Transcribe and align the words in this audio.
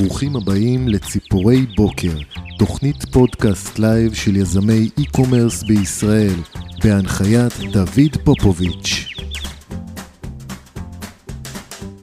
ברוכים 0.00 0.36
הבאים 0.36 0.88
לציפורי 0.88 1.66
בוקר, 1.76 2.16
תוכנית 2.58 2.96
פודקאסט 3.12 3.78
לייב 3.78 4.14
של 4.14 4.36
יזמי 4.36 4.90
e-commerce 5.00 5.66
בישראל, 5.68 6.36
בהנחיית 6.84 7.52
דוד 7.72 8.24
פופוביץ'. 8.24 9.08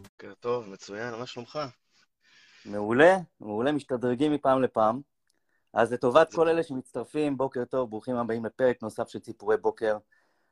בוקר 0.01 0.33
טוב, 0.39 0.69
מצוין, 0.69 1.13
מה 1.19 1.25
שלומך? 1.25 1.59
מעולה, 2.65 3.17
מעולה, 3.39 3.71
משתדרגים 3.71 4.31
מפעם 4.31 4.61
לפעם. 4.61 5.01
אז 5.73 5.93
לטובת 5.93 6.33
כל 6.33 6.47
אלה 6.47 6.63
שמצטרפים, 6.63 7.37
בוקר 7.37 7.65
טוב, 7.65 7.89
ברוכים 7.89 8.15
הבאים 8.15 8.45
לפרק 8.45 8.83
נוסף 8.83 9.07
של 9.07 9.19
ציפורי 9.19 9.57
בוקר. 9.57 9.97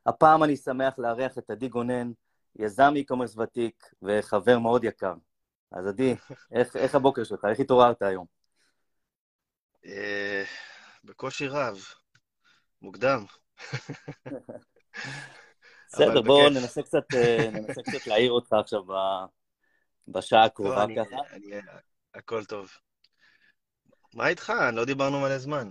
הפעם 0.05 0.43
אני 0.43 0.55
שמח 0.55 0.93
לארח 0.97 1.37
את 1.37 1.49
עדי 1.49 1.67
גונן, 1.67 2.11
יזם 2.59 2.93
e-commerce 2.97 3.41
ותיק 3.41 3.93
וחבר 4.01 4.59
מאוד 4.59 4.83
יקר. 4.83 5.13
אז 5.71 5.87
עדי, 5.87 6.15
איך, 6.51 6.75
איך 6.75 6.95
הבוקר 6.95 7.23
שלך? 7.23 7.45
איך 7.45 7.59
התעוררת 7.59 8.01
היום? 8.01 8.25
אה, 9.85 10.43
בקושי 11.03 11.47
רב, 11.47 11.77
מוקדם. 12.81 13.25
בסדר, 15.87 16.21
בואו 16.21 16.49
ננסה 16.49 16.81
קצת, 16.81 17.03
אה, 17.15 17.49
ננסה 17.53 17.81
קצת 17.83 18.07
להעיר 18.07 18.31
אותך 18.31 18.53
עכשיו 18.53 18.81
בשעה 20.07 20.43
הקרובה 20.43 20.75
לא, 20.75 20.83
אני- 20.83 20.95
ככה. 20.95 21.15
הכל 22.13 22.45
טוב. 22.45 22.69
מה 24.13 24.27
איתך? 24.27 24.53
לא 24.73 24.85
דיברנו 24.85 25.19
מלא 25.19 25.37
זמן. 25.37 25.69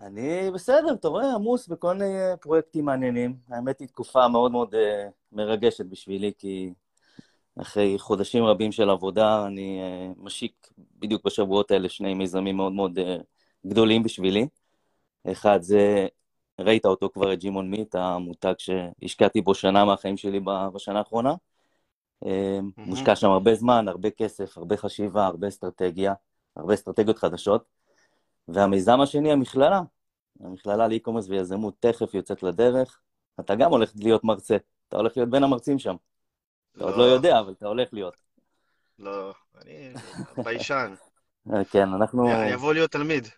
אני 0.00 0.50
בסדר, 0.54 0.94
אתה 0.94 1.08
רואה, 1.08 1.34
עמוס 1.34 1.68
בכל 1.68 1.94
מיני 1.94 2.14
פרויקטים 2.40 2.84
מעניינים. 2.84 3.36
האמת 3.48 3.80
היא 3.80 3.88
תקופה 3.88 4.28
מאוד 4.28 4.52
מאוד 4.52 4.74
אה, 4.74 5.08
מרגשת 5.32 5.86
בשבילי, 5.86 6.32
כי 6.38 6.74
אחרי 7.60 7.98
חודשים 7.98 8.44
רבים 8.44 8.72
של 8.72 8.90
עבודה, 8.90 9.46
אני 9.46 9.80
אה, 9.82 10.12
משיק 10.16 10.68
בדיוק 10.98 11.24
בשבועות 11.24 11.70
האלה 11.70 11.88
שני 11.88 12.14
מיזמים 12.14 12.56
מאוד 12.56 12.72
מאוד 12.72 12.98
אה, 12.98 13.16
גדולים 13.66 14.02
בשבילי. 14.02 14.46
אחד 15.30 15.62
זה, 15.62 16.06
ראית 16.60 16.86
אותו 16.86 17.10
כבר, 17.12 17.32
את 17.32 17.38
ג'ימון 17.38 17.70
מיט, 17.70 17.94
המותג 17.94 18.54
שהשקעתי 18.58 19.40
בו 19.40 19.54
שנה 19.54 19.84
מהחיים 19.84 20.16
שלי 20.16 20.40
בשנה 20.74 20.98
האחרונה. 20.98 21.34
אה, 22.26 22.58
מושקע 22.76 23.16
שם 23.16 23.30
הרבה 23.30 23.54
זמן, 23.54 23.88
הרבה 23.88 24.10
כסף, 24.10 24.58
הרבה 24.58 24.76
חשיבה, 24.76 25.26
הרבה 25.26 25.48
אסטרטגיה, 25.48 26.14
הרבה 26.56 26.74
אסטרטגיות 26.74 27.18
חדשות. 27.18 27.64
והמיזם 28.48 29.00
השני, 29.00 29.32
המכללה. 29.32 29.80
המכללה 30.40 30.88
לאי-קומרס 30.88 31.28
ויזמות 31.28 31.74
תכף 31.80 32.14
יוצאת 32.14 32.42
לדרך. 32.42 33.00
אתה 33.40 33.54
גם 33.54 33.70
הולך 33.70 33.92
להיות 33.96 34.24
מרצה, 34.24 34.56
אתה 34.88 34.96
הולך 34.96 35.16
להיות 35.16 35.30
בין 35.30 35.44
המרצים 35.44 35.78
שם. 35.78 35.96
אתה 36.76 36.84
עוד 36.84 36.96
לא 36.96 37.02
יודע, 37.02 37.40
אבל 37.40 37.52
אתה 37.52 37.66
הולך 37.66 37.88
להיות. 37.92 38.16
לא, 38.98 39.34
אני 39.62 39.92
ביישן. 40.44 40.94
כן, 41.70 41.88
אנחנו 41.88 42.28
יבוא 42.28 42.74
להיות 42.74 42.90
תלמיד. 42.90 43.28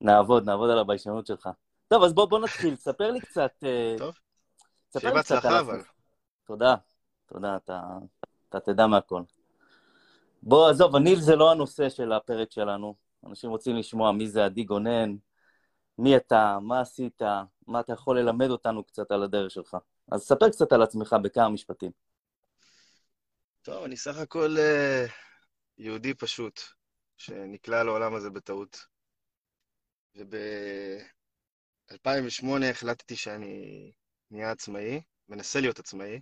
נעבוד, 0.00 0.44
נעבוד 0.44 0.70
על 0.70 0.78
הביישנות 0.78 1.26
שלך. 1.26 1.48
טוב, 1.88 2.02
אז 2.02 2.14
בוא, 2.14 2.26
בוא 2.26 2.38
נתחיל, 2.38 2.76
ספר 2.76 3.10
לי 3.10 3.20
קצת... 3.20 3.52
אה, 3.64 3.94
טוב, 3.98 4.14
שיהיה 4.98 5.14
בהצלחה 5.14 5.60
אבל. 5.60 5.82
תודה, 6.46 6.74
תודה, 7.26 7.56
אתה, 7.56 7.80
אתה 8.48 8.60
תדע 8.60 8.86
מהכל. 8.86 9.22
בוא, 10.42 10.70
עזוב, 10.70 10.96
הניל 10.96 11.20
זה 11.20 11.36
לא 11.36 11.50
הנושא 11.50 11.88
של 11.88 12.12
הפרק 12.12 12.50
שלנו. 12.50 12.94
אנשים 13.26 13.50
רוצים 13.50 13.76
לשמוע 13.76 14.12
מי 14.12 14.28
זה 14.28 14.44
עדי 14.44 14.64
גונן, 14.64 15.16
מי 15.98 16.16
אתה, 16.16 16.58
מה 16.62 16.80
עשית, 16.80 17.22
מה 17.66 17.80
אתה 17.80 17.92
יכול 17.92 18.18
ללמד 18.18 18.50
אותנו 18.50 18.84
קצת 18.84 19.10
על 19.10 19.22
הדרך 19.22 19.50
שלך. 19.50 19.76
אז 20.12 20.22
ספר 20.22 20.48
קצת 20.48 20.72
על 20.72 20.82
עצמך 20.82 21.16
בכמה 21.22 21.48
משפטים. 21.48 21.90
טוב, 23.66 23.84
אני 23.84 23.96
סך 23.96 24.16
הכל 24.16 24.56
אה, 24.58 25.06
יהודי 25.78 26.14
פשוט, 26.14 26.60
שנקלע 27.16 27.84
לעולם 27.84 28.14
הזה 28.14 28.30
בטעות. 28.30 28.86
וב-2008 30.14 31.94
החלטתי 32.70 33.16
שאני 33.16 33.92
נהיה 34.30 34.50
עצמאי, 34.50 35.00
מנסה 35.28 35.60
להיות 35.60 35.78
עצמאי, 35.78 36.20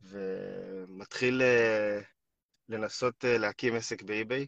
ומתחיל 0.00 1.42
אה, 1.42 2.00
לנסות 2.68 3.24
אה, 3.24 3.38
להקים 3.38 3.76
עסק 3.76 4.02
באי-ביי, 4.02 4.46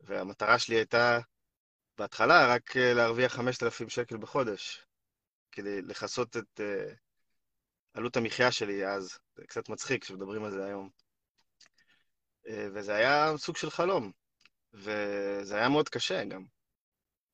והמטרה 0.00 0.58
שלי 0.58 0.76
הייתה 0.76 1.18
בהתחלה 1.98 2.54
רק 2.54 2.76
להרוויח 2.76 3.34
5,000 3.34 3.88
שקל 3.88 4.16
בחודש, 4.16 4.86
כדי 5.52 5.82
לכסות 5.82 6.36
את 6.36 6.60
עלות 7.96 8.16
המחיה 8.16 8.52
שלי 8.52 8.86
אז. 8.86 9.18
זה 9.36 9.46
קצת 9.46 9.68
מצחיק 9.68 10.02
כשמדברים 10.02 10.44
על 10.44 10.50
זה 10.50 10.64
היום. 10.64 10.90
אה, 12.48 12.68
וזה 12.74 12.94
היה 12.94 13.32
סוג 13.36 13.56
של 13.56 13.70
חלום, 13.70 14.12
וזה 14.72 15.56
היה 15.56 15.68
מאוד 15.68 15.88
קשה 15.88 16.24
גם. 16.24 16.44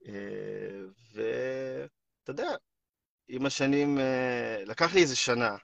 אה, 0.06 0.80
ואתה 1.12 2.30
יודע, 2.30 2.50
עם 3.28 3.46
השנים, 3.46 3.98
אה, 3.98 4.64
לקח 4.66 4.94
לי 4.94 5.02
איזה 5.02 5.16
שנה, 5.16 5.56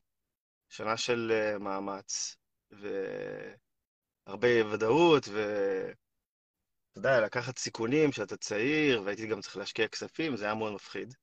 שנה 0.68 0.96
של 0.96 1.32
מאמץ, 1.60 2.36
והרבה 2.70 4.48
ודאות, 4.72 5.28
ואתה 5.28 5.98
יודע, 6.96 7.20
לקחת 7.20 7.58
סיכונים 7.58 8.10
כשאתה 8.10 8.36
צעיר, 8.36 9.02
והייתי 9.02 9.26
גם 9.26 9.40
צריך 9.40 9.56
להשקיע 9.56 9.88
כספים, 9.88 10.36
זה 10.36 10.44
היה 10.44 10.54
מאוד 10.54 10.72
מפחיד. 10.72 11.14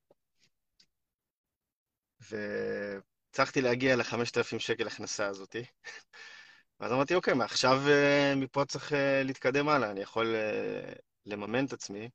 והצלחתי 3.36 3.62
להגיע 3.62 3.96
ל-5,000 3.96 4.60
שקל 4.60 4.88
הכנסה 4.88 5.28
הזאתי. 5.28 5.66
ואז 6.80 6.92
אמרתי, 6.92 7.16
אוקיי, 7.16 7.34
מעכשיו, 7.34 7.82
אה, 7.88 8.34
מפה 8.36 8.66
צריך 8.66 8.94
אה, 8.94 9.24
להתקדם 9.24 9.70
הלאה, 9.70 9.92
אני 9.92 10.02
יכול 10.02 10.36
אה, 10.36 10.94
לממן 11.26 11.66
את 11.66 11.74
עצמי, 11.74 12.10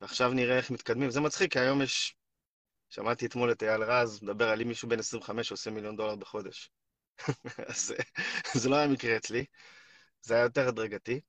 ועכשיו 0.00 0.32
נראה 0.32 0.56
איך 0.56 0.70
מתקדמים. 0.70 1.10
זה 1.10 1.20
מצחיק, 1.20 1.52
כי 1.52 1.58
היום 1.58 1.82
יש... 1.82 2.16
שמעתי 2.90 3.26
אתמול 3.26 3.52
את 3.52 3.62
אייל 3.62 3.82
רז 3.82 4.22
מדבר 4.22 4.48
על 4.48 4.60
אם 4.60 4.68
מישהו 4.68 4.88
בן 4.88 4.98
25 4.98 5.48
שעושה 5.48 5.70
מיליון 5.70 5.96
דולר 5.96 6.16
בחודש. 6.16 6.70
אז 7.68 7.94
זה 8.60 8.68
לא 8.68 8.76
היה 8.76 8.88
מקרה 8.88 9.16
אצלי, 9.16 9.44
זה 10.22 10.34
היה 10.34 10.42
יותר 10.42 10.68
הדרגתי. 10.68 11.20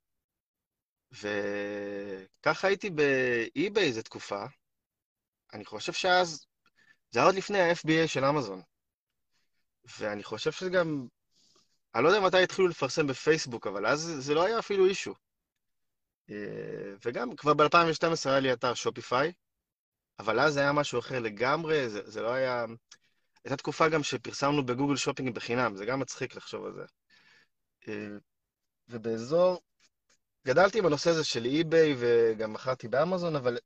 וככה 1.12 2.68
הייתי 2.68 2.90
באי-ביי 2.90 3.88
איזה 3.88 4.04
תקופה. 4.04 4.46
אני 5.54 5.66
חושב 5.66 5.94
שאז, 5.94 6.46
זה 7.12 7.20
היה 7.20 7.26
עוד 7.26 7.36
לפני 7.36 7.60
ה-FBA 7.60 8.08
של 8.08 8.26
אמזון. 8.26 8.62
ואני 9.86 10.24
חושב 10.24 10.52
שזה 10.52 10.70
גם, 10.70 11.08
אני 11.96 12.04
לא 12.04 12.10
יודע 12.10 12.28
מתי 12.28 12.44
התחילו 12.44 12.68
לפרסם 12.68 13.08
בפייסבוק, 13.08 13.68
אבל 13.68 13.86
אז 13.86 14.14
זה 14.18 14.34
לא 14.34 14.46
היה 14.46 14.60
אפילו 14.60 14.86
אישו. 14.86 15.14
אה, 16.30 16.96
וגם 17.06 17.36
כבר 17.36 17.54
ב-2012 17.54 18.30
היה 18.30 18.40
לי 18.40 18.54
אתר 18.54 18.74
Shopify, 18.74 19.32
אבל 20.20 20.40
אז 20.40 20.54
זה 20.54 20.60
היה 20.60 20.72
משהו 20.72 21.00
אחר 21.00 21.20
לגמרי, 21.20 21.90
זה, 21.90 22.02
זה 22.06 22.22
לא 22.22 22.34
היה... 22.34 22.66
הייתה 23.44 23.58
תקופה 23.58 23.90
גם 23.90 24.04
שפרסמנו 24.04 24.66
בגוגל 24.66 24.96
שופינג 24.96 25.36
בחינם, 25.36 25.76
זה 25.76 25.86
גם 25.86 26.00
מצחיק 26.00 26.36
לחשוב 26.36 26.66
על 26.66 26.74
זה. 26.74 26.84
אה, 27.88 28.18
ובאזור... 28.88 29.62
גדלתי 30.48 30.80
עם 30.80 30.86
הנושא 30.86 31.10
הזה 31.10 31.24
של 31.24 31.46
eBay 31.46 31.96
וגם 31.98 32.54
מכרתי 32.54 32.88
באמזון, 32.88 33.36
אבל 33.36 33.58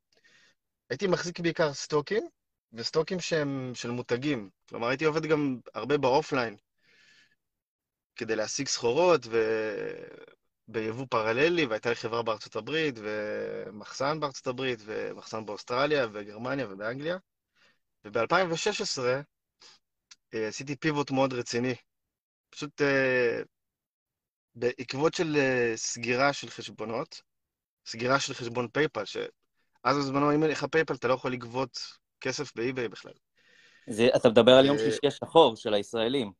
הייתי 0.89 1.07
מחזיק 1.07 1.39
בעיקר 1.39 1.73
סטוקים, 1.73 2.27
וסטוקים 2.73 3.19
שהם 3.19 3.71
של 3.75 3.91
מותגים. 3.91 4.49
כלומר, 4.69 4.87
הייתי 4.87 5.05
עובד 5.05 5.25
גם 5.25 5.59
הרבה 5.73 5.97
ב 5.97 6.03
offline, 6.03 6.55
כדי 8.15 8.35
להשיג 8.35 8.67
סחורות 8.67 9.27
וביבוא 10.67 11.05
פרללי, 11.09 11.65
והייתה 11.65 11.89
לי 11.89 11.95
חברה 11.95 12.23
בארצות 12.23 12.55
הברית, 12.55 12.95
ומחסן 12.97 14.19
בארצות 14.19 14.47
הברית, 14.47 14.79
ומחסן 14.85 15.45
באוסטרליה, 15.45 16.07
וגרמניה 16.13 16.67
ובאנגליה. 16.69 17.17
וב-2016 18.05 18.99
אה, 20.33 20.47
עשיתי 20.47 20.75
pivot 20.75 21.11
מאוד 21.11 21.33
רציני. 21.33 21.75
פשוט 22.49 22.81
אה, 22.81 23.41
בעקבות 24.55 25.13
של 25.13 25.35
אה, 25.35 25.73
סגירה 25.75 26.33
של 26.33 26.49
חשבונות, 26.49 27.21
סגירה 27.85 28.19
של 28.19 28.33
חשבון 28.33 28.67
PayPal, 28.67 29.05
שאז 29.05 29.97
בזמנו, 29.97 30.35
אם 30.35 30.43
אין 30.43 30.51
לך 30.51 30.65
PayPal, 30.71 30.93
אתה 30.93 31.07
לא 31.07 31.13
יכול 31.13 31.31
לגבות 31.31 31.79
כסף 32.21 32.55
ב 32.55 32.62
eBay 32.62 32.87
בכלל. 32.87 33.13
זה, 33.89 34.07
אתה 34.15 34.29
מדבר 34.29 34.51
על 34.51 34.65
יום 34.65 34.77
אה, 34.77 34.83
שישי 34.83 35.07
השחור 35.07 35.55
של 35.55 35.73
הישראלים. 35.73 36.31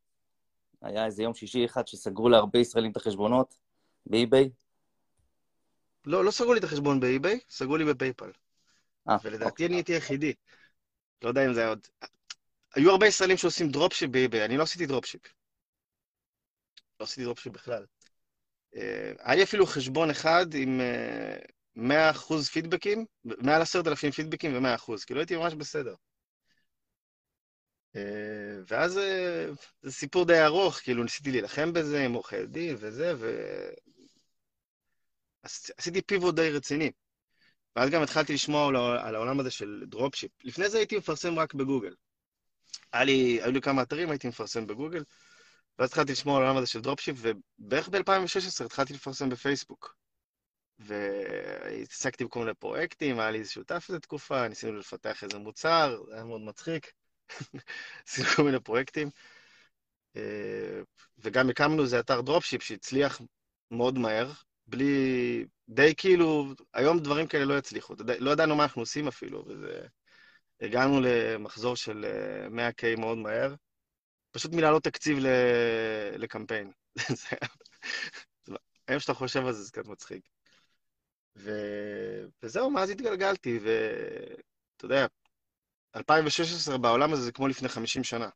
היה 0.82 1.06
איזה 1.06 1.24
יום 1.24 1.34
שישי 1.34 1.66
אחד 1.66 1.88
שסגרו 1.88 2.30
להרבה 2.30 2.60
ישראלים 2.60 2.92
את 2.92 2.98
החשבונות 2.98 3.56
ב 4.06 4.13
eBay. 4.13 4.50
לא, 6.06 6.26
לא 6.26 6.32
סגרו 6.32 6.54
לי 6.54 6.60
את 6.60 6.64
החשבון 6.64 7.00
ב 7.00 7.06
eBay, 7.06 7.40
סגרו 7.50 7.78
לי 7.78 7.86
ב 7.86 7.92
PayPal. 7.92 8.32
אה, 9.10 9.18
ולדעתי 9.24 9.66
אני 9.66 9.76
הייתי 9.76 9.94
היחידי. 9.94 10.34
לא 11.22 11.30
יודע 11.30 11.46
אם 11.46 11.54
זה 11.54 11.60
היה 11.60 11.70
עוד... 11.70 11.88
היו 12.76 12.92
הרבה 12.92 13.08
ישראלים 13.08 13.38
שעושים 13.38 13.70
dropship 13.70 14.10
ב 14.10 14.16
eBay, 14.16 14.46
אני 14.46 14.58
לא 14.58 14.64
עשיתי 14.64 14.86
dropship. 14.86 15.22
לא 17.00 17.06
עשיתי 17.06 17.24
dropship 17.24 17.54
בכלל. 17.54 17.86
אה, 18.76 19.12
היה 19.20 19.36
לי 19.36 19.44
אפילו 19.44 19.66
חשבון 19.66 20.10
אחד 20.10 20.46
עם 20.54 20.82
אה, 20.82 21.38
100% 21.78 22.50
פידבקים, 22.52 23.06
מעל 23.24 23.62
10,000 23.62 24.12
פידבקים 24.12 24.54
ו-100%, 24.56 25.06
כאילו 25.06 25.20
הייתי 25.20 25.36
ממש 25.36 25.54
בסדר. 25.54 25.96
אה, 27.96 28.02
ואז 28.68 28.98
אה, 28.98 29.46
זה 29.82 29.92
סיפור 29.92 30.26
די 30.26 30.42
ארוך, 30.42 30.76
כאילו 30.76 31.04
ניסיתי 31.04 31.32
להילחם 31.32 31.74
בזה 31.74 32.06
עם 32.06 32.14
עורכי 32.14 32.46
דין 32.46 32.76
וזה, 32.80 33.14
ו... 33.18 33.42
עשיתי 35.78 36.02
pivot 36.02 36.36
די 36.36 36.50
רציני. 36.52 36.92
ואז 37.76 37.90
גם 37.90 38.04
התחלתי 38.04 38.34
לשמוע 38.34 38.68
על 39.02 39.16
העולם 39.16 39.40
הזה 39.40 39.52
של 39.52 39.84
dropship. 39.88 40.32
לפני 40.44 40.70
זה 40.70 40.78
הייתי 40.78 40.98
מפרסם 40.98 41.40
רק 41.40 41.54
בגוגל. 41.54 41.94
היה 42.94 43.04
לי, 43.04 43.40
היו 43.42 43.52
לי 43.52 43.62
כמה 43.62 43.82
אתרים, 43.82 44.10
הייתי 44.10 44.28
מפרסם 44.28 44.68
בגוגל, 44.68 45.04
ואז 45.80 45.90
התחלתי 45.90 46.12
לשמוע 46.12 46.38
על 46.38 46.44
העולם 46.44 46.58
הזה 46.58 46.68
של 46.68 46.82
dropship, 46.82 47.18
ובערך 47.20 47.90
ב-2016 47.90 48.66
התחלתי 48.66 48.94
לפרסם 48.94 49.30
בפייסבוק. 49.30 49.96
והתעסקתי 50.80 52.26
בכל 52.26 52.40
מיני 52.40 52.54
פרויקטים, 52.54 53.20
היה 53.20 53.32
לי 53.32 53.40
איזה 53.40 53.52
שותף 53.52 53.86
איזה 53.90 54.00
תקופה, 54.00 54.48
ניסינו 54.48 54.78
לפתח 54.78 55.24
איזה 55.24 55.38
מוצר, 55.38 56.04
זה 56.08 56.14
היה 56.14 56.24
מאוד 56.24 56.42
מצחיק. 56.42 56.92
עשינו 58.08 58.28
כל 58.28 58.44
מיני 58.44 58.60
פרויקטים. 58.60 59.10
אה, 60.16 60.82
וגם 61.18 61.50
הקמנו 61.50 61.84
איזה 61.84 62.00
אתר 62.00 62.22
דרופשיפ 62.22 62.64
שהצליח 62.64 63.22
מאוד 63.72 63.98
מהר, 63.98 64.32
בלי... 64.68 65.46
די 65.70 65.94
כאילו, 65.98 66.54
היום 66.74 67.00
דברים 67.00 67.28
כאלה 67.28 67.46
לא 67.46 67.58
יצליחו. 67.58 67.96
לא 68.20 68.32
ידענו 68.32 68.56
מה 68.56 68.64
אנחנו 68.64 68.82
עושים 68.82 69.08
אפילו, 69.08 69.46
וזה... 69.48 69.88
הגענו 70.62 71.02
למחזור 71.02 71.76
של 71.76 72.06
100K 72.50 72.84
אה, 72.84 72.96
מאוד 72.96 73.18
מהר, 73.18 73.56
פשוט 74.32 74.52
מלהעלות 74.54 74.84
תקציב 74.84 75.18
לקמפיין. 76.18 76.72
היום 78.88 79.00
שאתה 79.00 79.14
חושב 79.14 79.46
על 79.46 79.54
זה, 79.54 79.64
זה 79.64 79.72
קצת 79.72 79.86
מצחיק. 79.86 80.37
ו... 81.38 81.52
וזהו, 82.44 82.70
מאז 82.72 82.90
התגלגלתי, 82.90 83.60
ואתה 83.62 84.86
יודע, 84.86 85.06
2016 85.96 86.78
בעולם 86.78 87.14
הזה 87.14 87.22
זה 87.22 87.32
כמו 87.32 87.48
לפני 87.48 87.70
50 87.70 88.04
שנה. 88.04 88.30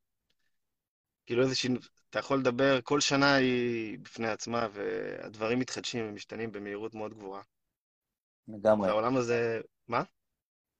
כאילו 1.25 1.43
איזה 1.43 1.55
שינוי, 1.55 1.79
אתה 2.09 2.19
יכול 2.19 2.39
לדבר, 2.39 2.79
כל 2.83 2.99
שנה 2.99 3.35
היא 3.35 3.99
בפני 3.99 4.27
עצמה, 4.27 4.67
והדברים 4.73 5.59
מתחדשים 5.59 6.09
ומשתנים 6.09 6.51
במהירות 6.51 6.93
מאוד 6.93 7.13
גבוהה. 7.13 7.41
לגמרי. 8.47 8.87
והעולם 8.87 9.17
הזה, 9.17 9.61
מה? 9.87 10.03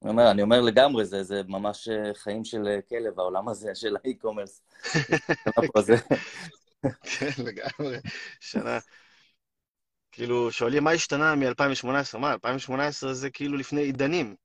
אני 0.02 0.10
אומר, 0.10 0.32
אני 0.32 0.42
אומר 0.42 0.62
לגמרי, 0.62 1.06
זה, 1.06 1.24
זה 1.24 1.42
ממש 1.48 1.88
אה, 1.88 2.14
חיים 2.14 2.46
של 2.46 2.68
אה, 2.68 2.82
כלב, 2.82 3.20
העולם 3.20 3.50
הזה 3.50 3.76
של 3.76 3.96
האי-קומרס. 3.96 4.62
כן, 7.04 7.44
לגמרי. 7.44 7.98
שנה. 8.40 8.80
כאילו, 10.12 10.52
שואלים 10.52 10.84
מה 10.84 10.92
השתנה 10.92 11.36
מ-2018? 11.36 12.18
מה, 12.18 12.34
2018 12.34 13.14
זה 13.14 13.30
כאילו 13.30 13.58
לפני 13.58 13.82
עידנים. 13.82 14.36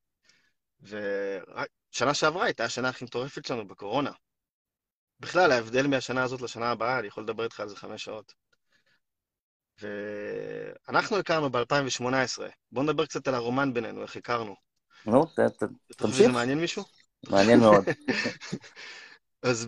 ושנה 0.83 2.15
שעברה 2.15 2.45
הייתה 2.45 2.65
השנה 2.65 2.89
הכי 2.89 3.05
מטורפת 3.05 3.45
שלנו 3.45 3.69
בקורונה. 3.69 4.11
בכלל, 5.21 5.53
ההבדל 5.53 5.87
מהשנה 5.87 6.23
הזאת 6.23 6.43
לשנה 6.43 6.71
הבאה, 6.71 6.99
אני 6.99 7.07
יכול 7.07 7.23
לדבר 7.23 7.45
איתך 7.45 7.61
על 7.61 7.69
זה 7.69 7.77
חמש 7.77 8.05
שעות. 8.05 8.33
ואנחנו 9.81 11.17
הכרנו 11.17 11.51
ב-2018. 11.51 12.43
בואו 12.73 12.85
נדבר 12.85 13.07
קצת 13.07 13.29
על 13.29 13.35
הרומן 13.35 13.75
בינינו, 13.75 14.03
איך 14.03 14.17
הכרנו. 14.17 14.57
נו, 15.07 15.27
תמשיך. 15.97 16.17
שזה 16.17 16.29
מעניין 16.29 16.59
מישהו? 16.59 16.85
מעניין 17.29 17.61
מאוד. 17.61 17.85
אז 19.43 19.67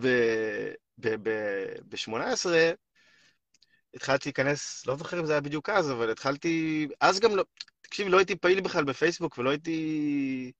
ב-18 0.99 2.49
התחלתי 3.93 4.29
להיכנס, 4.29 4.85
לא 4.87 4.95
זוכר 4.95 5.19
אם 5.19 5.25
זה 5.25 5.33
היה 5.33 5.41
בדיוק 5.41 5.69
אז, 5.69 5.91
אבל 5.91 6.11
התחלתי... 6.11 6.87
אז 7.01 7.19
גם 7.19 7.35
לא... 7.35 7.43
תקשיב, 7.81 8.07
לא 8.07 8.17
הייתי 8.17 8.35
פעיל 8.35 8.61
בכלל 8.61 8.83
בפייסבוק 8.83 9.37
ולא 9.37 9.49
הייתי... 9.49 10.51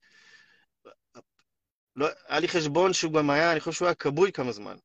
לא, 1.96 2.08
היה 2.28 2.40
לי 2.40 2.48
חשבון 2.48 2.92
שהוא 2.92 3.12
גם 3.12 3.30
היה, 3.30 3.52
אני 3.52 3.60
חושב 3.60 3.72
שהוא 3.72 3.86
היה 3.86 3.94
כבוי 3.94 4.32
כמה 4.32 4.52
זמן. 4.52 4.76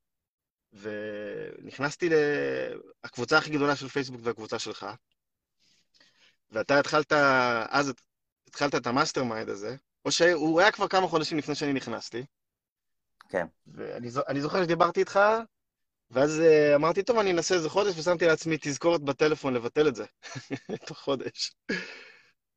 ונכנסתי 0.73 2.09
לקבוצה 3.03 3.37
הכי 3.37 3.49
גדולה 3.49 3.75
של 3.75 3.87
פייסבוק 3.87 4.21
והקבוצה 4.23 4.59
שלך, 4.59 4.85
ואתה 6.51 6.79
התחלת, 6.79 7.13
אז 7.69 7.93
התחלת 8.47 8.75
את 8.75 8.87
ה 8.87 9.23
mastermind 9.23 9.49
הזה, 9.49 9.75
או 10.05 10.11
שהוא 10.11 10.61
היה 10.61 10.71
כבר 10.71 10.87
כמה 10.87 11.07
חודשים 11.07 11.37
לפני 11.37 11.55
שאני 11.55 11.73
נכנסתי. 11.73 12.25
כן. 13.29 13.47
ואני 13.67 14.41
זוכר 14.41 14.63
שדיברתי 14.63 14.99
איתך, 14.99 15.19
ואז 16.15 16.39
אה, 16.39 16.75
אמרתי, 16.75 17.03
טוב, 17.03 17.17
אני 17.17 17.31
אנסה 17.31 17.55
איזה 17.55 17.69
חודש, 17.69 17.93
ושמתי 17.97 18.25
לעצמי 18.25 18.57
תזכורת 18.61 19.01
בטלפון 19.01 19.53
לבטל 19.53 19.87
את 19.87 19.95
זה, 19.95 20.05
תוך 20.87 20.97
חודש. 20.97 21.53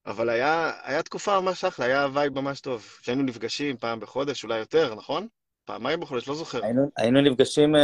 אבל 0.07 0.29
היה, 0.29 0.73
היה 0.83 1.03
תקופה 1.03 1.41
ממש 1.41 1.65
אחלה, 1.65 1.87
היה 1.87 2.09
וייב 2.15 2.41
ממש 2.41 2.61
טוב. 2.61 2.99
שהיינו 3.03 3.23
נפגשים 3.23 3.77
פעם 3.77 4.01
בחודש, 4.01 4.45
אולי 4.45 4.59
יותר, 4.59 4.95
נכון? 4.95 5.29
פעמיים 5.65 6.01
בחודש, 6.01 6.29
לא 6.29 6.35
זוכר. 6.35 6.65
היינו, 6.65 6.91
היינו 6.97 7.21
נפגשים, 7.21 7.75
אה, 7.75 7.79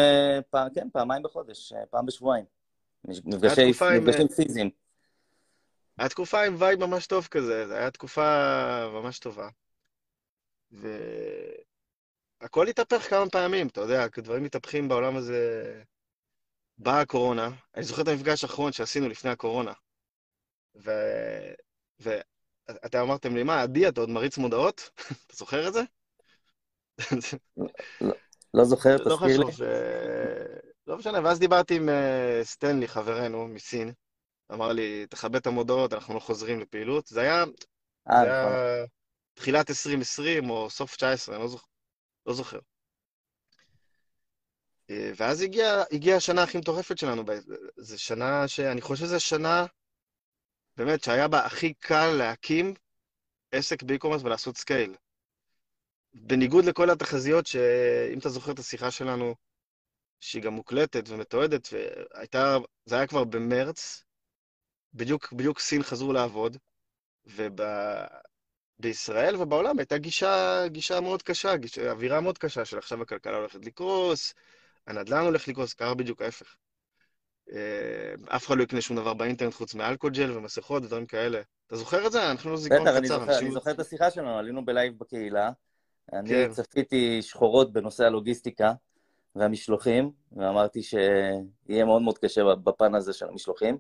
פעם, 0.51 0.69
כן, 0.75 0.89
פעמיים 0.93 1.23
בחודש, 1.23 1.73
אה, 1.73 1.77
פעם 1.91 2.07
בשבועיים. 2.07 2.45
נפגשי, 3.05 3.73
נפגשים 4.01 4.29
פיזיים. 4.29 4.71
היה 5.99 6.09
תקופה 6.09 6.43
עם 6.43 6.55
וייב 6.59 6.87
ממש 6.87 7.07
טוב 7.07 7.29
כזה, 7.31 7.67
זו 7.67 7.75
הייתה 7.75 7.91
תקופה 7.91 8.23
ממש 8.93 9.19
טובה. 9.19 9.49
והכל 12.45 12.69
התהפך 12.69 13.11
כמה 13.11 13.31
פעמים, 13.31 13.67
אתה 13.67 13.81
יודע, 13.81 14.07
דברים 14.19 14.43
מתהפכים 14.43 14.89
בעולם 14.89 15.17
הזה. 15.17 15.73
באה 16.79 17.01
הקורונה, 17.01 17.51
אני 17.75 17.85
זוכר 17.85 18.03
את 18.03 18.09
המפגש 18.09 18.45
האחרון 18.45 18.73
שעשינו 18.73 19.09
לפני 19.09 19.31
הקורונה. 19.31 19.73
ו... 20.77 20.91
ואתם 21.99 22.99
אמרתם 22.99 23.37
לי, 23.37 23.43
מה, 23.43 23.63
עדי, 23.63 23.89
אתה 23.89 24.01
עוד 24.01 24.11
מריץ 24.11 24.39
מודעות? 24.39 24.91
אתה 25.27 25.37
זוכר 25.37 25.69
את 25.69 25.73
זה? 25.73 25.83
לא 28.55 28.65
זוכר, 28.65 28.97
לא 28.97 29.17
תזכיר 29.17 29.41
לי. 29.41 29.53
לא 30.87 30.97
משנה, 30.97 31.21
ואז 31.25 31.39
דיברתי 31.39 31.77
עם 31.77 31.89
אה, 31.89 32.41
סטנלי, 32.43 32.89
חברנו, 32.89 33.49
מסין. 33.49 33.93
אמר 34.53 34.73
לי, 34.73 35.07
תכבד 35.07 35.37
את 35.37 35.47
המודעות, 35.47 35.93
אנחנו 35.93 36.15
לא 36.15 36.21
חוזרים 36.21 36.61
לפעילות. 36.61 37.07
זה 37.07 37.21
היה, 37.21 37.41
אה, 37.41 37.45
זה 38.07 38.23
היה 38.23 38.47
נכון. 38.47 38.87
תחילת 39.35 39.71
2020 39.71 40.51
או 40.51 40.71
סוף 40.71 40.97
19, 40.97 41.35
אני 41.35 41.43
לא 41.43 41.49
זוכר. 41.49 41.74
לא 42.27 42.35
זוכר. 42.35 42.59
אה, 44.91 45.13
ואז 45.17 45.41
הגיעה 45.41 45.83
הגיע 45.93 46.17
השנה 46.17 46.43
הכי 46.43 46.59
מטורפת 46.59 46.99
שלנו. 46.99 47.23
זו 47.77 48.03
שנה 48.03 48.49
שאני 48.49 48.81
חושב 48.81 49.05
שזו 49.05 49.21
שנה, 49.21 49.67
באמת, 50.77 51.05
שהיה 51.05 51.29
בה 51.29 51.47
הכי 51.47 51.75
קל 51.75 52.11
להקים 52.19 52.75
עסק 53.53 53.83
ב 53.83 53.86
e-commerce 53.86 54.23
ולעשות 54.23 54.57
scale. 54.57 54.95
בניגוד 56.15 56.65
לכל 56.65 56.91
התחזיות, 56.91 57.47
שאם 57.47 58.19
אתה 58.19 58.29
זוכר 58.29 58.53
את 58.53 58.59
השיחה 58.59 58.91
שלנו, 58.91 59.35
שהיא 60.21 60.43
גם 60.43 60.53
מוקלטת 60.53 61.05
ומתועדת, 61.09 61.69
והייתה, 61.73 62.57
זה 62.85 62.97
היה 62.97 63.07
כבר 63.07 63.25
במרץ, 63.25 64.05
בדיוק, 64.95 65.33
בדיוק 65.33 65.61
סין 65.61 65.83
חזרו 65.83 66.13
לעבוד, 66.13 66.57
ובישראל 68.79 69.37
ובעולם 69.37 69.79
הייתה 69.79 69.99
גישה, 69.99 70.63
גישה 70.67 71.01
מאוד 71.01 71.23
קשה, 71.23 71.57
גישה, 71.57 71.91
אווירה 71.91 72.21
מאוד 72.21 72.39
קשה 72.39 72.65
של 72.65 72.79
עכשיו 72.79 73.03
הכלכלה 73.03 73.37
הולכת 73.37 73.65
לקרוס, 73.65 74.35
הנדל"ן 74.87 75.25
הולך 75.25 75.49
לקרוס, 75.49 75.75
קרה 75.75 75.95
בדיוק 75.95 76.23
ההפך. 76.23 76.57
אה, 77.53 78.37
אף 78.37 78.47
אחד 78.47 78.57
לא 78.57 78.63
יקנה 78.63 78.81
שום 78.81 78.97
דבר 78.97 79.15
באינטרנט 79.15 79.55
חוץ 79.55 79.75
מאלכוג'ל 79.75 80.37
ומסכות 80.37 80.83
ודברים 80.83 81.07
כאלה. 81.07 81.41
אתה 81.67 81.77
זוכר 81.77 82.07
את 82.07 82.13
זה? 82.13 82.31
אנחנו 82.31 82.51
לא 82.51 82.57
זיכרון 82.57 82.81
קצר. 82.81 83.01
בטח, 83.01 83.29
אני, 83.29 83.39
אני 83.39 83.51
זוכר 83.51 83.71
את 83.71 83.81
השיחה 83.81 84.11
שלנו, 84.11 84.39
עלינו 84.39 84.65
בלייב 84.65 84.99
בקהילה. 84.99 85.51
אני 86.13 86.29
כן. 86.29 86.51
צפיתי 86.53 87.23
שחורות 87.23 87.73
בנושא 87.73 88.05
הלוגיסטיקה 88.05 88.73
והמשלוחים, 89.37 90.11
ואמרתי 90.33 90.83
שיהיה 90.83 91.85
מאוד 91.85 92.03
מאוד 92.03 92.19
קשה 92.19 92.55
בפן 92.55 92.95
הזה 92.95 93.13
של 93.13 93.29
המשלוחים. 93.29 93.79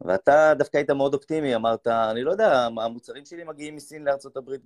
ואתה 0.00 0.52
דווקא 0.58 0.76
היית 0.76 0.90
מאוד 0.90 1.14
אופטימי, 1.14 1.54
אמרת, 1.54 1.86
אני 1.86 2.22
לא 2.22 2.30
יודע, 2.30 2.68
המוצרים 2.76 3.24
שלי 3.24 3.44
מגיעים 3.44 3.76
מסין 3.76 4.04
לארצות 4.04 4.36
הברית 4.36 4.60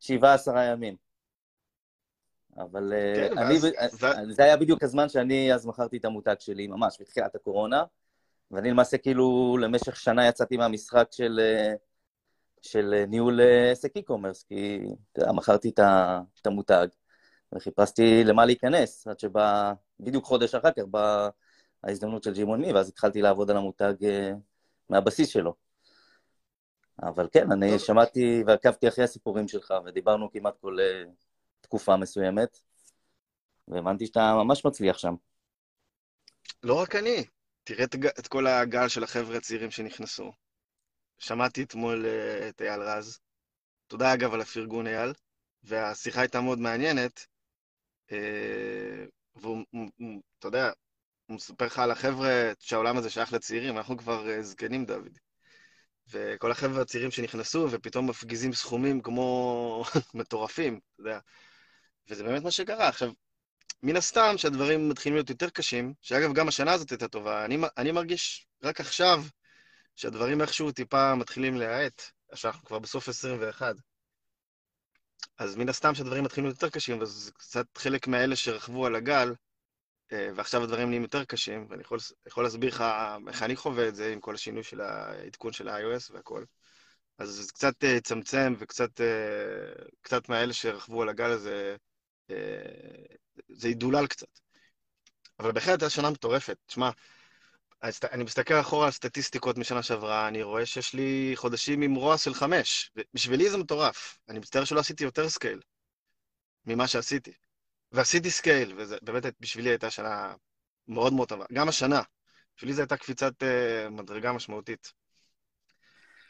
בשבעה, 0.00 0.34
עשרה 0.34 0.64
ימים. 0.64 0.96
אבל 2.58 2.92
אה, 2.92 3.14
כן, 3.14 3.38
אני, 3.38 3.54
ואז, 3.62 4.04
אה, 4.04 4.32
זה 4.32 4.44
היה 4.44 4.56
בדיוק 4.56 4.82
הזמן 4.82 5.08
שאני 5.08 5.54
אז 5.54 5.66
מכרתי 5.66 5.96
את 5.96 6.04
המותג 6.04 6.34
שלי, 6.38 6.66
ממש, 6.66 6.96
בתחילת 7.00 7.34
הקורונה, 7.34 7.84
ואני 8.50 8.70
למעשה 8.70 8.98
כאילו 8.98 9.56
למשך 9.60 9.96
שנה 9.96 10.28
יצאתי 10.28 10.56
מהמשחק 10.56 11.08
של, 11.10 11.40
אה, 11.42 11.74
של 12.62 13.04
ניהול 13.08 13.40
עסק 13.72 13.96
e-commerce, 13.96 14.44
כי 14.48 14.80
אתה 15.12 15.32
מכרתי 15.32 15.68
את 16.40 16.46
המותג, 16.46 16.86
וחיפשתי 17.54 18.24
למה 18.24 18.44
להיכנס, 18.44 19.06
עד 19.06 19.18
שבא, 19.18 19.72
בדיוק 20.00 20.24
חודש 20.24 20.54
אחר 20.54 20.70
כך, 20.70 20.82
בא 20.90 21.28
ההזדמנות 21.86 22.22
של 22.22 22.32
ג'ימון 22.32 22.60
מי, 22.60 22.72
ואז 22.72 22.88
התחלתי 22.88 23.22
לעבוד 23.22 23.50
על 23.50 23.56
המותג 23.56 23.94
מהבסיס 24.90 25.28
שלו. 25.28 25.54
אבל 27.02 27.28
כן, 27.32 27.52
אני 27.52 27.78
שמעתי 27.78 28.42
ועקבתי 28.46 28.88
אחרי 28.88 29.04
הסיפורים 29.04 29.48
שלך, 29.48 29.74
ודיברנו 29.86 30.32
כמעט 30.32 30.56
כל 30.60 30.76
תקופה 31.60 31.96
מסוימת, 31.96 32.58
והבנתי 33.68 34.06
שאתה 34.06 34.34
ממש 34.34 34.64
מצליח 34.64 34.98
שם. 34.98 35.14
לא 36.62 36.74
רק 36.74 36.96
אני, 36.96 37.24
תראה 37.64 37.84
את, 37.84 37.94
את 38.18 38.26
כל 38.26 38.46
הגל 38.46 38.88
של 38.88 39.04
החבר'ה 39.04 39.36
הצעירים 39.36 39.70
שנכנסו. 39.70 40.32
שמעתי 41.18 41.62
אתמול 41.62 42.06
uh, 42.06 42.48
את 42.48 42.62
אייל 42.62 42.80
רז. 42.80 43.18
תודה 43.86 44.14
אגב 44.14 44.34
על 44.34 44.40
הפרגון 44.40 44.86
אייל, 44.86 45.12
והשיחה 45.62 46.20
הייתה 46.20 46.40
מאוד 46.40 46.58
מעניינת. 46.58 47.26
והוא, 49.36 49.64
אתה 50.38 50.48
יודע, 50.48 50.70
הוא 51.26 51.34
מספר 51.34 51.66
לך 51.66 51.78
על 51.78 51.90
החבר'ה 51.90 52.52
שהעולם 52.58 52.96
הזה 52.96 53.10
שייך 53.10 53.32
לצעירים, 53.32 53.76
אנחנו 53.76 53.96
כבר 53.96 54.26
uh, 54.26 54.42
זקנים, 54.42 54.84
דוד. 54.86 55.18
וכל 56.10 56.50
החבר'ה 56.50 56.82
הצעירים 56.82 57.10
שנכנסו, 57.10 57.68
ופתאום 57.70 58.10
מפגיזים 58.10 58.52
סכומים 58.52 59.00
כמו 59.00 59.84
מטורפים, 60.14 60.80
אתה 60.94 61.00
יודע. 61.00 61.18
וזה 62.08 62.24
באמת 62.24 62.42
מה 62.42 62.50
שקרה. 62.50 62.88
עכשיו, 62.88 63.12
מן 63.82 63.96
הסתם 63.96 64.34
שהדברים 64.36 64.88
מתחילים 64.88 65.16
להיות 65.16 65.30
יותר 65.30 65.50
קשים, 65.50 65.94
שאגב, 66.02 66.32
גם 66.32 66.48
השנה 66.48 66.72
הזאת 66.72 66.90
הייתה 66.90 67.08
טובה, 67.08 67.44
אני, 67.44 67.58
אני 67.76 67.92
מרגיש 67.92 68.46
רק 68.62 68.80
עכשיו 68.80 69.24
שהדברים 69.96 70.40
איכשהו 70.40 70.72
טיפה 70.72 71.14
מתחילים 71.14 71.56
להאט, 71.56 72.02
שאנחנו 72.34 72.64
כבר 72.64 72.78
בסוף 72.78 73.08
21. 73.08 73.74
אז 75.38 75.56
מן 75.56 75.68
הסתם 75.68 75.94
שהדברים 75.94 76.24
מתחילים 76.24 76.46
להיות 76.46 76.62
יותר 76.62 76.74
קשים, 76.74 77.00
וזה 77.00 77.32
קצת 77.32 77.66
חלק 77.78 78.06
מהאלה 78.06 78.36
שרכבו 78.36 78.86
על 78.86 78.94
הגל, 78.94 79.28
אה, 79.28 79.45
ועכשיו 80.12 80.62
הדברים 80.62 80.88
נהיים 80.88 81.02
יותר 81.02 81.24
קשים, 81.24 81.66
ואני 81.70 81.82
יכול, 81.82 81.98
יכול 82.26 82.44
להסביר 82.44 82.74
לך 82.74 82.84
איך 83.28 83.42
אני 83.42 83.56
חווה 83.56 83.88
את 83.88 83.94
זה 83.94 84.12
עם 84.12 84.20
כל 84.20 84.34
השינוי 84.34 84.62
של 84.62 84.80
העדכון 84.80 85.52
של 85.52 85.68
ה-iOS 85.68 86.12
והכל. 86.12 86.44
אז 87.18 87.28
זה 87.28 87.52
קצת 87.52 87.84
אה, 87.84 88.00
צמצם 88.00 88.54
וקצת 88.58 89.00
אה, 89.00 89.84
קצת 90.02 90.28
מהאלה 90.28 90.52
שרכבו 90.52 91.02
על 91.02 91.08
הגל 91.08 91.30
הזה, 91.30 91.76
זה 93.48 93.68
ידולל 93.68 94.06
קצת. 94.06 94.26
אבל 95.38 95.52
בהחלט 95.52 95.68
הייתה 95.68 95.90
שנה 95.90 96.10
מטורפת. 96.10 96.56
תשמע, 96.66 96.90
אני 98.12 98.24
מסתכל 98.24 98.54
אחורה 98.60 98.86
על 98.86 98.92
סטטיסטיקות 98.92 99.58
משנה 99.58 99.82
שעברה, 99.82 100.28
אני 100.28 100.42
רואה 100.42 100.66
שיש 100.66 100.94
לי 100.94 101.32
חודשים 101.34 101.82
עם 101.82 101.94
ROAS 101.94 102.18
של 102.18 102.34
חמש. 102.34 102.90
בשבילי 103.14 103.50
זה 103.50 103.56
מטורף. 103.56 104.18
אני 104.28 104.38
מצטער 104.38 104.64
שלא 104.64 104.80
עשיתי 104.80 105.04
יותר 105.04 105.28
scale 105.28 105.60
ממה 106.66 106.88
שעשיתי. 106.88 107.32
ועשיתי 107.92 108.30
scale, 108.30 108.74
וזה 108.76 108.96
באמת 109.02 109.26
בשבילי 109.40 109.70
הייתה 109.70 109.90
שנה 109.90 110.34
מאוד 110.88 111.12
מאוד 111.12 111.28
טובה. 111.28 111.44
גם 111.52 111.68
השנה. 111.68 112.02
בשבילי 112.56 112.74
זו 112.74 112.82
הייתה 112.82 112.96
קפיצת 112.96 113.32
אה, 113.42 113.90
מדרגה 113.90 114.32
משמעותית. 114.32 114.92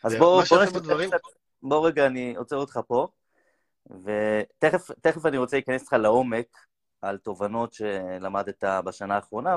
אז 0.04 0.14
בוא, 0.14 0.42
בוא 0.50 0.62
נשמע 0.62 0.80
בדברים... 0.80 1.10
בוא 1.62 1.88
רגע, 1.88 2.06
אני 2.06 2.36
עוצר 2.36 2.56
אותך 2.56 2.80
פה, 2.86 3.08
ותכף 3.90 5.26
אני 5.26 5.38
רוצה 5.38 5.56
להיכנס 5.56 5.82
איתך 5.82 5.92
לעומק 5.92 6.46
על 7.02 7.18
תובנות 7.18 7.72
שלמדת 7.72 8.64
בשנה 8.64 9.14
האחרונה, 9.14 9.56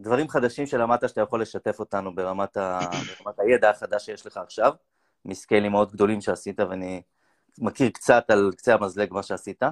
ודברים 0.00 0.28
חדשים 0.28 0.66
שלמדת 0.66 1.08
שאתה 1.08 1.20
יכול 1.20 1.42
לשתף 1.42 1.80
אותנו 1.80 2.14
ברמת, 2.14 2.56
ה... 2.56 2.80
ברמת 3.24 3.38
הידע 3.38 3.70
החדש 3.70 4.06
שיש 4.06 4.26
לך 4.26 4.36
עכשיו, 4.36 4.72
מסקיילים 5.24 5.72
מאוד 5.72 5.92
גדולים 5.92 6.20
שעשית, 6.20 6.60
ואני 6.60 7.02
מכיר 7.58 7.90
קצת 7.90 8.30
על 8.30 8.50
קצה 8.56 8.74
המזלג 8.74 9.12
מה 9.12 9.22
שעשית. 9.22 9.62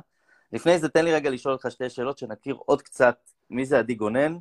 לפני 0.55 0.79
זה, 0.79 0.89
תן 0.89 1.05
לי 1.05 1.15
רגע 1.15 1.31
לשאול 1.31 1.55
אותך 1.55 1.71
שתי 1.71 1.91
שאלות, 1.91 2.19
שנכיר 2.19 2.55
עוד 2.59 2.83
קצת 2.83 3.31
מי 3.51 3.67
זה 3.67 3.79
עדי 3.79 3.95
גונן. 3.95 4.37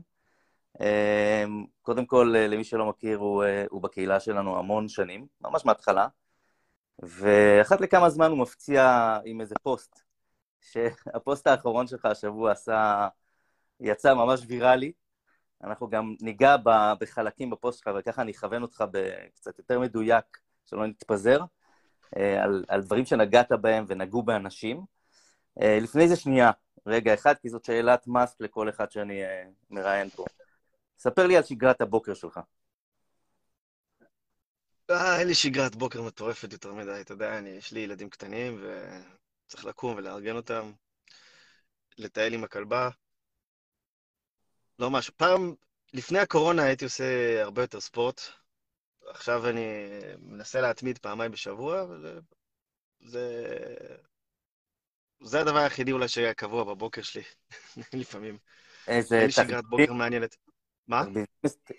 אמ, 0.82 1.66
קודם 1.82 2.06
כל, 2.06 2.34
למי 2.38 2.64
שלא 2.64 2.90
מכיר, 2.90 3.18
הוא, 3.18 3.44
אה, 3.44 3.66
הוא 3.70 3.82
בקהילה 3.82 4.20
שלנו 4.20 4.60
המון 4.60 4.88
שנים, 4.88 5.28
ממש 5.42 5.66
מההתחלה, 5.66 6.08
ואחת 7.00 7.82
לכמה 7.82 8.10
זמן 8.10 8.32
הוא 8.32 8.38
מפציע 8.38 9.18
עם 9.26 9.42
איזה 9.42 9.56
פוסט, 9.64 10.02
שהפוסט 10.62 11.48
האחרון 11.48 11.88
שלך 11.88 12.06
השבוע 12.06 12.52
עשה, 12.52 13.08
יצא 13.80 14.14
ממש 14.14 14.42
ויראלי. 14.48 14.92
אנחנו 15.64 15.90
גם 15.90 16.16
ניגע 16.22 16.56
בחלקים 17.00 17.50
בפוסט 17.50 17.80
שלך, 17.80 17.96
וככה 18.00 18.22
אני 18.22 18.32
אכוון 18.32 18.62
אותך 18.62 18.84
בקצת 18.92 19.60
יותר 19.60 19.80
מדויק, 19.80 20.26
שלא 20.66 20.88
נתפזר, 20.88 21.40
אה, 22.18 22.44
על, 22.44 22.66
על 22.68 22.82
דברים 22.82 23.06
שנגעת 23.06 23.52
בהם 23.52 23.86
ונגעו 23.88 24.24
באנשים. 24.24 24.94
אה, 25.62 25.80
לפני 25.82 26.08
זה 26.08 26.16
שנייה, 26.16 26.52
רגע 26.86 27.14
אחד, 27.14 27.34
כי 27.42 27.50
זאת 27.50 27.66
שאלת 27.66 28.08
must 28.08 28.27
ask 28.27 28.42
לכל 28.42 28.70
אחד 28.70 28.92
שאני 28.92 29.24
אה, 29.24 29.28
מראיין 29.70 30.10
פה. 30.10 30.26
ספר 30.98 31.28
לי 31.28 31.38
על 31.38 31.44
שגרת 31.44 31.82
הבוקר 31.82 32.14
שלך. 32.14 32.40
אה, 34.90 35.20
אין 35.20 35.28
לי 35.28 35.36
שגרת 35.36 35.76
בוקר 35.76 36.02
מטורפת 36.02 36.54
יותר 36.54 36.74
מדי, 36.74 37.02
אתה 37.02 37.14
יודע, 37.14 37.38
אני, 37.38 37.50
יש 37.50 37.72
לי 37.72 37.80
ילדים 37.80 38.10
קטנים 38.10 38.64
וצריך 38.64 39.66
לקום 39.66 39.96
ולארגן 39.96 40.36
אותם, 40.36 40.72
לטייל 41.98 42.34
עם 42.34 42.44
הכלבה. 42.44 42.90
לא 44.80 44.92
משהו. 44.92 45.14
פעם, 45.18 45.56
לפני 45.94 46.20
הקורונה 46.20 46.64
הייתי 46.64 46.86
עושה 46.86 47.42
הרבה 47.42 47.62
יותר 47.62 47.80
ספורט. 47.80 48.22
עכשיו 49.08 49.50
אני 49.50 49.90
מנסה 50.20 50.62
להתמיד 50.62 50.98
פעמיים 50.98 51.32
בשבוע, 51.32 51.84
וזה... 51.84 52.20
זה 53.06 53.46
הדבר 55.34 55.58
היחידי 55.58 55.92
אולי 55.92 56.08
שהיה 56.08 56.34
קבוע 56.34 56.64
בבוקר 56.64 57.02
שלי, 57.02 57.24
לפעמים. 58.02 58.38
איזה... 58.88 59.16
אין 59.16 59.26
לי 59.26 59.32
שגרת 59.32 59.66
בוקר 59.66 59.94
מעניינת. 59.94 60.36
מה? 60.88 61.04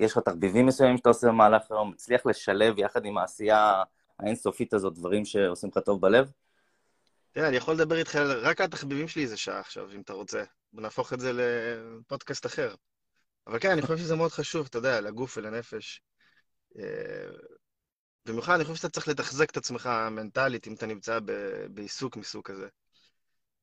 יש 0.00 0.12
לך 0.12 0.18
תחביבים 0.18 0.66
מסוימים 0.66 0.96
שאתה 0.96 1.08
עושה 1.08 1.26
במהלך 1.26 1.70
היום? 1.70 1.90
מצליח 1.90 2.26
לשלב 2.26 2.78
יחד 2.78 3.04
עם 3.04 3.18
העשייה 3.18 3.82
האינסופית 4.20 4.74
הזאת 4.74 4.94
דברים 4.94 5.24
שעושים 5.24 5.70
לך 5.70 5.78
טוב 5.78 6.00
בלב? 6.00 6.30
תראה, 7.32 7.48
אני 7.48 7.56
יכול 7.56 7.74
לדבר 7.74 7.98
איתך 7.98 8.16
רק 8.16 8.60
על 8.60 8.66
התחביבים 8.66 9.08
שלי 9.08 9.22
איזה 9.22 9.36
שעה 9.36 9.60
עכשיו, 9.60 9.90
אם 9.92 10.00
אתה 10.00 10.12
רוצה. 10.12 10.44
ונהפוך 10.74 11.12
את 11.12 11.20
זה 11.20 11.32
לפודקאסט 11.32 12.46
אחר. 12.46 12.74
אבל 13.46 13.58
כן, 13.58 13.70
אני 13.70 13.82
חושב 13.82 13.98
שזה 13.98 14.16
מאוד 14.16 14.32
חשוב, 14.32 14.66
אתה 14.70 14.78
יודע, 14.78 15.00
לגוף 15.00 15.36
ולנפש. 15.36 16.02
אה, 16.78 16.84
במיוחד, 18.26 18.54
אני 18.54 18.64
חושב 18.64 18.76
שאתה 18.76 18.88
צריך 18.88 19.08
לתחזק 19.08 19.50
את 19.50 19.56
עצמך 19.56 19.90
מנטלית 20.10 20.66
אם 20.66 20.74
אתה 20.74 20.86
נמצא 20.86 21.18
בעיסוק 21.68 22.16
מסוג 22.16 22.44
כזה. 22.44 22.68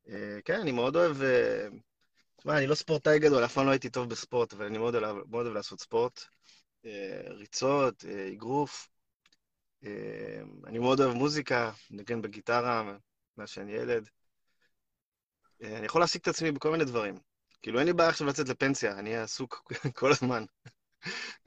אה, 0.10 0.40
כן, 0.46 0.60
אני 0.60 0.72
מאוד 0.72 0.96
אוהב... 0.96 1.22
אה, 1.22 1.68
תשמע, 2.38 2.58
אני 2.58 2.68
לא 2.68 2.76
ספורטאי 2.76 3.20
גדול, 3.20 3.46
אף 3.46 3.54
פעם 3.54 3.66
לא 3.66 3.72
הייתי 3.72 3.90
טוב 3.90 4.10
בספורט, 4.10 4.54
אבל 4.54 4.66
אני 4.66 4.78
מאוד 4.78 4.96
אוהב, 4.96 5.16
מאוד 5.30 5.46
אוהב 5.46 5.56
לעשות 5.56 5.80
ספורט. 5.80 6.24
אה, 6.86 7.22
ריצות, 7.28 8.06
אגרוף. 8.34 8.88
אני 10.66 10.80
מאוד 10.80 11.02
אוהב 11.02 11.14
מוזיקה, 11.14 11.72
נגן 11.92 12.22
בגיטרה 12.22 12.94
מאז 13.38 13.50
שאני 13.50 13.72
ילד. 13.72 14.10
אני 15.62 15.86
יכול 15.86 16.02
להעסיק 16.02 16.22
את 16.22 16.28
עצמי 16.28 16.52
בכל 16.52 16.72
מיני 16.72 16.86
דברים. 16.86 17.16
כאילו, 17.62 17.80
אין 17.80 17.88
לי 17.88 17.94
בעיה 17.94 18.10
עכשיו 18.10 18.28
לצאת 18.28 18.50
לפנסיה, 18.50 19.00
אני 19.00 19.10
אהיה 19.10 19.24
עסוק 19.24 19.72
כל 20.00 20.12
הזמן. 20.12 20.44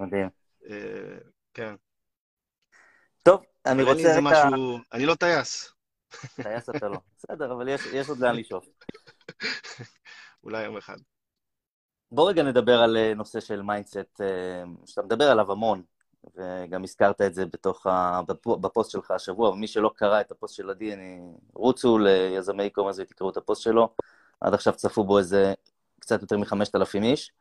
מדהים. 0.01 0.29
כן. 1.55 1.75
טוב, 3.23 3.45
אני 3.67 3.83
רוצה 3.83 4.09
רגע... 4.11 4.21
משהו... 4.21 4.79
אני 4.93 5.07
לא 5.07 5.15
טייס. 5.15 5.74
טייס 6.43 6.71
אתה 6.71 6.89
לא. 6.89 6.99
בסדר, 7.19 7.53
אבל 7.53 7.69
יש, 7.69 7.87
יש 7.87 8.09
עוד 8.09 8.19
לאן 8.19 8.37
לשאוף. 8.37 8.65
אולי 10.45 10.65
יום 10.65 10.77
אחד. 10.77 10.97
בוא 12.13 12.29
רגע 12.29 12.43
נדבר 12.43 12.83
על 12.83 12.97
אה, 12.97 13.15
נושא 13.15 13.41
של 13.41 13.63
mindset, 13.63 14.21
אה, 14.21 14.63
שאתה 14.87 15.03
מדבר 15.03 15.31
עליו 15.31 15.53
המון, 15.53 15.83
וגם 16.37 16.85
הזכרת 16.85 17.21
את 17.21 17.35
זה 17.35 17.47
בתוך 17.47 17.87
ה... 17.87 18.21
בפוסט 18.47 18.91
שלך 18.91 19.11
השבוע, 19.11 19.51
ומי 19.51 19.67
שלא 19.67 19.91
קרא 19.97 20.21
את 20.21 20.31
הפוסט 20.31 20.55
של 20.55 20.71
עדי, 20.71 20.95
אני... 20.95 21.21
רוצו 21.55 21.99
ליזמי 21.99 22.71
eCommerce 22.71 22.99
ותקראו 22.99 23.31
את 23.31 23.37
הפוסט 23.37 23.63
שלו. 23.63 23.95
עד 24.41 24.55
עכשיו 24.55 24.73
צפו 24.73 25.05
בו 25.05 25.19
איזה 25.19 25.55
קצת 26.01 26.23
יותר 26.23 26.39
מחמשת 26.39 26.75
אלפים 26.75 27.03
איש. 27.03 27.33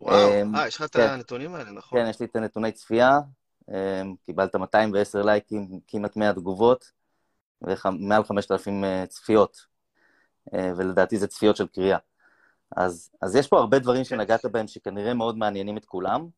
וואו, 0.00 0.14
אה, 0.14 0.42
אה 0.54 0.66
יש 0.66 0.76
לך 0.76 0.82
את 0.82 0.92
כן. 0.92 1.08
הנתונים 1.08 1.54
האלה, 1.54 1.70
נכון? 1.70 1.98
כן, 1.98 2.06
יש 2.10 2.20
לי 2.20 2.26
את 2.26 2.36
הנתוני 2.36 2.72
צפייה. 2.72 3.18
קיבלת 4.26 4.54
210 4.56 5.22
לייקים, 5.22 5.80
כמעט 5.88 6.16
100 6.16 6.32
תגובות. 6.32 6.92
ומעל 7.64 8.24
5,000 8.24 8.84
אה, 8.84 9.06
צפיות, 9.06 9.66
אה, 10.54 10.72
ולדעתי 10.76 11.18
זה 11.18 11.26
צפיות 11.26 11.56
של 11.56 11.66
קריאה. 11.66 11.98
אז, 12.76 13.10
אז 13.22 13.36
יש 13.36 13.48
פה 13.48 13.58
הרבה 13.58 13.78
דברים 13.78 14.04
שנגעת 14.04 14.46
בהם 14.46 14.68
שכנראה 14.68 15.14
מאוד 15.14 15.38
מעניינים 15.38 15.76
את 15.76 15.84
כולם. 15.84 16.28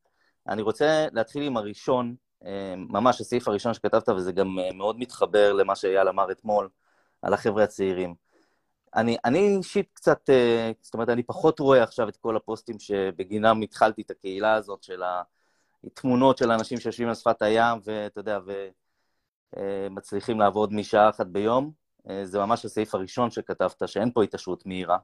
אני 0.48 0.62
רוצה 0.62 1.06
להתחיל 1.12 1.42
עם 1.42 1.56
הראשון, 1.56 2.14
אה, 2.46 2.74
ממש 2.76 3.20
הסעיף 3.20 3.48
הראשון 3.48 3.74
שכתבת, 3.74 4.08
וזה 4.08 4.32
גם 4.32 4.58
מאוד 4.74 4.98
מתחבר 4.98 5.52
למה 5.52 5.76
שאייל 5.76 6.08
אמר 6.08 6.30
אתמול 6.30 6.68
על 7.22 7.34
החבר'ה 7.34 7.64
הצעירים. 7.64 8.14
אני, 8.94 9.56
אישית 9.56 9.88
קצת, 9.92 10.30
זאת 10.80 10.94
אומרת, 10.94 11.08
אני 11.08 11.22
פחות 11.22 11.60
רואה 11.60 11.82
עכשיו 11.82 12.08
את 12.08 12.16
כל 12.16 12.36
הפוסטים 12.36 12.78
שבגינם 12.78 13.62
התחלתי 13.62 14.02
את 14.02 14.10
הקהילה 14.10 14.54
הזאת 14.54 14.82
של 14.82 15.02
התמונות 15.84 16.38
של 16.38 16.50
אנשים 16.50 16.80
שיושבים 16.80 17.08
על 17.08 17.14
שפת 17.14 17.42
הים, 17.42 17.78
ואתה 17.84 18.20
יודע, 18.20 18.38
ו... 18.46 18.68
אה, 19.56 19.88
מצליחים 19.90 20.40
לעבוד 20.40 20.72
משעה 20.72 21.10
אחת 21.10 21.26
ביום. 21.26 21.72
אה, 22.10 22.24
זה 22.24 22.38
ממש 22.38 22.64
הסעיף 22.64 22.94
הראשון 22.94 23.30
שכתבת, 23.30 23.82
שאין 23.86 24.12
פה 24.12 24.22
התעשרות 24.22 24.66
מהירה. 24.66 24.98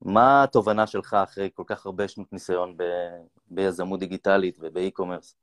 מה 0.00 0.42
התובנה 0.42 0.86
שלך 0.86 1.14
אחרי 1.14 1.50
כל 1.54 1.62
כך 1.66 1.86
הרבה 1.86 2.08
שנות 2.08 2.32
ניסיון 2.32 2.76
ב... 2.76 2.82
ביזמות 3.46 4.00
דיגיטלית 4.00 4.56
ובאי-קומרס? 4.60 5.36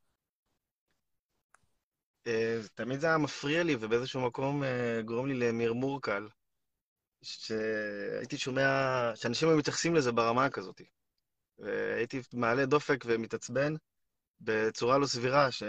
אה, 2.27 2.60
תמיד 2.74 3.00
זה 3.00 3.08
היה 3.08 3.18
מפריע 3.18 3.63
לי, 3.63 3.75
ובאיזשהו 3.80 4.22
מקום 4.22 4.63
גורם 5.06 5.27
לי 5.27 5.34
למרמור 5.34 6.01
קל, 6.01 6.27
שהייתי 7.22 8.38
שומע 8.38 8.62
שאנשים 9.16 9.50
היו 9.50 9.58
מתייחסים 9.58 9.96
לזה 9.96 10.12
ברמה 10.12 10.50
כזאת. 10.50 10.82
והייתי 11.60 12.22
מעלה 12.34 12.66
דופק 12.66 13.04
ומתעצבן 13.06 13.74
בצורה 14.42 14.98
לא 14.98 15.08
סבירה, 15.08 15.51
ש... 15.51 15.63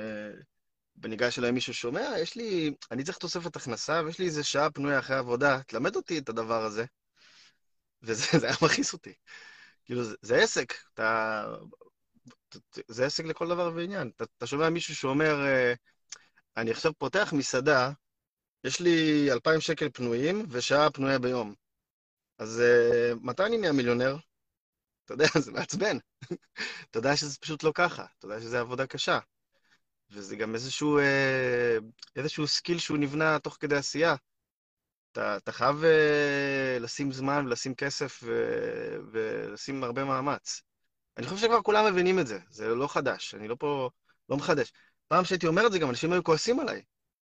וניגש 1.03 1.39
אליי 1.39 1.51
מישהו 1.51 1.75
שומע, 1.75 2.15
יש 2.19 2.37
לי, 2.37 2.75
אני 2.91 3.05
צריך 3.05 3.19
תוספת 3.19 3.57
הכנסה, 3.57 4.03
ויש 4.05 4.19
לי 4.19 4.27
איזה 4.27 4.45
שעה 4.45 4.71
פנויה 4.71 4.99
אחרי 4.99 5.17
עבודה, 5.17 5.61
תלמד 5.67 5.97
אותי 5.97 6.19
את 6.19 6.29
הדבר 6.29 6.65
הזה. 6.65 6.85
וזה 8.03 8.25
היה 8.47 8.57
מכעיס 8.63 8.93
אותי. 8.93 9.13
כאילו, 9.85 10.05
זה, 10.05 10.15
זה 10.23 10.37
עסק, 10.37 10.75
אתה... 10.95 11.45
זה 12.89 13.07
עסק 13.07 13.25
לכל 13.25 13.49
דבר 13.49 13.73
ועניין. 13.75 14.11
אתה, 14.17 14.25
אתה 14.37 14.47
שומע 14.47 14.71
מישהו 14.71 14.97
שאומר, 14.97 15.47
אה, 15.47 15.73
אני 16.57 16.71
עכשיו 16.71 16.93
פותח 16.99 17.33
מסעדה, 17.37 17.91
יש 18.65 18.81
לי 18.81 19.29
2,000 19.33 19.61
שקל 19.61 19.89
פנויים 19.91 20.47
ושעה 20.51 20.91
פנויה 20.91 21.19
ביום. 21.19 21.55
אז 22.39 22.63
אה, 22.63 23.19
מתי 23.23 23.43
אני 23.43 23.59
נהיה 23.59 23.73
מיליונר? 23.73 24.17
אתה 25.05 25.15
יודע, 25.15 25.27
זה 25.45 25.53
מעצבן. 25.53 25.99
אתה 26.91 26.99
יודע 26.99 27.17
שזה 27.17 27.39
פשוט 27.41 27.63
לא 27.63 27.73
ככה, 27.75 28.05
אתה 28.19 28.27
יודע 28.27 28.41
שזו 28.41 28.57
עבודה 28.57 28.87
קשה. 28.87 29.19
וזה 30.11 30.37
גם 30.37 30.55
איזשהו, 30.55 30.99
אה, 30.99 31.77
איזשהו 32.17 32.47
skill 32.47 32.79
שהוא 32.79 32.99
נבנה 32.99 33.39
תוך 33.39 33.57
כדי 33.61 33.77
עשייה. 33.77 34.15
אתה, 35.13 35.37
אתה 35.37 35.53
חייב 35.53 35.85
אה, 35.85 36.79
לשים 36.81 37.13
זמן 37.13 37.47
ולשים 37.47 37.75
כסף 37.75 38.21
ו, 38.23 38.33
ולשים 39.13 39.85
הרבה 39.85 40.05
מאמץ. 40.05 40.63
אני 41.17 41.27
חושב 41.27 41.47
שכבר 41.47 41.63
כולם 41.63 41.93
מבינים 41.93 42.19
את 42.19 42.27
זה, 42.27 42.39
זה 42.51 42.75
לא 42.75 42.89
חדש, 42.89 43.35
אני 43.35 43.49
לא 43.49 43.57
פה, 43.59 43.91
לא 44.29 44.37
מחדש. 44.37 44.73
פעם 45.09 45.25
שהייתי 45.25 45.47
אומר 45.47 45.67
את 45.67 45.73
זה, 45.73 45.79
גם 45.79 45.91
אנשים 45.91 46.13
היו 46.13 46.25
כועסים 46.25 46.61
עליי. 46.61 46.83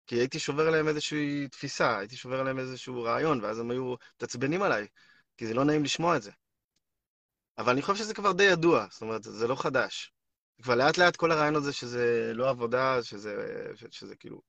כי 0.06 0.14
הייתי 0.14 0.38
שובר 0.38 0.70
להם 0.70 0.88
איזושהי 0.88 1.48
תפיסה, 1.48 1.98
הייתי 1.98 2.16
שובר 2.16 2.42
להם 2.42 2.58
איזשהו 2.58 3.02
רעיון, 3.02 3.44
ואז 3.44 3.58
הם 3.58 3.70
היו 3.70 3.94
מתעצבנים 4.16 4.62
עליי, 4.62 4.86
כי 5.36 5.46
זה 5.46 5.54
לא 5.54 5.64
נעים 5.64 5.84
לשמוע 5.84 6.16
את 6.16 6.22
זה. 6.22 6.30
אבל 7.58 7.72
אני 7.72 7.82
חושב 7.82 8.04
שזה 8.04 8.14
כבר 8.14 8.32
די 8.32 8.44
ידוע, 8.44 8.86
זאת 8.90 9.02
אומרת, 9.02 9.22
זה 9.22 9.48
לא 9.48 9.54
חדש. 9.54 10.12
כבר 10.62 10.74
לאט 10.74 10.98
לאט 10.98 11.16
כל 11.16 11.32
הרעיון 11.32 11.56
הזה 11.56 11.72
שזה 11.72 12.32
לא 12.34 12.50
עבודה, 12.50 13.02
שזה, 13.02 13.66
שזה 13.90 14.16
כאילו, 14.16 14.40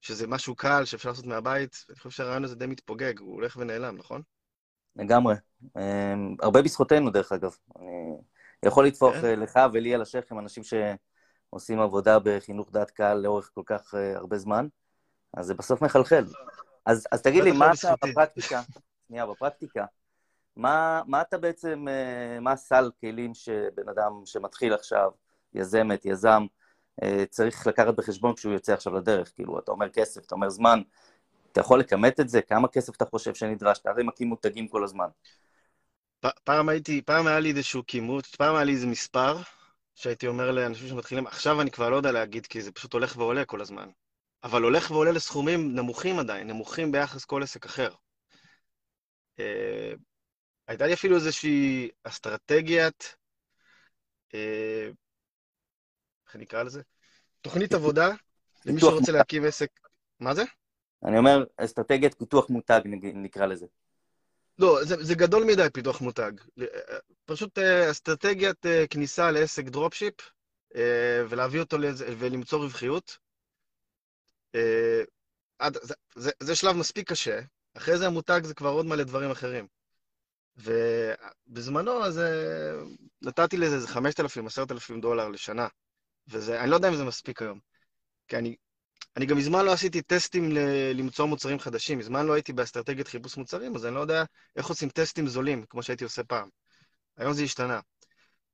שזה 0.00 0.26
משהו 0.26 0.54
קל 0.54 0.84
שאפשר 0.84 1.08
לעשות 1.08 1.26
מהבית, 1.26 1.84
אני 1.88 1.96
חושב 1.96 2.10
שהרעיון 2.10 2.44
הזה 2.44 2.56
די 2.56 2.66
מתפוגג, 2.66 3.18
הוא 3.18 3.34
הולך 3.34 3.56
ונעלם, 3.56 3.96
נכון? 3.96 4.22
לגמרי. 4.96 5.34
אמ, 5.76 6.36
הרבה 6.42 6.62
בזכותנו, 6.62 7.10
דרך 7.10 7.32
אגב. 7.32 7.56
אני 8.62 8.68
יכול 8.68 8.86
לטפוח 8.86 9.14
כן. 9.14 9.24
אה, 9.24 9.36
לך 9.36 9.58
ולי 9.72 9.94
על 9.94 10.02
השכם 10.02 10.38
אנשים 10.38 10.62
שעושים 10.62 11.80
עבודה 11.80 12.18
בחינוך 12.24 12.72
דעת 12.72 12.90
קהל 12.90 13.18
לאורך 13.18 13.50
כל 13.54 13.62
כך 13.66 13.94
אה, 13.94 14.16
הרבה 14.16 14.38
זמן, 14.38 14.66
אז 15.36 15.46
זה 15.46 15.54
בסוף 15.54 15.82
מחלחל. 15.82 16.24
אז, 16.86 17.06
אז 17.12 17.22
תגיד 17.22 17.44
לי, 17.44 17.52
מה 17.52 17.70
אתה 17.72 17.94
בפרקטיקה, 18.04 18.62
שנייה, 19.08 19.26
בפרקטיקה, 19.26 19.84
מה, 20.56 21.02
מה 21.06 21.20
אתה 21.20 21.38
בעצם, 21.38 21.86
אה, 21.88 22.40
מה 22.40 22.52
הסל 22.52 22.90
כלים 23.00 23.34
שבן 23.34 23.88
אדם 23.88 24.12
שמתחיל 24.24 24.74
עכשיו, 24.74 25.10
יזמת, 25.54 26.04
יזם, 26.04 26.46
אה, 27.02 27.26
צריך 27.26 27.66
לקחת 27.66 27.94
בחשבון 27.94 28.34
כשהוא 28.34 28.52
יוצא 28.52 28.72
עכשיו 28.72 28.94
לדרך. 28.94 29.32
כאילו, 29.34 29.58
אתה 29.58 29.70
אומר 29.70 29.88
כסף, 29.88 30.24
אתה 30.26 30.34
אומר 30.34 30.48
זמן, 30.48 30.82
אתה 31.52 31.60
יכול 31.60 31.80
לכמת 31.80 32.20
את 32.20 32.28
זה? 32.28 32.42
כמה 32.42 32.68
כסף 32.68 32.96
אתה 32.96 33.04
חושב 33.04 33.34
שנדרש? 33.34 33.78
אתה 33.78 33.90
הרי 33.90 34.02
מקים 34.02 34.28
מותגים 34.28 34.68
כל 34.68 34.84
הזמן. 34.84 35.06
פעם 36.44 36.68
הייתי, 36.68 37.02
פעם 37.02 37.26
היה 37.26 37.40
לי 37.40 37.50
איזשהו 37.50 37.82
כימות, 37.86 38.26
פעם 38.26 38.54
היה 38.54 38.64
לי 38.64 38.72
איזה 38.72 38.86
מספר, 38.86 39.36
שהייתי 39.94 40.26
אומר 40.26 40.50
לאנשים 40.50 40.88
שמתחילים, 40.88 41.26
עכשיו 41.26 41.60
אני 41.60 41.70
כבר 41.70 41.90
לא 41.90 41.96
יודע 41.96 42.12
להגיד, 42.12 42.46
כי 42.46 42.62
זה 42.62 42.72
פשוט 42.72 42.92
הולך 42.92 43.16
ועולה 43.16 43.44
כל 43.44 43.60
הזמן. 43.60 43.90
אבל 44.44 44.62
הולך 44.62 44.90
ועולה 44.90 45.12
לסכומים 45.12 45.74
נמוכים 45.74 46.18
עדיין, 46.18 46.46
נמוכים 46.46 46.92
ביחס 46.92 47.24
כל 47.24 47.42
עסק 47.42 47.64
אחר. 47.66 47.90
אה, 49.38 49.92
הייתה 50.68 50.86
לי 50.86 50.94
אפילו 50.94 51.16
איזושהי 51.16 51.90
אסטרטגיית 52.04 53.16
אה, 54.34 54.88
איך 56.30 56.36
אני 56.36 56.44
אקרא 56.44 56.62
לזה? 56.62 56.82
תוכנית 57.40 57.72
עבודה 57.72 58.10
למי 58.66 58.80
שרוצה 58.80 59.12
להקים 59.12 59.44
עסק. 59.44 59.70
מה 60.20 60.34
זה? 60.34 60.42
אני 61.04 61.18
אומר, 61.18 61.44
אסטרטגיית 61.56 62.14
פיתוח 62.14 62.50
מותג, 62.50 62.80
נקרא 63.14 63.46
לזה. 63.46 63.66
לא, 64.58 64.84
זה, 64.84 65.04
זה 65.04 65.14
גדול 65.14 65.44
מדי, 65.44 65.66
פיתוח 65.72 66.00
מותג. 66.00 66.32
פשוט 67.24 67.58
אה, 67.58 67.90
אסטרטגיית 67.90 68.66
אה, 68.66 68.86
כניסה 68.90 69.30
לעסק 69.30 69.64
דרופשיפ, 69.64 70.14
אה, 70.74 71.22
ולהביא 71.28 71.60
אותו 71.60 71.78
לזה, 71.78 72.14
ולמצוא 72.18 72.58
רווחיות. 72.58 73.18
עד, 75.58 75.76
זה, 75.82 75.94
זה, 76.14 76.30
זה 76.40 76.54
שלב 76.54 76.76
מספיק 76.76 77.08
קשה, 77.08 77.40
אחרי 77.76 77.98
זה 77.98 78.06
המותג 78.06 78.40
זה 78.44 78.54
כבר 78.54 78.70
עוד 78.70 78.86
מלא 78.86 79.04
דברים 79.04 79.30
אחרים. 79.30 79.66
ובזמנו, 80.56 82.04
אז 82.04 82.20
נתתי 83.22 83.56
לזה 83.56 83.74
איזה 83.74 83.88
5,000, 83.88 84.46
10,000 84.46 85.00
דולר 85.00 85.28
לשנה. 85.28 85.68
וזה, 86.30 86.60
אני 86.60 86.70
לא 86.70 86.76
יודע 86.76 86.88
אם 86.88 86.96
זה 86.96 87.04
מספיק 87.04 87.42
היום. 87.42 87.60
כי 88.28 88.36
אני, 88.36 88.56
אני 89.16 89.26
גם 89.26 89.36
מזמן 89.36 89.64
לא 89.64 89.72
עשיתי 89.72 90.02
טסטים 90.02 90.52
ל, 90.52 90.58
למצוא 90.94 91.26
מוצרים 91.26 91.58
חדשים, 91.58 91.98
מזמן 91.98 92.26
לא 92.26 92.32
הייתי 92.32 92.52
באסטרטגיית 92.52 93.08
חיפוש 93.08 93.36
מוצרים, 93.36 93.76
אז 93.76 93.86
אני 93.86 93.94
לא 93.94 94.00
יודע 94.00 94.24
איך 94.56 94.66
עושים 94.66 94.88
טסטים 94.88 95.26
זולים, 95.26 95.64
כמו 95.70 95.82
שהייתי 95.82 96.04
עושה 96.04 96.24
פעם. 96.24 96.48
היום 97.16 97.32
זה 97.32 97.42
השתנה. 97.42 97.80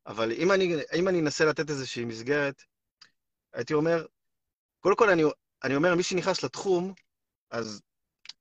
אבל 0.06 0.32
אם 0.32 0.52
אני, 0.52 0.74
אם 0.94 1.08
אני 1.08 1.20
אנסה 1.20 1.44
לתת 1.44 1.70
איזושהי 1.70 2.04
מסגרת, 2.04 2.62
הייתי 3.52 3.74
אומר, 3.74 4.06
קודם 4.80 4.96
כל 4.96 5.10
אני, 5.10 5.22
אני 5.64 5.76
אומר, 5.76 5.94
מי 5.94 6.02
שנכנס 6.02 6.42
לתחום, 6.42 6.94
אז 7.50 7.82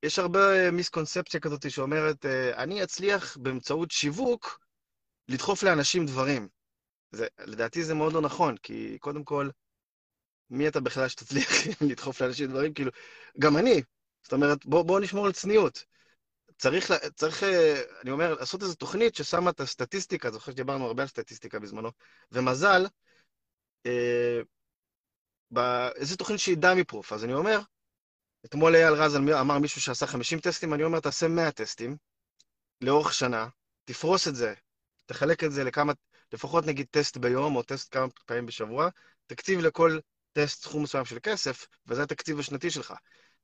יש 0.03 0.19
הרבה 0.19 0.71
מיסקונספציה 0.71 1.39
כזאת 1.39 1.71
שאומרת, 1.71 2.25
אה, 2.25 2.63
אני 2.63 2.83
אצליח 2.83 3.37
באמצעות 3.37 3.91
שיווק 3.91 4.59
לדחוף 5.27 5.63
לאנשים 5.63 6.05
דברים. 6.05 6.47
זה, 7.11 7.27
לדעתי 7.39 7.83
זה 7.83 7.93
מאוד 7.93 8.13
לא 8.13 8.21
נכון, 8.21 8.57
כי 8.57 8.97
קודם 8.99 9.23
כל, 9.23 9.49
מי 10.49 10.67
אתה 10.67 10.79
בכלל 10.79 11.07
שתצליח 11.07 11.49
לדחוף 11.89 12.21
לאנשים 12.21 12.49
דברים? 12.49 12.73
כאילו, 12.73 12.91
גם 13.39 13.57
אני. 13.57 13.81
זאת 14.23 14.33
אומרת, 14.33 14.65
בואו 14.65 14.83
בוא 14.83 14.99
נשמור 14.99 15.25
על 15.25 15.31
צניעות. 15.31 15.85
צריך, 16.57 16.91
צריך, 17.15 17.43
אה, 17.43 17.81
אני 18.01 18.11
אומר, 18.11 18.33
לעשות 18.33 18.63
איזו 18.63 18.75
תוכנית 18.75 19.15
ששמה 19.15 19.49
את 19.49 19.59
הסטטיסטיקה, 19.59 20.31
זוכר 20.31 20.51
שדיברנו 20.51 20.85
הרבה 20.85 21.01
על 21.03 21.07
סטטיסטיקה 21.07 21.59
בזמנו, 21.59 21.91
ומזל, 22.31 22.85
אה, 23.85 24.41
איזו 25.95 26.15
תוכנית 26.15 26.39
שהיא 26.39 26.57
דמי 26.57 26.83
פרוף. 26.83 27.13
אז 27.13 27.23
אני 27.23 27.33
אומר, 27.33 27.59
אתמול 28.45 28.75
אייל 28.75 28.93
רז 28.93 29.15
אמר 29.15 29.59
מישהו 29.59 29.81
שעשה 29.81 30.07
50 30.07 30.39
טסטים, 30.39 30.73
אני 30.73 30.83
אומר, 30.83 30.99
תעשה 30.99 31.27
100 31.27 31.51
טסטים 31.51 31.97
לאורך 32.81 33.13
שנה, 33.13 33.47
תפרוס 33.85 34.27
את 34.27 34.35
זה, 34.35 34.53
תחלק 35.05 35.43
את 35.43 35.51
זה 35.51 35.63
לכמה, 35.63 35.93
לפחות 36.35 36.65
נגיד 36.65 36.87
טסט 36.91 37.17
ביום 37.17 37.55
או 37.55 37.63
טסט 37.63 37.93
כמה 37.93 38.07
פעמים 38.25 38.45
בשבוע, 38.45 38.89
תקציב 39.27 39.59
לכל 39.59 39.99
טסט 40.31 40.63
סכום 40.63 40.83
מסוים 40.83 41.05
של 41.05 41.17
כסף, 41.23 41.67
וזה 41.87 42.03
התקציב 42.03 42.39
השנתי 42.39 42.71
שלך. 42.71 42.93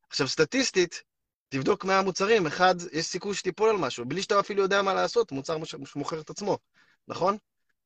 עכשיו, 0.09 0.27
סטטיסטית, 0.27 1.03
תבדוק 1.49 1.85
100 1.85 2.01
מוצרים, 2.01 2.47
אחד, 2.47 2.75
יש 2.91 3.05
סיכוי 3.05 3.35
שתיפול 3.35 3.69
על 3.69 3.77
משהו, 3.77 4.05
בלי 4.05 4.21
שאתה 4.21 4.39
אפילו 4.39 4.63
יודע 4.63 4.81
מה 4.81 4.93
לעשות, 4.93 5.31
מוצר 5.31 5.57
שמוכר 5.85 6.21
את 6.21 6.29
עצמו, 6.29 6.57
נכון? 7.07 7.37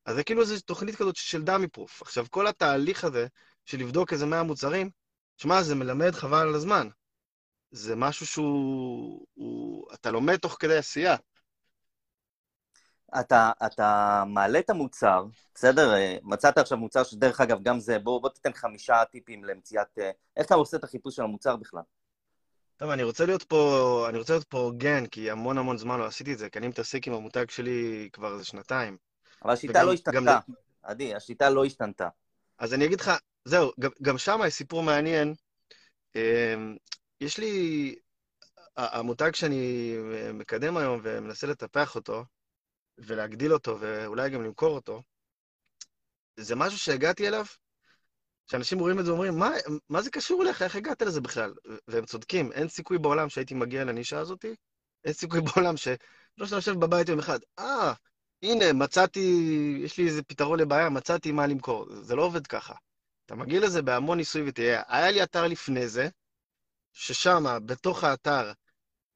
אז 0.05 0.15
זה 0.15 0.23
כאילו 0.23 0.41
איזו 0.41 0.61
תוכנית 0.61 0.95
כזאת 0.95 1.15
של 1.15 1.43
דמי 1.43 1.67
פרוף. 1.67 2.01
עכשיו, 2.01 2.25
כל 2.29 2.47
התהליך 2.47 3.03
הזה 3.03 3.27
של 3.65 3.79
לבדוק 3.79 4.13
איזה 4.13 4.25
100 4.25 4.43
מוצרים, 4.43 4.89
שמע, 5.37 5.63
זה 5.63 5.75
מלמד 5.75 6.11
חבל 6.11 6.47
על 6.47 6.55
הזמן. 6.55 6.87
זה 7.71 7.95
משהו 7.95 8.25
שהוא... 8.25 9.25
הוא, 9.33 9.93
אתה 9.93 10.11
לומד 10.11 10.37
תוך 10.37 10.57
כדי 10.59 10.77
עשייה. 10.77 11.15
אתה, 13.19 13.51
אתה 13.65 14.23
מעלה 14.27 14.59
את 14.59 14.69
המוצר, 14.69 15.25
בסדר? 15.55 15.93
מצאת 16.23 16.57
עכשיו 16.57 16.77
מוצר 16.77 17.03
שדרך 17.03 17.41
אגב, 17.41 17.63
גם 17.63 17.79
זה, 17.79 17.99
בוא, 17.99 18.21
בוא 18.21 18.29
תיתן 18.29 18.53
חמישה 18.53 19.05
טיפים 19.11 19.43
למציאת... 19.43 19.99
אה, 19.99 20.11
איך 20.37 20.45
אתה 20.45 20.55
עושה 20.55 20.77
את 20.77 20.83
החיפוש 20.83 21.15
של 21.15 21.23
המוצר 21.23 21.55
בכלל? 21.55 21.81
טוב, 22.77 22.89
אני 22.89 23.03
רוצה 23.03 23.25
להיות 23.25 23.43
פה, 23.43 24.05
אני 24.09 24.17
רוצה 24.17 24.33
להיות 24.33 24.43
פה 24.43 24.57
הוגן, 24.57 25.05
כי 25.05 25.31
המון 25.31 25.57
המון 25.57 25.77
זמן 25.77 25.99
לא 25.99 26.05
עשיתי 26.05 26.33
את 26.33 26.37
זה, 26.37 26.49
כי 26.49 26.59
אני 26.59 26.67
מתעסק 26.67 27.07
עם 27.07 27.13
המותג 27.13 27.49
שלי 27.49 28.09
כבר 28.13 28.33
איזה 28.33 28.45
שנתיים. 28.45 28.97
אבל 29.43 29.53
השיטה 29.53 29.71
וגם, 29.71 29.85
לא 29.85 29.93
השתנתה, 29.93 30.39
עדי, 30.83 31.09
גם... 31.09 31.17
השיטה 31.17 31.49
לא 31.49 31.65
השתנתה. 31.65 32.09
אז 32.57 32.73
אני 32.73 32.85
אגיד 32.85 33.01
לך, 33.01 33.11
זהו, 33.45 33.71
גם, 33.79 33.89
גם 34.01 34.17
שם 34.17 34.39
יש 34.47 34.53
סיפור 34.53 34.83
מעניין. 34.83 35.33
אמ, 36.15 36.77
יש 37.21 37.37
לי, 37.37 37.95
המותג 38.77 39.35
שאני 39.35 39.95
מקדם 40.33 40.77
היום 40.77 40.99
ומנסה 41.03 41.47
לטפח 41.47 41.95
אותו, 41.95 42.25
ולהגדיל 42.97 43.53
אותו, 43.53 43.77
ואולי 43.79 44.29
גם 44.29 44.43
למכור 44.43 44.75
אותו, 44.75 45.01
זה 46.39 46.55
משהו 46.55 46.79
שהגעתי 46.79 47.27
אליו, 47.27 47.45
שאנשים 48.51 48.79
רואים 48.79 48.99
את 48.99 49.05
זה 49.05 49.11
ואומרים, 49.11 49.39
מה, 49.39 49.51
מה 49.89 50.01
זה 50.01 50.11
קשור 50.11 50.43
אליך? 50.43 50.61
איך 50.61 50.75
הגעת 50.75 51.01
לזה 51.01 51.21
בכלל? 51.21 51.53
והם 51.87 52.05
צודקים, 52.05 52.51
אין 52.51 52.67
סיכוי 52.67 52.97
בעולם 52.97 53.29
שהייתי 53.29 53.53
מגיע 53.53 53.83
לנישה 53.83 54.19
הזאת, 54.19 54.45
אין 55.05 55.13
סיכוי 55.13 55.41
בעולם 55.47 55.77
ש... 55.77 55.87
לא 56.37 56.45
שאתה 56.45 56.55
יושב 56.55 56.73
בבית 56.73 57.09
יום 57.09 57.19
אחד, 57.19 57.39
אה, 57.59 57.93
הנה, 58.43 58.73
מצאתי, 58.73 59.19
יש 59.83 59.97
לי 59.97 60.07
איזה 60.07 60.23
פתרון 60.23 60.59
לבעיה, 60.59 60.89
מצאתי 60.89 61.31
מה 61.31 61.47
למכור. 61.47 61.85
זה 62.01 62.15
לא 62.15 62.21
עובד 62.23 62.47
ככה. 62.47 62.73
אתה 63.25 63.35
מגיע 63.35 63.59
לזה 63.59 63.81
בהמון 63.81 64.17
ניסוי 64.17 64.49
וטעייה. 64.49 64.81
היה 64.87 65.11
לי 65.11 65.23
אתר 65.23 65.47
לפני 65.47 65.87
זה, 65.87 66.09
ששם, 66.93 67.43
בתוך 67.65 68.03
האתר, 68.03 68.51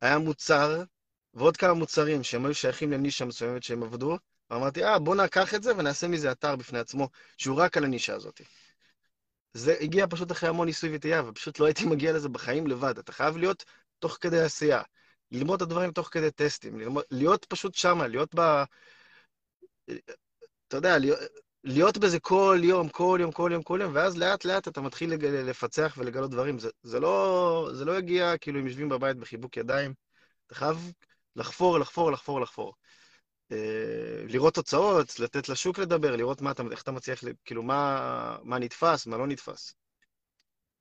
היה 0.01 0.17
מוצר 0.17 0.83
ועוד 1.33 1.57
כמה 1.57 1.73
מוצרים 1.73 2.23
שהם 2.23 2.45
היו 2.45 2.55
שייכים 2.55 2.91
לנישה 2.91 3.25
מסוימת 3.25 3.63
שהם 3.63 3.83
עבדו, 3.83 4.17
ואמרתי, 4.49 4.83
אה, 4.83 4.99
בוא 4.99 5.15
נקח 5.15 5.53
את 5.53 5.63
זה 5.63 5.77
ונעשה 5.77 6.07
מזה 6.07 6.31
אתר 6.31 6.55
בפני 6.55 6.79
עצמו, 6.79 7.09
שהוא 7.37 7.57
רק 7.57 7.77
על 7.77 7.83
הנישה 7.83 8.15
הזאת. 8.15 8.41
זה 9.53 9.75
הגיע 9.81 10.05
פשוט 10.09 10.31
אחרי 10.31 10.49
המון 10.49 10.67
ניסוי 10.67 10.95
וטעייה, 10.95 11.23
ופשוט 11.27 11.59
לא 11.59 11.65
הייתי 11.65 11.85
מגיע 11.85 12.13
לזה 12.13 12.29
בחיים 12.29 12.67
לבד. 12.67 12.97
אתה 12.97 13.11
חייב 13.11 13.37
להיות 13.37 13.65
תוך 13.99 14.17
כדי 14.21 14.39
עשייה, 14.41 14.81
ללמוד 15.31 15.61
את 15.61 15.67
הדברים 15.67 15.91
תוך 15.91 16.09
כדי 16.11 16.31
טסטים, 16.31 16.79
ללמוד, 16.79 17.03
להיות 17.11 17.45
פשוט 17.45 17.75
שמה, 17.75 18.07
להיות 18.07 18.35
ב... 18.35 18.63
אתה 20.67 20.77
יודע, 20.77 20.97
להיות, 20.97 21.19
להיות 21.63 21.97
בזה 21.97 22.19
כל 22.19 22.59
יום, 22.63 22.89
כל 22.89 23.17
יום, 23.21 23.31
כל 23.31 23.49
יום, 23.53 23.63
כל 23.63 23.79
יום, 23.83 23.91
ואז 23.95 24.17
לאט 24.17 24.45
לאט 24.45 24.67
אתה 24.67 24.81
מתחיל 24.81 25.11
לג... 25.11 25.25
לפצח 25.25 25.95
ולגלות 25.97 26.31
דברים. 26.31 26.59
זה, 26.59 26.69
זה, 26.83 26.99
לא, 26.99 27.69
זה 27.73 27.85
לא 27.85 27.97
יגיע 27.97 28.37
כאילו 28.37 28.59
אם 28.59 28.67
יושבים 28.67 28.89
בבית 28.89 29.17
בחיבוק 29.17 29.57
ידיים. 29.57 29.93
אתה 30.47 30.55
חייב 30.55 30.91
לחפור, 31.35 31.79
לחפור, 31.79 32.11
לחפור, 32.11 32.41
לחפור. 32.41 32.73
אה, 33.51 34.23
לראות 34.27 34.53
תוצאות, 34.53 35.19
לתת 35.19 35.49
לשוק 35.49 35.79
לדבר, 35.79 36.15
לראות 36.15 36.41
מה 36.41 36.51
אתה, 36.51 36.63
איך 36.71 36.81
אתה 36.81 36.91
מצליח, 36.91 37.23
כאילו, 37.45 37.63
מה, 37.63 38.37
מה 38.43 38.59
נתפס, 38.59 39.07
מה 39.07 39.17
לא 39.17 39.27
נתפס. 39.27 39.73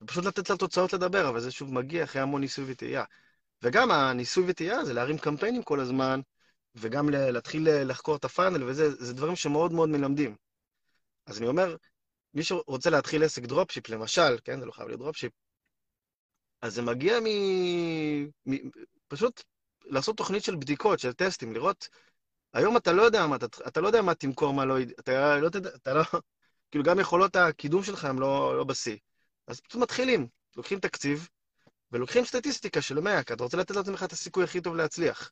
פשוט 0.06 0.24
לתת 0.24 0.50
לתוצאות 0.50 0.92
לדבר, 0.92 1.28
אבל 1.28 1.40
זה 1.40 1.50
שוב 1.50 1.74
מגיע 1.74 2.04
אחרי 2.04 2.22
המון 2.22 2.40
ניסוי 2.40 2.64
וטעייה. 2.68 3.04
וגם 3.62 3.90
הניסוי 3.90 4.44
וטעייה 4.46 4.84
זה 4.84 4.94
להרים 4.94 5.18
קמפיינים 5.18 5.62
כל 5.62 5.80
הזמן, 5.80 6.20
וגם 6.74 7.08
להתחיל 7.10 7.68
לחקור 7.84 8.16
את 8.16 8.24
ה 8.24 8.29
funnel, 8.29 8.64
וזה 8.64 8.90
זה 8.90 9.14
דברים 9.14 9.36
שמאוד 9.36 9.72
מאוד 9.72 9.88
מלמדים. 9.88 10.36
אז 11.26 11.38
אני 11.38 11.46
אומר, 11.46 11.76
מי 12.34 12.42
שרוצה 12.42 12.90
להתחיל 12.90 13.24
עסק 13.24 13.42
dropship, 13.42 13.88
למשל, 13.88 14.38
כן, 14.44 14.60
זה 14.60 14.66
לא 14.66 14.72
חייב 14.72 14.88
להיות 14.88 15.00
dropship, 15.00 15.32
אז 16.62 16.74
זה 16.74 16.82
מגיע 16.82 17.20
מ... 17.20 17.26
מ... 18.46 18.70
פשוט 19.08 19.42
לעשות 19.88 20.16
תוכנית 20.16 20.44
של 20.44 20.56
בדיקות, 20.56 20.98
של 20.98 21.12
טסטים, 21.12 21.52
לראות... 21.52 21.88
היום 22.52 22.76
אתה 22.76 22.92
לא 22.92 23.02
יודע 23.02 23.26
מה, 23.26 23.36
אתה, 23.36 23.46
אתה 23.68 23.80
לא 23.80 23.86
יודע 23.86 24.02
מה 24.02 24.14
תמכור, 24.14 24.54
מה 24.54 24.64
לא... 24.64 24.76
אתה 25.00 25.36
לא 25.36 25.48
תדע, 25.48 25.70
אתה 25.74 25.94
לא... 25.94 26.02
כאילו, 26.70 26.84
גם 26.84 27.00
יכולות 27.00 27.36
הקידום 27.36 27.82
שלך 27.82 28.04
הם 28.04 28.20
לא, 28.20 28.56
לא 28.58 28.64
בשיא. 28.64 28.96
אז 29.46 29.60
פשוט 29.60 29.82
מתחילים, 29.82 30.28
לוקחים 30.56 30.80
תקציב, 30.80 31.28
ולוקחים 31.92 32.24
סטטיסטיקה 32.24 32.82
של 32.82 33.00
100, 33.00 33.22
כי 33.22 33.32
אתה 33.32 33.44
רוצה 33.44 33.56
לתת 33.56 33.76
לעצמך 33.76 34.02
את 34.02 34.12
הסיכוי 34.12 34.44
הכי 34.44 34.60
טוב 34.60 34.76
להצליח. 34.76 35.30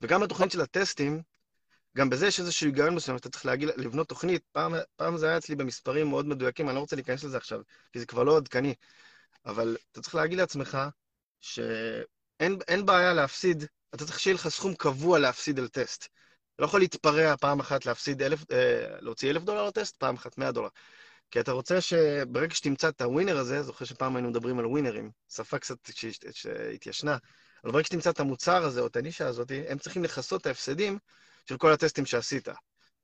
וגם 0.00 0.20
בתוכנית 0.20 0.50
של 0.50 0.60
הטסטים, 0.60 1.22
גם 1.96 2.10
בזה 2.10 2.26
יש 2.26 2.40
איזשהו 2.40 2.66
היגיון 2.66 2.94
מסוים, 2.94 3.16
אתה 3.16 3.30
צריך 3.30 3.46
להגיד, 3.46 3.68
לבנות 3.76 4.08
תוכנית. 4.08 4.42
פעם, 4.52 4.74
פעם 4.96 5.16
זה 5.16 5.28
היה 5.28 5.38
אצלי 5.38 5.56
במספרים 5.56 6.08
מאוד 6.08 6.26
מדויקים, 6.26 6.68
אני 6.68 6.74
לא 6.74 6.80
רוצה 6.80 6.96
להיכנס 6.96 7.24
לזה 7.24 7.36
עכשיו, 7.36 7.60
כי 7.92 8.00
זה 8.00 8.06
כבר 8.06 8.22
לא 8.22 8.36
עדכני. 8.36 8.74
אבל 9.46 9.76
אתה 9.92 10.00
צריך 10.00 10.14
להגיד 10.14 10.38
לעצמך 10.38 10.78
שאין 12.42 12.86
בעיה 12.86 13.12
להפסיד, 13.12 13.64
אתה 13.94 14.04
צריך 14.04 14.20
שיהיה 14.20 14.34
לך 14.34 14.48
סכום 14.48 14.74
קבוע 14.74 15.18
להפסיד 15.18 15.58
על 15.58 15.68
טסט. 15.68 16.04
אתה 16.54 16.62
לא 16.62 16.66
יכול 16.66 16.80
להתפרע 16.80 17.36
פעם 17.36 17.60
אחת 17.60 17.86
להפסיד 17.86 18.22
אלף, 18.22 18.50
אה, 18.52 19.00
להוציא 19.00 19.30
אלף 19.30 19.42
דולר 19.42 19.64
על 19.64 19.70
טסט, 19.70 19.96
פעם 19.96 20.14
אחת 20.14 20.38
מאה 20.38 20.52
דולר. 20.52 20.68
כי 21.30 21.40
אתה 21.40 21.52
רוצה 21.52 21.80
שברגע 21.80 22.54
שתמצא 22.54 22.88
את 22.88 23.00
הווינר 23.00 23.38
הזה, 23.38 23.62
זוכר 23.62 23.84
שפעם 23.84 24.16
היינו 24.16 24.30
מדברים 24.30 24.58
על 24.58 24.66
ווינרים, 24.66 25.10
שפה 25.28 25.58
קצת 25.58 25.76
שהתיישנה, 26.32 27.16
אבל 27.64 27.72
ברגע 27.72 27.84
שתמצא 27.84 28.10
את 28.10 28.20
המוצר 28.20 28.64
הזה 28.64 28.80
או 28.80 28.86
את 28.86 28.96
הנישה 28.96 29.26
הזאת, 29.26 29.50
הם 29.68 29.78
צריכים 29.78 30.04
לכסות 30.04 30.40
את 30.40 30.46
ההפסדים 30.46 30.98
של 31.48 31.56
כל 31.56 31.72
הטסטים 31.72 32.06
שעשית. 32.06 32.48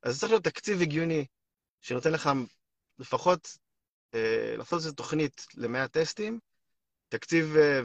אז 0.03 0.13
זה 0.13 0.19
צריך 0.19 0.31
להיות 0.31 0.43
תקציב 0.43 0.81
הגיוני, 0.81 1.25
שנותן 1.81 2.11
לך 2.11 2.29
לפחות 2.99 3.57
אה, 4.13 4.55
לעשות 4.57 4.79
איזו 4.79 4.91
תוכנית 4.91 5.45
ל-100 5.55 5.87
טסטים, 5.87 6.39
תקציב, 7.09 7.55
אה, 7.55 7.81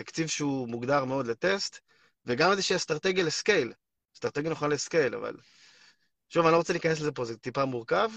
תקציב 0.00 0.28
שהוא 0.28 0.68
מוגדר 0.68 1.04
מאוד 1.04 1.26
לטסט, 1.26 1.80
וגם 2.26 2.50
איזושהי 2.50 2.76
אסטרטגיה 2.76 3.24
ל 3.24 3.31
scale. 3.31 3.72
אסטרטגיה 4.14 4.50
נכונה 4.50 4.74
ל 4.74 4.80
scale, 4.80 5.14
אבל... 5.14 5.36
שוב, 6.28 6.44
אני 6.44 6.52
לא 6.52 6.56
רוצה 6.56 6.72
להיכנס 6.72 7.00
לזה 7.00 7.12
פה, 7.12 7.24
זה 7.24 7.36
טיפה 7.36 7.64
מורכב. 7.64 8.10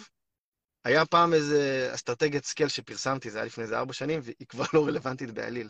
היה 0.83 1.05
פעם 1.05 1.33
איזה 1.33 1.91
אסטרטגיית 1.93 2.45
scale 2.45 2.69
שפרסמתי, 2.69 3.29
זה 3.29 3.37
היה 3.37 3.45
לפני 3.45 3.63
איזה 3.63 3.79
ארבע 3.79 3.93
שנים, 3.93 4.19
והיא 4.23 4.47
כבר 4.49 4.63
לא 4.73 4.85
רלוונטית 4.87 5.31
בעליל. 5.31 5.69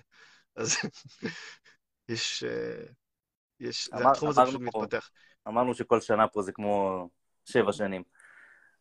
אז 0.56 0.76
יש... 2.10 2.44
אה, 2.44 2.86
יש... 3.60 3.90
אמר, 3.94 4.12
התחום 4.12 4.30
הזה 4.30 4.42
פשוט 4.48 4.62
מתפתח. 4.62 5.10
אמרנו 5.48 5.74
שכל 5.74 6.02
שנה 6.02 6.28
פה 6.28 6.42
זה 6.42 6.52
כמו 6.52 7.10
שבע 7.46 7.74
שנים. 7.74 8.04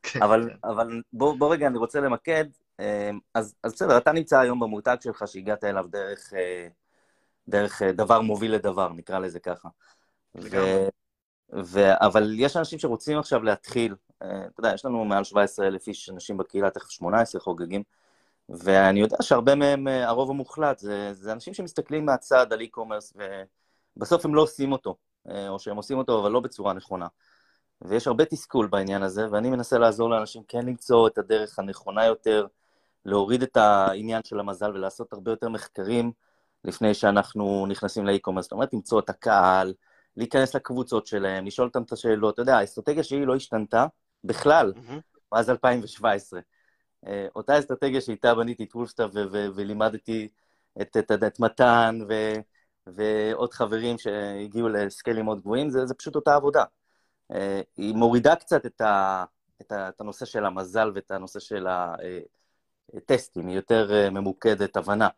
כן, 0.03 0.23
אבל, 0.23 0.49
כן. 0.51 0.68
אבל 0.68 1.03
בוא, 1.12 1.38
בוא 1.38 1.53
רגע, 1.53 1.66
אני 1.66 1.79
רוצה 1.79 2.01
למקד. 2.01 2.45
אה, 2.81 3.11
אז, 3.35 3.55
אז 3.62 3.73
בסדר, 3.73 3.99
אתה 3.99 4.12
נמצא 4.12 4.40
היום 4.40 4.61
במותג 4.61 4.97
שלך 5.01 5.25
שהגעת 5.27 5.64
אליו 5.64 5.87
דרך, 5.90 6.33
אה, 6.35 6.68
דרך 7.48 7.83
דבר 7.83 8.20
מוביל 8.20 8.55
לדבר, 8.55 8.92
נקרא 8.92 9.18
לזה 9.18 9.40
ככה. 9.40 9.68
ו, 10.35 10.57
ו, 11.52 11.81
אבל 12.07 12.35
יש 12.38 12.57
אנשים 12.57 12.78
שרוצים 12.78 13.18
עכשיו 13.18 13.42
להתחיל, 13.42 13.94
אתה 14.18 14.61
יודע, 14.61 14.72
יש 14.74 14.85
לנו 14.85 15.05
מעל 15.05 15.24
17 15.24 15.66
אלף 15.66 15.88
איש, 15.88 16.11
אנשים 16.11 16.37
בקהילה, 16.37 16.70
תכף 16.70 16.90
18 16.90 17.40
חוגגים, 17.40 17.83
ואני 18.48 19.00
יודע 19.00 19.16
שהרבה 19.20 19.55
מהם, 19.55 19.88
אה, 19.88 20.09
הרוב 20.09 20.31
המוחלט, 20.31 20.78
זה, 20.78 21.12
זה 21.12 21.33
אנשים 21.33 21.55
שמסתכלים 21.55 22.07
מהצד 22.07 22.52
על 22.52 22.61
e-commerce, 22.61 23.16
ובסוף 23.96 24.24
הם 24.24 24.35
לא 24.35 24.42
עושים 24.42 24.72
אותו, 24.72 24.96
אה, 25.28 25.48
או 25.48 25.59
שהם 25.59 25.76
עושים 25.76 25.98
אותו, 25.98 26.20
אבל 26.20 26.31
לא 26.31 26.40
בצורה 26.40 26.72
נכונה. 26.72 27.07
ויש 27.83 28.07
הרבה 28.07 28.24
תסכול 28.24 28.66
בעניין 28.66 29.02
הזה, 29.02 29.26
ואני 29.31 29.50
מנסה 29.50 29.78
לעזור 29.78 30.11
לאנשים 30.11 30.42
כן 30.48 30.66
למצוא 30.66 31.09
את 31.09 31.18
הדרך 31.18 31.59
הנכונה 31.59 32.07
יותר, 32.07 32.46
להוריד 33.05 33.42
את 33.42 33.57
העניין 33.57 34.24
של 34.24 34.40
המזל 34.40 34.70
ולעשות 34.70 35.12
הרבה 35.12 35.31
יותר 35.31 35.48
מחקרים 35.48 36.12
לפני 36.64 36.94
שאנחנו 36.94 37.66
נכנסים 37.68 38.07
ל 38.07 38.10
e-commerce. 38.10 38.45
זאת 38.44 38.53
אומרת, 38.53 38.75
למצוא 38.75 39.01
את 39.01 39.11
הקהל, 39.11 39.75
להיכנס 40.16 40.55
לקבוצות 40.55 41.07
שלהם, 41.07 41.46
לשאול 41.46 41.68
אותם 41.68 41.83
את 41.83 41.92
השאלות. 41.92 42.35
אתה 42.35 42.42
יודע, 42.42 42.59
האסטרטגיה 42.59 43.03
שלי 43.03 43.27
לא 43.27 43.37
השתנתה 43.37 43.87
בכלל 44.25 44.72
אמ-המ. 44.77 45.01
מאז 45.33 45.51
2017. 45.51 46.40
אה, 47.07 47.27
אותה 47.37 47.59
אסטרטגיה 47.59 48.01
שאיתה 48.01 48.35
בניתי 48.35 48.64
את 48.64 48.75
וולפסטאפ 48.75 49.11
ולימדתי 49.55 50.29
את, 50.83 50.96
את, 50.96 51.12
את, 51.12 51.25
את 51.25 51.40
מתן 51.40 51.98
ו, 52.09 52.33
ועוד 52.87 53.53
חברים 53.53 53.98
שהגיעו 53.98 54.68
לסקיילים 54.68 55.25
מאוד 55.25 55.40
גבוהים, 55.40 55.70
זה, 55.70 55.87
זה 55.87 55.94
פשוט 55.94 56.16
אותה 56.16 56.35
עבודה. 56.35 56.64
אה, 57.33 57.61
היא 57.77 57.94
מורידה 57.94 58.37
קצת 58.37 58.66
את, 58.66 58.81
ה, 58.81 59.25
את, 59.61 59.72
ה, 59.72 59.88
את 59.88 60.01
הנושא 60.01 60.25
של 60.25 60.44
המזל 60.44 60.90
ואת 60.94 61.11
הנושא 61.11 61.40
של 61.40 61.66
הטסטים, 62.96 63.46
היא 63.46 63.57
יותר 63.57 64.11
ממוקדת 64.11 64.77
הבנה. 64.77 65.09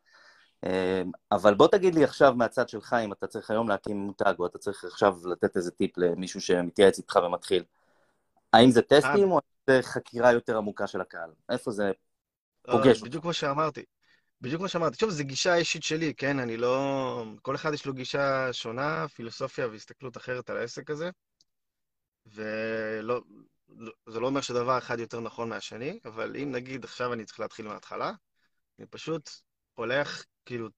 אבל 1.32 1.54
בוא 1.54 1.68
תגיד 1.68 1.94
לי 1.94 2.04
עכשיו 2.04 2.34
מהצד 2.34 2.68
שלך, 2.68 2.96
אם 3.04 3.12
אתה 3.12 3.26
צריך 3.26 3.50
היום 3.50 3.68
להקים 3.68 3.96
מותג, 3.96 4.34
או 4.38 4.46
אתה 4.46 4.58
צריך 4.58 4.84
עכשיו 4.84 5.18
לתת 5.24 5.56
איזה 5.56 5.70
טיפ 5.70 5.98
למישהו 5.98 6.40
שמתייעץ 6.40 6.98
איתך 6.98 7.18
ומתחיל. 7.26 7.64
האם 8.52 8.70
זה 8.70 8.82
טסטים 8.82 9.32
או 9.32 9.40
זה 9.66 9.78
חקירה 9.82 10.32
יותר 10.32 10.56
עמוקה 10.56 10.86
של 10.86 11.00
הקהל? 11.00 11.30
איפה 11.48 11.70
זה 11.70 11.92
פוגש? 12.62 13.02
בדיוק 13.02 13.22
כמו 13.22 13.32
שאמרתי. 13.32 13.84
בדיוק 14.40 14.60
כמו 14.60 14.68
שאמרתי. 14.68 14.96
שוב, 14.96 15.10
זו 15.10 15.24
גישה 15.24 15.54
אישית 15.54 15.82
שלי, 15.82 16.14
כן? 16.14 16.38
אני 16.38 16.56
לא... 16.56 17.24
כל 17.42 17.54
אחד 17.54 17.72
יש 17.74 17.86
לו 17.86 17.94
גישה 17.94 18.52
שונה, 18.52 19.08
פילוסופיה 19.08 19.68
והסתכלות 19.68 20.16
אחרת 20.16 20.50
על 20.50 20.56
העסק 20.56 20.90
הזה. 20.90 21.10
ולא... 22.26 23.20
זה 24.08 24.20
לא 24.20 24.26
אומר 24.26 24.40
שדבר 24.40 24.78
אחד 24.78 24.98
יותר 24.98 25.20
נכון 25.20 25.48
מהשני, 25.48 25.98
אבל 26.04 26.36
אם 26.36 26.52
נגיד 26.52 26.84
עכשיו 26.84 27.12
אני 27.12 27.24
צריך 27.24 27.40
להתחיל 27.40 27.68
מההתחלה, 27.68 28.12
אני 28.78 28.86
פשוט 28.86 29.30
הולך, 29.74 30.24
כאילו, 30.46 30.68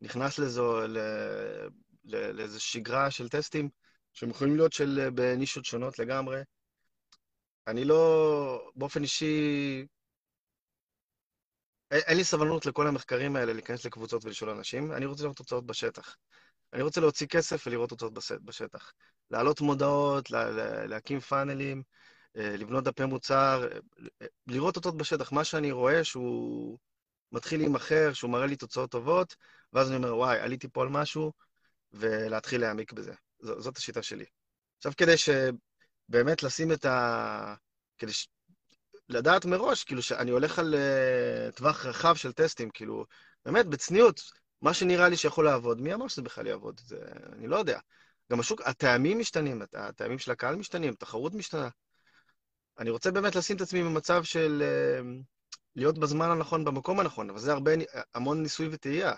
נכנס 0.00 0.38
לזו, 0.38 0.80
לאיזו 2.04 2.60
שגרה 2.60 3.10
של 3.10 3.28
טסטים, 3.28 3.68
שהם 4.12 4.30
יכולים 4.30 4.56
להיות 4.56 4.72
של, 4.72 5.10
בנישות 5.14 5.64
שונות 5.64 5.98
לגמרי. 5.98 6.40
אני 7.66 7.84
לא, 7.84 8.70
באופן 8.76 9.02
אישי, 9.02 9.86
אין 11.90 12.16
לי 12.16 12.24
סבלנות 12.24 12.66
לכל 12.66 12.86
המחקרים 12.86 13.36
האלה 13.36 13.52
להיכנס 13.52 13.86
לקבוצות 13.86 14.24
ולשאול 14.24 14.50
אנשים, 14.50 14.92
אני 14.92 15.06
רוצה 15.06 15.22
לראות 15.22 15.36
תוצאות 15.36 15.66
בשטח. 15.66 16.16
אני 16.72 16.82
רוצה 16.82 17.00
להוציא 17.00 17.26
כסף 17.26 17.66
ולראות 17.66 17.88
תוצאות 17.88 18.14
בשטח. 18.44 18.92
להעלות 19.30 19.60
מודעות, 19.60 20.30
לה, 20.30 20.50
להקים 20.86 21.20
פאנלים, 21.20 21.82
אה, 22.36 22.56
לבנות 22.56 22.84
דפי 22.84 23.04
מוצר, 23.04 23.68
אה, 24.22 24.26
לראות 24.46 24.74
תוצאות 24.74 24.96
בשטח. 24.96 25.32
מה 25.32 25.44
שאני 25.44 25.72
רואה 25.72 26.04
שהוא 26.04 26.78
מתחיל 27.34 27.60
להימכר, 27.60 28.12
שהוא 28.12 28.30
מראה 28.30 28.46
לי 28.46 28.56
תוצאות 28.56 28.90
טובות, 28.90 29.36
ואז 29.72 29.88
אני 29.88 29.96
אומר, 29.96 30.16
וואי, 30.16 30.38
עליתי 30.38 30.68
פה 30.68 30.82
על 30.82 30.88
משהו, 30.88 31.32
ולהתחיל 31.92 32.60
להעמיק 32.60 32.92
בזה. 32.92 33.12
ז, 33.40 33.50
זאת 33.58 33.76
השיטה 33.76 34.02
שלי. 34.02 34.24
עכשיו, 34.78 34.92
כדי 34.96 35.16
ש... 35.16 35.28
באמת 36.08 36.42
לשים 36.42 36.72
את 36.72 36.84
ה... 36.84 37.54
כדי 37.98 38.12
ש... 38.12 38.28
לדעת 39.08 39.44
מראש, 39.44 39.84
כאילו, 39.84 40.02
שאני 40.02 40.30
הולך 40.30 40.58
על 40.58 40.74
uh, 40.74 41.56
טווח 41.56 41.86
רחב 41.86 42.14
של 42.14 42.32
טסטים, 42.32 42.70
כאילו, 42.70 43.04
באמת, 43.44 43.66
בצניעות, 43.66 44.20
מה 44.62 44.74
שנראה 44.74 45.08
לי 45.08 45.16
שיכול 45.16 45.44
לעבוד, 45.44 45.80
מי 45.80 45.94
אמר 45.94 46.08
שזה 46.08 46.22
בכלל 46.22 46.46
יעבוד? 46.46 46.80
זה... 46.84 46.98
אני 47.32 47.46
לא 47.46 47.56
יודע. 47.56 47.78
גם 48.32 48.40
השוק, 48.40 48.60
הטעמים 48.64 49.18
משתנים, 49.18 49.62
הטעמים 49.72 50.18
של 50.18 50.30
הקהל 50.30 50.56
משתנים, 50.56 50.94
תחרות 50.94 51.34
משתנה. 51.34 51.68
אני 52.78 52.90
רוצה 52.90 53.10
באמת 53.10 53.36
לשים 53.36 53.56
את 53.56 53.60
עצמי 53.60 53.82
במצב 53.82 54.24
של 54.24 54.62
uh, 54.62 55.24
להיות 55.76 55.98
בזמן 55.98 56.30
הנכון, 56.30 56.64
במקום 56.64 57.00
הנכון, 57.00 57.30
אבל 57.30 57.38
זה 57.38 57.52
הרבה, 57.52 57.72
המון 58.14 58.42
ניסוי 58.42 58.68
וטעייה. 58.70 59.12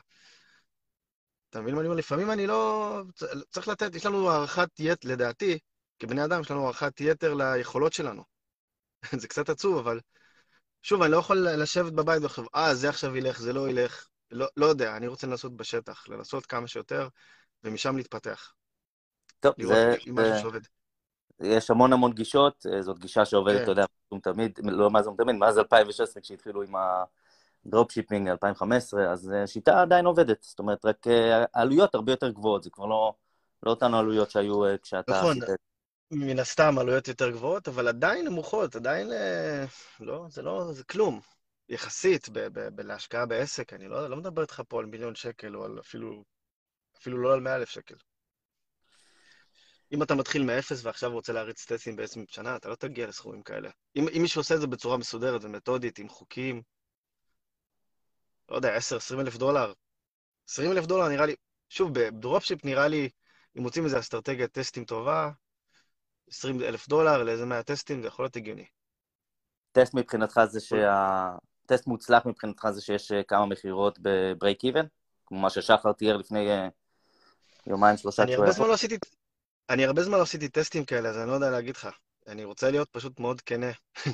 אתה 1.50 1.60
מבין 1.60 1.74
מה 1.74 1.80
אני 1.80 1.88
אומר? 1.88 1.98
לפעמים 1.98 2.30
אני 2.30 2.46
לא... 2.46 3.02
צריך 3.50 3.68
לתת, 3.68 3.94
יש 3.94 4.06
לנו 4.06 4.30
הערכת 4.30 4.68
יתר, 4.78 5.08
לדעתי, 5.08 5.58
כבני 5.98 6.24
אדם 6.24 6.40
יש 6.40 6.50
לנו 6.50 6.64
הערכת 6.64 7.00
יתר 7.00 7.34
ליכולות 7.34 7.92
שלנו. 7.92 8.24
זה 9.20 9.28
קצת 9.28 9.48
עצוב, 9.48 9.78
אבל 9.78 10.00
שוב, 10.82 11.02
אני 11.02 11.12
לא 11.12 11.16
יכול 11.16 11.48
לשבת 11.48 11.92
בבית 11.92 12.22
ולחשוב, 12.22 12.48
אה, 12.54 12.74
זה 12.74 12.88
עכשיו 12.88 13.16
ילך, 13.16 13.40
זה 13.40 13.52
לא 13.52 13.68
ילך. 13.68 14.06
לא, 14.30 14.46
לא 14.56 14.66
יודע, 14.66 14.96
אני 14.96 15.06
רוצה 15.06 15.26
לנסות 15.26 15.56
בשטח, 15.56 16.08
לנסות 16.08 16.46
כמה 16.46 16.68
שיותר, 16.68 17.08
ומשם 17.64 17.96
להתפתח. 17.96 18.52
טוב, 19.40 19.54
זה, 19.62 19.94
זה, 20.50 20.58
יש 21.40 21.70
המון 21.70 21.92
המון 21.92 22.12
גישות, 22.12 22.66
אה, 22.72 22.82
זאת 22.82 22.98
גישה 22.98 23.24
שעובדת, 23.24 23.56
כן. 23.56 23.62
אתה 23.62 23.70
יודע, 23.70 23.84
תמיד, 24.22 24.58
לא 24.64 24.90
מה 24.90 25.02
זה 25.02 25.10
תמיד, 25.18 25.36
מאז 25.36 25.58
2016, 25.58 26.22
כשהתחילו 26.22 26.62
עם 26.62 26.74
ה 27.66 27.71
dropshipping, 27.71 28.28
2015, 28.28 29.12
אז 29.12 29.30
אה, 29.30 29.42
השיטה 29.42 29.82
עדיין 29.82 30.06
עובדת. 30.06 30.42
זאת 30.42 30.58
אומרת, 30.58 30.84
רק 30.84 31.06
אה, 31.06 31.44
העלויות 31.54 31.94
הרבה 31.94 32.12
יותר 32.12 32.30
גבוהות, 32.30 32.62
זה 32.62 32.70
כבר 32.70 32.86
לא, 32.86 33.14
לא 33.62 33.70
אותן 33.70 33.94
עלויות 33.94 34.30
שהיו 34.30 34.60
כשאתה 34.82 35.12
נכון. 35.12 35.42
עשית... 35.42 35.56
מן 36.10 36.38
הסתם 36.38 36.78
עלויות 36.78 37.08
יותר 37.08 37.30
גבוהות, 37.30 37.68
אבל 37.68 37.88
עדיין 37.88 38.26
נמוכות, 38.26 38.76
עדיין... 38.76 39.10
לא, 40.00 40.26
זה 40.28 40.42
לא, 40.42 40.72
זה 40.72 40.84
כלום. 40.84 41.20
יחסית, 41.68 42.28
ב- 42.28 42.38
ב- 42.38 42.68
ב- 42.74 42.80
להשקעה 42.80 43.26
בעסק, 43.26 43.72
אני 43.72 43.88
לא, 43.88 44.10
לא 44.10 44.16
מדבר 44.16 44.42
איתך 44.42 44.62
פה 44.68 44.78
על 44.78 44.86
מיליון 44.86 45.14
שקל, 45.14 45.56
או 45.56 45.64
על 45.64 45.80
אפילו, 45.80 46.24
אפילו 46.98 47.18
לא 47.18 47.34
על 47.34 47.40
מאה 47.40 47.56
אלף 47.56 47.68
שקל. 47.68 47.94
אם 49.92 50.02
אתה 50.02 50.14
מתחיל 50.14 50.44
מאפס 50.44 50.84
ועכשיו 50.84 51.12
רוצה 51.12 51.32
להריץ 51.32 51.64
טסטים 51.64 51.96
בעצם 51.96 52.24
שנה, 52.28 52.56
אתה 52.56 52.68
לא 52.68 52.74
תגיע 52.74 53.06
לסכומים 53.06 53.42
כאלה. 53.42 53.70
אם, 53.96 54.08
אם 54.16 54.22
מישהו 54.22 54.40
עושה 54.40 54.54
את 54.54 54.60
זה 54.60 54.66
בצורה 54.66 54.96
מסודרת 54.96 55.44
ומתודית, 55.44 55.98
עם 55.98 56.08
חוקים, 56.08 56.62
לא 58.48 58.56
יודע, 58.56 58.76
10-20 58.76 59.20
אלף 59.20 59.36
דולר, 59.36 59.72
20 60.48 60.72
אלף 60.72 60.86
דולר 60.86 61.08
נראה 61.08 61.26
לי, 61.26 61.34
שוב, 61.68 61.90
ב 61.92 62.00
dropship 62.00 62.64
נראה 62.64 62.88
לי, 62.88 63.08
אם 63.58 63.62
מוצאים 63.62 63.84
איזה 63.84 63.98
אסטרטגיית 63.98 64.52
טסטים 64.52 64.84
טובה, 64.84 65.30
20 66.28 66.62
אלף 66.62 66.88
דולר 66.88 67.22
לאיזה 67.22 67.46
100 67.46 67.62
טסטים, 67.62 68.02
זה 68.02 68.08
יכול 68.08 68.24
להיות 68.24 68.36
הגיוני. 68.36 68.66
טסט 69.72 69.94
מבחינתך 69.94 70.40
זה 70.44 70.60
שה... 70.60 71.36
טסט 71.66 71.86
מוצלח 71.86 72.26
מבחינתך 72.26 72.68
זה 72.70 72.80
שיש 72.80 73.12
אה, 73.12 73.22
כמה 73.22 73.46
מכירות 73.46 73.98
ב 74.02 74.13
break 74.13 74.64
even? 74.64 74.86
כמו 75.26 75.38
מה 75.38 75.50
ששחר 75.50 75.92
תיאר 75.92 76.16
לפני 76.16 76.50
אה, 76.50 76.68
יומיים, 77.66 77.96
שלושה 77.96 78.22
אני 78.22 78.34
הרבה 78.34 78.52
זמן. 78.52 78.66
לא 78.66 78.74
עשיתי, 78.74 78.98
אני 79.70 79.84
הרבה 79.84 80.02
זמן 80.02 80.18
לא 80.18 80.22
עשיתי 80.22 80.48
טסטים 80.48 80.84
כאלה, 80.84 81.08
אז 81.08 81.18
אני 81.18 81.28
לא 81.28 81.32
יודע 81.32 81.50
להגיד 81.50 81.76
לך. 81.76 81.88
אני 82.26 82.44
רוצה 82.44 82.70
להיות 82.70 82.88
פשוט 82.90 83.20
מאוד 83.20 83.40
כנה. 83.40 83.70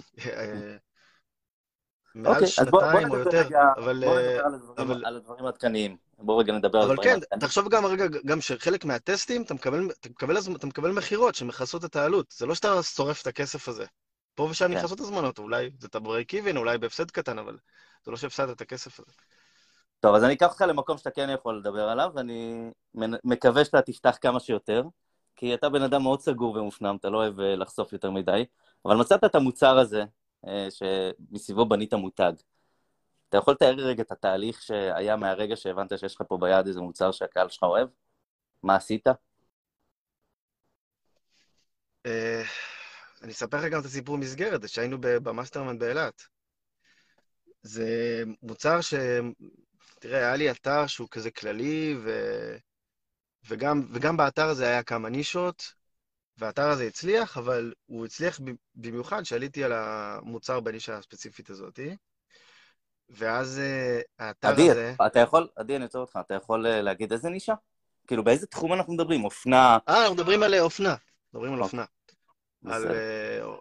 מעל 2.15 2.33
אוקיי, 2.33 2.49
אז 2.59 2.67
בוא, 2.71 2.81
בוא 2.81 2.89
שנתיים 2.91 3.11
או 3.11 3.17
יותר, 3.19 3.47
רגע, 3.47 3.63
אבל... 3.77 4.05
בוא 4.05 4.19
אה, 4.19 4.23
נדבר 4.23 4.45
על 4.47 4.55
הדברים, 4.55 4.91
אבל- 4.91 5.05
על 5.07 5.17
הדברים 5.17 5.45
העדכניים. 5.45 5.97
בוא 6.19 6.43
רגע 6.43 6.53
נדבר 6.53 6.79
על 6.79 6.85
אבל 6.85 6.93
הדברים 6.93 7.09
כן, 7.09 7.15
העדכניים. 7.15 7.41
תחשוב 7.41 7.69
גם 7.69 7.87
רגע, 7.87 8.05
גם 8.27 8.41
שחלק 8.41 8.85
מהטסטים, 8.85 9.43
אתה 9.43 9.55
מקבל, 9.55 9.89
מקבל, 10.11 10.37
הזמ- 10.37 10.57
אתה 10.57 10.67
מקבל 10.67 10.91
מכירות 10.91 11.35
שמכסות 11.35 11.85
את 11.85 11.97
העלות. 11.97 12.35
זה 12.37 12.47
לא 12.47 12.55
שאתה 12.55 12.83
שורף 12.83 13.23
את 13.23 13.27
הכסף 13.27 13.69
הזה. 13.69 13.85
פה 14.35 14.43
ושם 14.43 14.69
כן. 14.69 14.73
נכנסות 14.73 15.01
הזמנות, 15.01 15.39
אולי 15.39 15.71
זה 15.79 15.87
אתה 15.87 16.01
ברייק 16.01 16.35
איבן, 16.35 16.57
אולי 16.57 16.79
בהפסד 16.79 17.11
קטן, 17.11 17.39
אבל 17.39 17.59
זה 18.05 18.11
לא 18.11 18.17
שהפסדת 18.17 18.57
את 18.57 18.61
הכסף 18.61 19.01
הזה. 19.01 19.13
טוב, 20.01 20.15
אז 20.15 20.25
אני 20.25 20.35
אקח 20.35 20.47
אותך 20.49 20.61
למקום 20.69 20.99
שאתה 20.99 21.11
כן 21.11 21.31
יכול 21.35 21.59
לדבר 21.59 21.89
עליו, 21.89 22.11
ואני 22.15 22.71
מקווה 23.25 23.65
שאתה 23.65 23.83
תפתח 23.83 24.19
כמה 24.21 24.41
שיותר, 24.41 24.83
כי 25.37 25.55
אתה 25.55 25.69
בן 25.69 25.83
אדם 25.83 26.03
מאוד 26.03 26.21
סגור 26.21 26.57
ומופנם, 26.57 26.97
אתה 27.01 27.11
לא 27.11 27.19
אוהב 27.19 27.41
אה, 27.41 27.57
לחשוף 27.57 27.93
יותר 27.93 28.11
מדי, 28.11 28.45
אבל 28.85 28.97
מצאת 28.97 29.25
את 29.25 29.35
המוצר 29.35 29.79
הזה, 29.79 30.05
אה, 30.47 30.69
שמסביבו 30.71 31.67
בנית 31.67 31.95
מותג. 31.95 32.33
אתה 33.29 33.39
יכול 33.39 33.55
לתאר 33.55 33.75
רגע 33.75 34.03
את 34.03 34.13
התהליך 34.13 34.63
שהיה 34.63 35.17
מהרגע 35.17 35.57
שהבנת 35.57 35.99
שיש 35.99 36.15
לך 36.15 36.23
פה 36.29 36.39
ביד 36.41 36.67
איזה 36.67 36.81
מוצר 36.81 37.13
שהקהל 37.13 37.49
שלך 37.49 37.63
אוהב? 37.63 37.89
מה 38.63 38.77
עשית? 38.77 39.07
אה, 42.07 42.43
אני 43.23 43.33
אספר 43.33 43.57
לך 43.57 43.65
גם 43.65 43.81
את 43.81 43.85
הסיפור 43.85 44.19
מסגרת, 44.19 44.69
שהיינו 44.69 44.97
במאסטרמן 45.01 45.79
באילת. 45.79 46.23
זה 47.63 48.23
מוצר 48.43 48.81
ש... 48.81 48.95
תראה, 50.01 50.19
היה 50.19 50.37
לי 50.37 50.51
אתר 50.51 50.87
שהוא 50.87 51.09
כזה 51.11 51.31
כללי, 51.31 51.95
ו... 52.05 52.11
וגם, 53.49 53.83
וגם 53.91 54.17
באתר 54.17 54.49
הזה 54.49 54.67
היה 54.67 54.83
כמה 54.83 55.09
נישות, 55.09 55.73
והאתר 56.39 56.69
הזה 56.69 56.85
הצליח, 56.85 57.39
אבל 57.39 57.73
הוא 57.87 58.07
הצליח 58.07 58.41
במיוחד 58.75 59.23
שעליתי 59.23 59.65
על 59.65 59.73
המוצר 59.73 60.61
בנישה 60.61 60.97
הספציפית 60.97 61.51
הזאת. 61.51 61.81
ואז 63.11 63.59
אה, 63.59 64.01
האתר 64.19 64.49
עדי, 64.49 64.71
הזה... 64.71 64.95
אתה 65.07 65.21
יכול, 65.21 65.49
עדי, 65.57 65.77
אני 65.77 65.85
עוצר 65.85 65.99
אותך, 65.99 66.19
אתה 66.27 66.35
יכול 66.35 66.67
אה, 66.67 66.83
להגיד 66.83 67.13
איזה 67.13 67.29
נישה? 67.29 67.55
כאילו, 68.07 68.25
באיזה 68.25 68.47
תחום 68.47 68.73
אנחנו 68.73 68.93
מדברים? 68.93 69.25
אופנה? 69.25 69.79
אה, 69.89 70.01
אנחנו 70.01 70.15
מדברים 70.15 70.43
על 70.43 70.55
אה, 70.55 70.61
אופנה. 70.61 70.95
מדברים 71.35 71.53
על 71.53 71.63
אוקיי. 71.63 71.81
אופנה. 71.81 71.85
על 72.75 72.87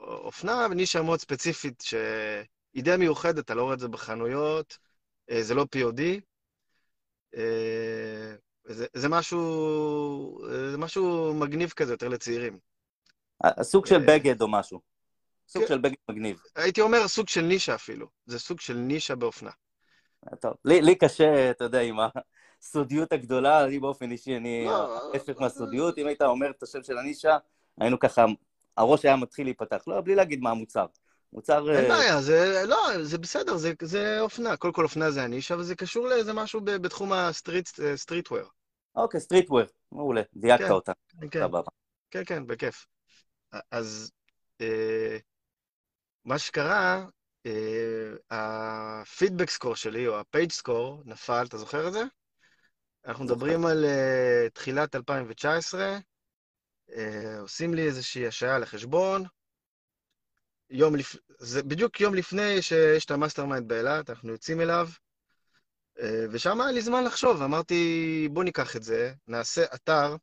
אופנה 0.01 0.67
בנישה 0.69 1.01
מאוד 1.01 1.19
ספציפית, 1.19 1.81
שהיא 1.81 2.83
די 2.83 2.97
מיוחדת, 2.97 3.39
אתה 3.39 3.55
לא 3.55 3.63
רואה 3.63 3.73
את 3.73 3.79
זה 3.79 3.87
בחנויות, 3.87 4.77
זה 5.41 5.55
לא 5.55 5.65
POD. 5.75 6.01
אה, 8.69 8.73
זה, 8.73 8.85
זה 8.93 9.09
משהו, 9.09 10.45
אה, 10.45 10.71
זה 10.71 10.77
משהו 10.77 11.33
מגניב 11.33 11.69
כזה, 11.69 11.93
יותר 11.93 12.07
לצעירים. 12.07 12.59
אה, 13.45 13.63
סוג 13.63 13.85
של 13.85 13.95
אה, 13.95 14.05
בגד 14.07 14.41
או 14.41 14.47
משהו. 14.47 14.79
סוג 15.47 15.61
כן. 15.61 15.67
של 15.67 15.77
בגד 15.77 15.95
מגניב. 16.09 16.41
הייתי 16.55 16.81
אומר 16.81 17.07
סוג 17.07 17.29
של 17.29 17.41
נישה 17.41 17.75
אפילו. 17.75 18.07
זה 18.25 18.39
סוג 18.39 18.59
של 18.59 18.73
נישה 18.77 19.15
באופנה. 19.15 19.51
טוב, 20.39 20.53
לי, 20.65 20.81
לי 20.81 20.95
קשה, 20.95 21.51
אתה 21.51 21.63
יודע, 21.63 21.81
עם 21.81 21.97
הסודיות 22.59 23.13
הגדולה, 23.13 23.63
אני 23.63 23.79
באופן 23.79 24.11
אישי, 24.11 24.37
אני 24.37 24.65
לא, 24.65 25.11
ההפך 25.13 25.41
מהסודיות. 25.41 25.97
אם 25.97 26.07
היית 26.07 26.21
אומר 26.21 26.49
את 26.49 26.63
השם 26.63 26.83
של 26.83 26.97
הנישה, 26.97 27.37
היינו 27.79 27.99
ככה, 27.99 28.25
הראש 28.77 29.05
היה 29.05 29.15
מתחיל 29.15 29.47
להיפתח. 29.47 29.83
לא, 29.87 30.01
בלי 30.01 30.15
להגיד 30.15 30.41
מה 30.41 30.49
המוצר. 30.49 30.85
מוצר... 31.33 31.75
אין 31.75 31.91
אה, 31.91 31.97
בעיה, 31.97 32.21
זה, 32.21 32.63
לא, 32.67 33.03
זה 33.03 33.17
בסדר, 33.17 33.57
זה, 33.57 33.73
זה 33.81 34.21
אופנה. 34.21 34.57
קודם 34.57 34.73
כל 34.73 34.83
אופנה 34.83 35.11
זה 35.11 35.23
הנישה, 35.23 35.55
וזה 35.55 35.75
קשור 35.75 36.07
לאיזה 36.07 36.33
משהו 36.33 36.61
ב- 36.61 36.71
בתחום 36.71 37.13
ה 37.13 37.20
street, 37.20 37.69
streetwear. 37.95 38.49
אוקיי, 38.95 39.19
streetwear, 39.19 39.63
מעולה, 39.91 40.21
דייקת 40.35 40.65
כן. 40.65 40.71
אותה, 40.71 40.91
כן. 41.31 41.39
כן, 42.11 42.23
כן, 42.25 42.47
בכיף. 42.47 42.85
אז 43.71 44.11
אה, 44.61 45.17
מה 46.25 46.39
שקרה, 46.39 47.05
אה, 47.45 48.11
ה 48.31 48.44
feedback 48.44 49.49
score 49.49 49.75
שלי, 49.75 50.07
או 50.07 50.19
ה 50.19 50.26
page 50.26 50.51
score, 50.51 51.01
נפל, 51.05 51.45
אתה 51.47 51.57
זוכר 51.57 51.87
את 51.87 51.93
זה? 51.93 52.03
אנחנו. 53.05 53.25
מדברים 53.25 53.65
על 53.65 53.85
אה, 53.85 54.47
תחילת 54.53 54.95
2019, 54.95 55.97
אה, 56.91 57.39
עושים 57.39 57.73
לי 57.73 57.85
איזושהי 57.85 58.27
השעיה 58.27 58.59
לחשבון. 58.59 59.23
יום 60.71 60.95
לפ... 60.95 61.15
זה 61.39 61.63
בדיוק 61.63 62.01
יום 62.01 62.15
לפני 62.15 62.61
שיש 62.61 63.05
את 63.05 63.11
ה 63.11 63.45
mastermind 63.45 63.67
באילת, 63.67 64.09
אנחנו 64.09 64.31
יוצאים 64.31 64.61
אליו, 64.61 64.87
אה, 65.99 66.25
ושם 66.31 66.61
היה 66.61 66.71
לי 66.71 66.81
זמן 66.81 67.03
לחשוב, 67.03 67.41
אמרתי, 67.41 68.27
בוא 68.31 68.43
ניקח 68.43 68.75
את 68.75 68.83
זה, 68.83 69.13
נעשה 69.27 69.63
אתר. 69.75 70.15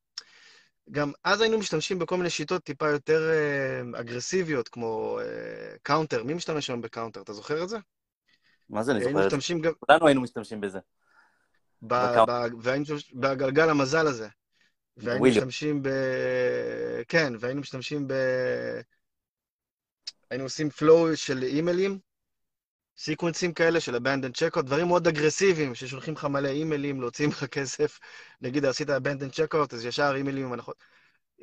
גם 0.90 1.12
אז 1.24 1.40
היינו 1.40 1.58
משתמשים 1.58 1.98
בכל 1.98 2.16
מיני 2.16 2.30
שיטות 2.30 2.62
טיפה 2.62 2.88
יותר 2.88 3.30
אה, 3.30 4.00
אגרסיביות, 4.00 4.68
כמו 4.68 5.18
אה, 5.20 5.76
counter. 5.82 6.24
מי 6.24 6.34
משתמש 6.34 6.70
היום 6.70 6.80
ב 6.80 6.85
counter? 6.85 7.22
אתה 7.22 7.32
זוכר 7.32 7.62
את 7.62 7.68
זה? 7.68 7.78
מה 8.70 8.82
זה, 8.82 8.92
אני 8.92 9.00
זוכר 9.04 9.26
את 9.26 9.30
זה. 9.30 9.54
גם 9.62 9.72
כולנו 9.80 10.06
היינו 10.06 10.20
משתמשים 10.20 10.60
בזה. 10.60 10.78
ב... 11.82 11.94
ב... 12.28 12.30
והיינו 12.62 12.84
בגלגל 13.14 13.70
המזל 13.70 14.06
הזה. 14.06 14.28
והיינו. 14.96 15.24
משתמשים 15.24 15.82
ב... 15.82 15.88
כן, 17.08 17.32
והיינו 17.40 17.60
משתמשים 17.60 18.08
ב... 18.08 18.12
היינו 20.30 20.44
עושים 20.44 20.68
flow 20.78 21.16
של 21.16 21.42
אימיילים, 21.42 21.98
סיקוונסים 22.98 23.52
כאלה 23.52 23.80
של 23.80 23.96
abandoned 23.96 24.38
checkout, 24.38 24.62
דברים 24.62 24.86
מאוד 24.86 25.06
אגרסיביים, 25.06 25.74
ששולחים 25.74 26.14
לך 26.14 26.24
מלא 26.24 26.48
אימיילים, 26.48 27.00
להוציא 27.00 27.26
ממך 27.26 27.44
כסף. 27.44 27.98
נגיד, 28.40 28.64
עשית 28.64 28.88
abandoned 28.88 29.32
checkout, 29.32 29.74
אז 29.74 29.84
ישר 29.84 30.12
אימיילים 30.16 30.46
עם 30.46 30.52
הנחות. 30.52 30.76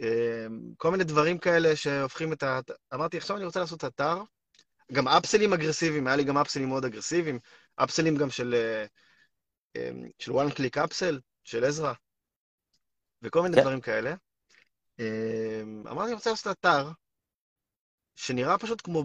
אה, 0.02 0.46
כל 0.78 0.92
מיני 0.92 1.04
דברים 1.04 1.38
כאלה 1.38 1.76
שהופכים 1.76 2.34
את 2.34 2.44
ה... 2.44 2.60
אמרתי, 2.94 3.18
עכשיו 3.18 3.38
אני 3.38 3.46
רוצה 3.46 3.60
לעשות 3.60 3.86
אתר. 3.86 4.22
גם 4.92 5.08
upsell 5.08 5.42
ים 5.42 5.54
אגרסיביים, 5.54 6.08
היה 6.08 6.16
לי 6.16 6.24
גם 6.24 6.38
upsell 6.38 6.60
ים 6.60 6.68
מאוד 6.68 6.86
אגרסיביים. 6.86 7.40
upsell 7.76 8.06
ים 8.06 8.16
גם 8.16 8.30
של, 8.30 8.54
אה, 8.54 8.86
אה, 9.76 9.90
של 10.20 10.32
one 10.32 10.52
click 10.52 10.84
upsell, 10.84 11.20
של 11.44 11.64
עזרא, 11.64 11.94
וכל 13.22 13.42
מיני 13.42 13.56
כן. 13.56 13.62
דברים 13.62 13.82
כאלה. 13.82 14.16
אה, 15.00 15.62
אמרתי, 15.92 16.08
אני 16.08 16.14
רוצה 16.14 16.30
לעשות 16.30 16.58
אתר 16.60 16.92
שנראה 18.16 18.58
פשוט 18.58 18.82
כמו 18.82 19.04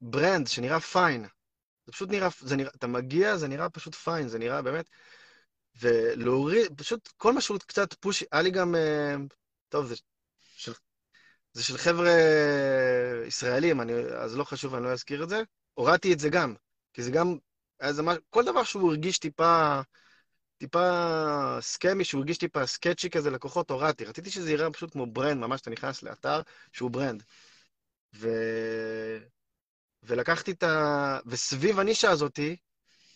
brand, 0.00 0.46
שנראה 0.46 0.80
fine. 0.80 1.26
זה 1.86 1.92
פשוט 1.92 2.10
נראה, 2.10 2.28
זה 2.40 2.56
נראה, 2.56 2.70
אתה 2.76 2.86
מגיע, 2.86 3.36
זה 3.36 3.48
נראה 3.48 3.70
פשוט 3.70 3.94
fine, 3.94 4.28
זה 4.28 4.38
נראה 4.38 4.62
באמת... 4.62 4.88
ולהוריד, 5.80 6.78
פשוט 6.78 7.08
כל 7.16 7.32
מה 7.32 7.40
שהוא 7.40 7.58
קצת 7.58 7.94
pushy, 7.94 8.24
היה 8.32 8.42
לי 8.42 8.50
גם, 8.50 8.74
אה, 8.74 9.14
טוב, 9.68 9.86
זה 9.86 9.94
של, 10.56 10.72
זה 11.52 11.64
של 11.64 11.78
חבר'ה 11.78 12.10
ישראלים, 13.26 13.80
אני, 13.80 13.92
אז 13.94 14.36
לא 14.36 14.44
חשוב, 14.44 14.74
אני 14.74 14.84
לא 14.84 14.92
אזכיר 14.92 15.22
את 15.24 15.28
זה. 15.28 15.42
הורדתי 15.74 16.12
את 16.12 16.20
זה 16.20 16.28
גם, 16.28 16.54
כי 16.92 17.02
זה 17.02 17.10
גם, 17.10 17.36
זה 17.90 18.02
מה, 18.02 18.14
כל 18.30 18.44
דבר 18.44 18.64
שהוא 18.64 18.90
הרגיש 18.90 19.18
טיפה, 19.18 19.80
טיפה 20.58 21.58
scammy, 21.60 22.04
שהוא 22.04 22.18
הרגיש 22.18 22.38
טיפה 22.38 22.66
sketchy 22.66 23.10
כזה, 23.10 23.30
לקוחות 23.30 23.70
הורדתי. 23.70 24.04
רציתי 24.04 24.30
שזה 24.30 24.52
יראה 24.52 24.70
פשוט 24.70 24.92
כמו 24.92 25.06
brand, 25.06 25.40
ממש 25.40 25.60
אתה 25.60 25.70
נכנס 25.70 26.02
לאתר 26.02 26.40
שהוא 26.72 26.90
brand. 26.90 27.22
ו... 28.14 28.28
ולקחתי 30.02 30.50
את 30.50 30.62
ה... 30.62 31.18
וסביב 31.26 31.78
הנישה 31.80 32.10
הזאתי, 32.10 32.56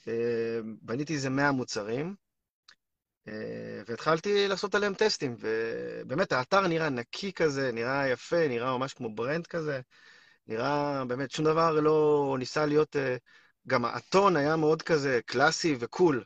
אה, 0.09 0.61
בניתי 0.83 1.15
איזה 1.15 1.31
100 1.31 1.53
מוצרים, 1.53 2.15
אה, 3.29 3.83
והתחלתי 3.87 4.49
לעשות 4.49 4.75
עליהם 4.75 4.95
טסטים, 4.95 5.37
ובאמת, 5.39 6.33
האתר 6.33 6.67
נראה 6.67 6.89
נקי 6.89 7.33
כזה, 7.33 7.73
נראה 7.73 8.09
יפה, 8.09 8.49
נראה 8.49 8.79
ממש 8.79 8.95
כמו 8.95 9.15
brand 9.15 9.47
כזה, 9.47 9.81
נראה 10.47 11.05
באמת, 11.05 11.31
שום 11.31 11.45
דבר 11.45 11.81
לא 11.81 12.37
ניסה 12.39 12.67
להיות... 12.67 12.97
אה, 12.97 13.17
גם 13.67 13.85
הטון 13.85 14.37
היה 14.37 14.57
מאוד 14.57 14.83
כזה 14.83 15.21
קלאסי 15.27 15.77
ו 15.81 15.88
cool. 15.88 16.25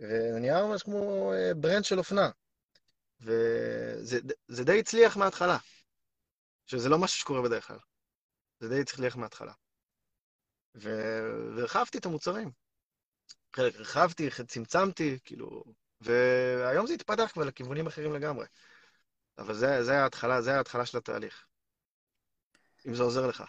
וזה 0.00 0.38
נראה 0.40 0.66
ממש 0.66 0.82
כמו 0.82 1.32
brand 1.56 1.84
של 1.84 1.98
אופנה. 1.98 2.30
וזה 3.20 4.64
די 4.64 4.78
הצליח 4.78 5.16
מההתחלה, 5.16 5.58
שזה 6.70 6.88
לא 6.88 6.98
משהו 6.98 7.20
שקורה 7.20 7.42
בדרך 7.42 7.66
כלל. 7.66 7.78
זה 8.60 8.68
די 8.68 8.80
הצליח 8.80 9.16
מההתחלה. 9.16 9.52
והרחבתי 10.74 11.98
את 11.98 12.06
המוצרים. 12.06 12.50
חלק 13.56 13.76
הרחבתי, 13.76 14.28
צמצמתי, 14.48 15.18
כאילו... 15.24 15.64
והיום 16.00 16.86
זה 16.86 16.94
התפתח 16.94 17.30
כבר 17.32 17.44
לכיוונים 17.44 17.86
אחרים 17.86 18.12
לגמרי. 18.12 18.46
אבל 19.38 19.54
זה, 19.54 19.84
זה 19.84 19.98
ההתחלה, 20.02 20.42
זה 20.42 20.56
ההתחלה 20.56 20.86
של 20.86 20.98
התהליך. 20.98 21.46
אם 22.86 22.94
זה 22.94 23.02
עוזר 23.02 23.26
לך. 23.26 23.44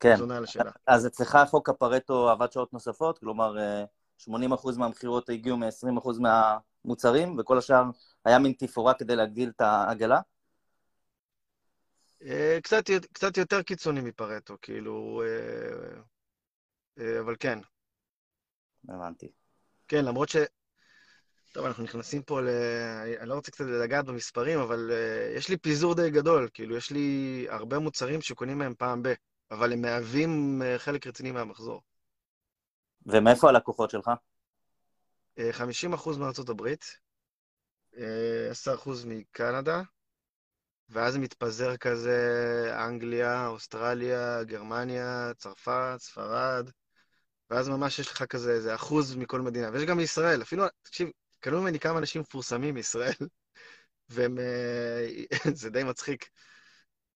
כן. 0.00 0.16
אז 0.86 1.06
אצלך 1.06 1.38
חוק 1.48 1.68
הפרטו 1.68 2.30
עבד 2.30 2.52
שעות 2.52 2.72
נוספות? 2.72 3.18
כלומר, 3.18 3.56
80% 4.18 4.30
מהמכירות 4.78 5.28
הגיעו 5.28 5.56
מ-20% 5.56 6.10
מהמוצרים, 6.20 7.38
וכל 7.38 7.58
השאר 7.58 7.82
היה 8.24 8.38
מין 8.38 8.52
תפאורה 8.58 8.94
כדי 8.94 9.16
להגדיל 9.16 9.48
את 9.56 9.60
העגלה? 9.60 10.20
אה, 12.22 12.58
קצת, 12.62 12.82
קצת 13.12 13.36
יותר 13.36 13.62
קיצוני 13.62 14.00
מפרטו, 14.00 14.56
כאילו... 14.62 15.22
אה, 15.24 16.00
אה, 16.98 17.20
אבל 17.20 17.36
כן. 17.40 17.58
הבנתי. 18.88 19.28
כן, 19.88 20.04
למרות 20.04 20.28
ש... 20.28 20.36
טוב, 21.52 21.66
אנחנו 21.66 21.84
נכנסים 21.84 22.22
פה 22.22 22.40
ל... 22.40 22.48
אני 23.20 23.28
לא 23.28 23.34
רוצה 23.34 23.50
קצת 23.50 23.64
לגעת 23.64 24.04
במספרים, 24.04 24.58
אבל 24.58 24.90
uh, 24.90 25.36
יש 25.38 25.48
לי 25.48 25.56
פיזור 25.56 25.94
די 25.94 26.10
גדול. 26.10 26.48
כאילו, 26.54 26.76
יש 26.76 26.90
לי 26.90 27.46
הרבה 27.48 27.78
מוצרים 27.78 28.20
שקונים 28.20 28.58
מהם 28.58 28.74
פעם 28.74 29.02
ב... 29.02 29.08
אבל 29.50 29.72
הם 29.72 29.80
מהווים 29.80 30.62
uh, 30.62 30.78
חלק 30.78 31.06
רציני 31.06 31.32
מהמחזור. 31.32 31.82
ומאיפה 33.06 33.48
הלקוחות 33.48 33.90
שלך? 33.90 34.10
Uh, 35.38 35.42
50% 36.04 36.18
מארצות 36.18 36.48
הברית, 36.48 36.84
uh, 37.94 37.98
10% 38.66 38.88
מקנדה, 39.06 39.82
ואז 40.90 41.16
מתפזר 41.16 41.76
כזה 41.76 42.18
אנגליה, 42.86 43.46
אוסטרליה, 43.46 44.44
גרמניה, 44.44 45.32
צרפת, 45.36 45.96
ספרד, 45.98 46.70
ואז 47.50 47.68
ממש 47.68 47.98
יש 47.98 48.10
לך 48.10 48.24
כזה 48.24 48.52
איזה 48.52 48.74
אחוז 48.74 49.16
מכל 49.16 49.40
מדינה. 49.40 49.70
ויש 49.72 49.84
גם 49.84 49.96
מישראל, 49.96 50.42
אפילו, 50.42 50.64
תקשיב, 50.82 51.08
קנו 51.40 51.60
ממני 51.62 51.78
כמה 51.80 51.98
אנשים 51.98 52.20
מפורסמים 52.20 52.74
מישראל, 52.74 53.12
והם... 54.08 54.38
אה, 54.38 55.06
זה 55.54 55.70
די 55.70 55.84
מצחיק. 55.84 56.28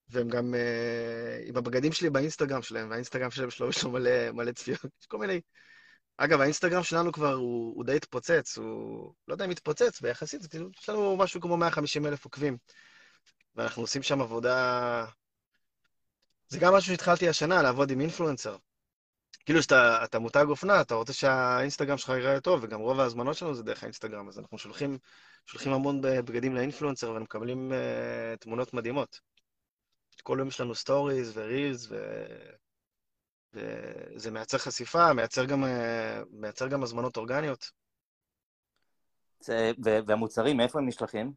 והם 0.09 0.29
גם 0.29 0.55
אה, 0.55 1.41
עם 1.47 1.57
הבגדים 1.57 1.93
שלי 1.93 2.11
באינסטגרם 2.11 2.63
שלהם, 2.63 2.91
והאינסטגרם 2.91 3.31
שלהם 3.31 3.51
שלו 3.51 3.69
יש 3.69 3.85
לו 3.85 3.91
מלא, 3.91 4.31
מלא 4.33 4.53
צפיות. 4.53 4.85
יש 5.01 5.07
כל 5.07 5.19
מיני... 5.19 5.41
אגב, 6.17 6.41
האינסטגרם 6.41 6.83
שלנו 6.83 7.13
כבר, 7.13 7.33
הוא, 7.33 7.77
הוא 7.77 7.85
די 7.85 7.97
התפוצץ, 7.97 8.59
הוא... 8.59 9.15
לא 9.29 9.35
יודע 9.35 9.45
אם 9.45 9.51
התפוצץ, 9.51 10.01
ביחסית, 10.01 10.47
כאילו, 10.47 10.69
יש 10.81 10.89
לנו 10.89 11.17
משהו 11.17 11.41
כמו 11.41 11.57
150 11.57 12.07
אלף 12.07 12.25
עוקבים. 12.25 12.57
ואנחנו 13.57 13.83
עושים 13.83 14.03
שם 14.03 14.21
עבודה... 14.21 15.07
זה 16.49 16.59
גם 16.59 16.75
משהו 16.75 16.91
שהתחלתי 16.93 17.29
השנה, 17.29 17.63
לעבוד 17.63 17.91
עם 17.91 18.01
influencer. 18.01 18.57
כאילו 19.45 19.63
שאתה 19.63 20.19
מותג 20.19 20.45
אופנה, 20.49 20.81
אתה 20.81 20.95
רוצה 20.95 21.13
שהאינסטגרם 21.13 21.99
שלך 21.99 22.09
ייראה 22.09 22.41
טוב, 22.41 22.61
וגם 22.63 22.81
רוב 22.81 23.01
ההזמנות 23.01 23.37
שלנו 23.37 23.55
זה 23.55 23.63
דרך 23.63 23.83
האינסטגרם, 23.83 24.29
אז 24.29 24.39
אנחנו 24.39 24.59
שולחים, 24.59 24.99
שולחים 25.47 25.73
המון 25.73 26.01
בגדים 26.01 26.55
ל 26.55 26.60
influencer 26.60 27.11
ומקבלים 27.11 27.73
uh, 27.73 28.37
תמונות 28.37 28.75
מדהימות. 28.75 29.21
כל 30.23 30.37
יום 30.39 30.49
יש 30.49 30.61
לנו 30.61 30.75
stories 30.75 31.33
ו 31.35 31.42
reels, 31.42 31.87
ו... 31.91 31.97
וזה 33.53 34.31
מייצר 34.31 34.59
חשיפה, 34.59 35.13
מייצר 35.13 35.45
גם, 35.45 35.65
uh, 35.65 35.67
מייצר 36.31 36.69
גם 36.69 36.83
הזמנות 36.83 37.17
אורגניות. 37.17 37.71
זה, 39.41 39.73
והמוצרים, 40.07 40.57
מאיפה 40.57 40.79
הם 40.79 40.89
נשלחים? 40.89 41.33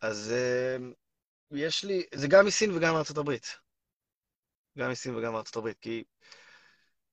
אז 0.00 0.34
uh, 0.34 0.82
יש 1.50 1.84
לי, 1.84 2.06
זה 2.14 2.26
גם 2.28 2.46
מסין 2.46 2.76
וגם 2.76 2.94
מארצות 2.94 3.18
הברית. 3.18 3.58
גם 4.78 4.90
מסין 4.90 5.16
וגם 5.16 5.32
מארצות 5.32 5.56
הברית, 5.56 5.78
כי... 5.78 6.04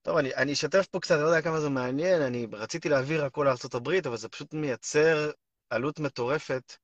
טוב, 0.02 0.18
אני, 0.18 0.36
אני 0.36 0.54
אשתף 0.54 0.88
פה 0.92 1.00
קצת, 1.00 1.16
אני 1.16 1.24
לא 1.24 1.28
יודע 1.28 1.42
כמה 1.42 1.60
זה 1.60 1.70
מעניין, 1.70 2.22
אני 2.22 2.48
רציתי 2.54 2.90
להעביר 2.90 3.26
הכל 3.26 3.44
לארצות 3.46 3.74
הברית, 3.74 4.08
אבל 4.08 4.18
זה 4.18 4.30
פשוט 4.30 4.54
מייצר 4.54 5.32
עלות 5.70 6.00
מטורפת 6.00 6.78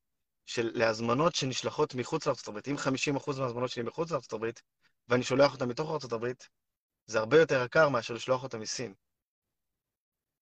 של 0.45 0.71
להזמנות 0.73 1.35
שנשלחות 1.35 1.95
מחוץ 1.95 2.27
לארצות 2.27 2.47
הברית. 2.47 2.67
אם 2.67 2.75
50% 2.77 3.39
מההזמנות 3.39 3.69
שלי 3.69 3.83
מחוץ 3.83 4.11
לארצות 4.11 4.33
הברית, 4.33 4.61
ואני 5.07 5.23
שולח 5.23 5.53
אותן 5.53 5.67
מתוך 5.67 5.91
ארצות 5.91 6.13
הברית, 6.13 6.49
זה 7.05 7.19
הרבה 7.19 7.39
יותר 7.39 7.63
יקר 7.65 7.89
מאשר 7.89 8.13
לשלוח 8.13 8.43
אותן 8.43 8.59
מסין. 8.59 8.93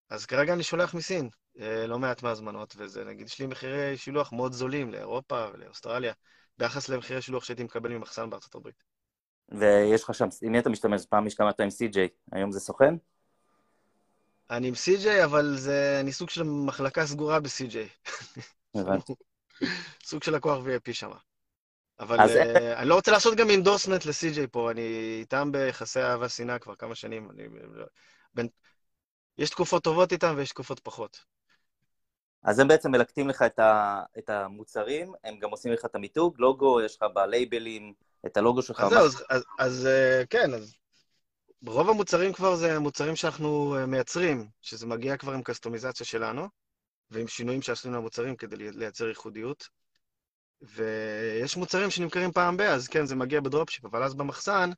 אז 0.10 0.26
כרגע 0.26 0.54
אני 0.54 0.64
שולח 0.64 0.94
מסין 0.94 1.30
לא 1.88 2.00
מעט 2.00 2.24
מהזמנות, 2.24 2.74
וזה, 2.78 3.04
נגיד, 3.06 3.28
יש 3.28 3.40
לי 3.40 3.48
מחירי 3.48 3.98
שילוח 3.98 4.34
מאוד 4.34 4.54
זולים 4.54 4.92
לאירופה 4.92 5.46
ולאוסטרליה, 5.54 6.14
ביחס 6.58 6.90
למחירי 6.90 7.22
שילוח 7.22 7.44
שהייתי 7.44 7.64
מקבל 7.64 7.90
ממחסן 7.90 8.30
בארצות 8.30 8.56
הברית. 8.56 8.84
ויש 9.52 10.04
לך 10.04 10.14
שם, 10.14 10.28
עם 10.42 10.52
מי 10.52 10.60
אתה 10.60 10.70
משתמש? 10.70 11.06
פעם 11.06 11.28
השתמשת 11.28 11.60
עם 11.60 11.68
CJ, 11.68 11.98
היום 12.32 12.52
זה 12.52 12.60
סוכן? 12.60 12.96
אני 14.50 14.68
עם 14.68 14.74
CJ, 14.74 15.26
אבל 15.26 15.58
זה, 15.58 15.98
אני 16.00 16.12
סוג 16.12 16.30
של 16.30 16.44
מחלקה 16.44 17.06
סגורה 17.06 17.40
ב-CJ. 17.40 17.78
הבנתי. 18.76 19.14
סוג 20.10 20.24
של 20.24 20.36
לקוח 20.36 20.66
VIP 20.66 20.94
שם. 20.94 21.12
אבל 22.00 22.20
uh, 22.20 22.78
אני 22.78 22.90
לא 22.90 22.96
רוצה 22.96 23.12
לעשות 23.12 23.38
גם 23.38 23.50
endorsement 23.50 24.06
ל-CJ 24.06 24.48
פה, 24.52 24.72
אני 24.72 25.18
איתם 25.20 25.52
ביחסי 25.52 26.00
אהבה 26.00 26.30
שנאה 26.30 26.60
כבר 26.60 26.76
כמה 26.76 26.96
שנים. 26.96 27.32
אני, 27.32 27.44
בין, 28.34 28.48
יש 29.38 29.50
תקופות 29.50 29.84
טובות 29.84 30.12
איתם 30.12 30.34
ויש 30.38 30.50
תקופות 30.50 30.80
פחות. 30.80 31.24
אז 32.44 32.60
הם 32.60 32.68
בעצם 32.68 32.92
מלקטים 32.92 33.28
לך 33.30 33.42
את, 33.42 33.60
ה, 33.60 34.02
את 34.18 34.30
המוצרים, 34.30 35.14
הם 35.24 35.40
גם 35.40 35.50
עושים 35.50 35.72
לך 35.72 35.86
את 35.86 35.96
המיתוג, 35.96 36.36
לוגו, 36.40 36.82
יש 36.82 36.96
לך 36.98 37.06
בלייבלים, 37.14 37.94
את 38.26 38.38
הלוגו 38.38 38.62
שלך. 38.62 38.80
אז 38.80 38.90
זהו, 38.90 39.00
אז, 39.00 39.24
אז, 39.30 39.44
אז 39.60 39.86
אה, 39.86 40.24
כן, 40.30 40.54
אז 40.54 40.74
רוב 41.66 41.90
המוצרים 41.90 42.34
כבר 42.34 42.56
זה 42.56 42.80
מוצרים 42.80 43.16
שאנחנו 43.16 43.76
אה, 43.78 43.86
מייצרים, 43.86 44.48
שזה 44.62 44.88
מגיע 44.88 45.18
כבר 45.18 45.34
עם 45.34 45.44
קסטומיזציה 45.44 46.06
שלנו, 46.06 46.48
ועם 47.12 47.28
שינויים 47.28 47.62
שעשינו 47.62 47.98
למוצרים 47.98 48.36
כדי 48.36 48.72
לייצר 48.72 49.08
ייחודיות. 49.08 49.70
ויש 50.62 51.58
מוצרים 51.58 51.90
שנמכרים 51.90 52.32
פעם 52.32 52.58
ב, 52.58 52.62
אז 52.62 52.88
כן, 52.88 53.06
זה 53.06 53.16
מגיע 53.16 53.42
בדרופשיפ, 53.42 53.86
אבל 53.86 54.04
אז 54.04 54.16
במחסן, 54.16 54.70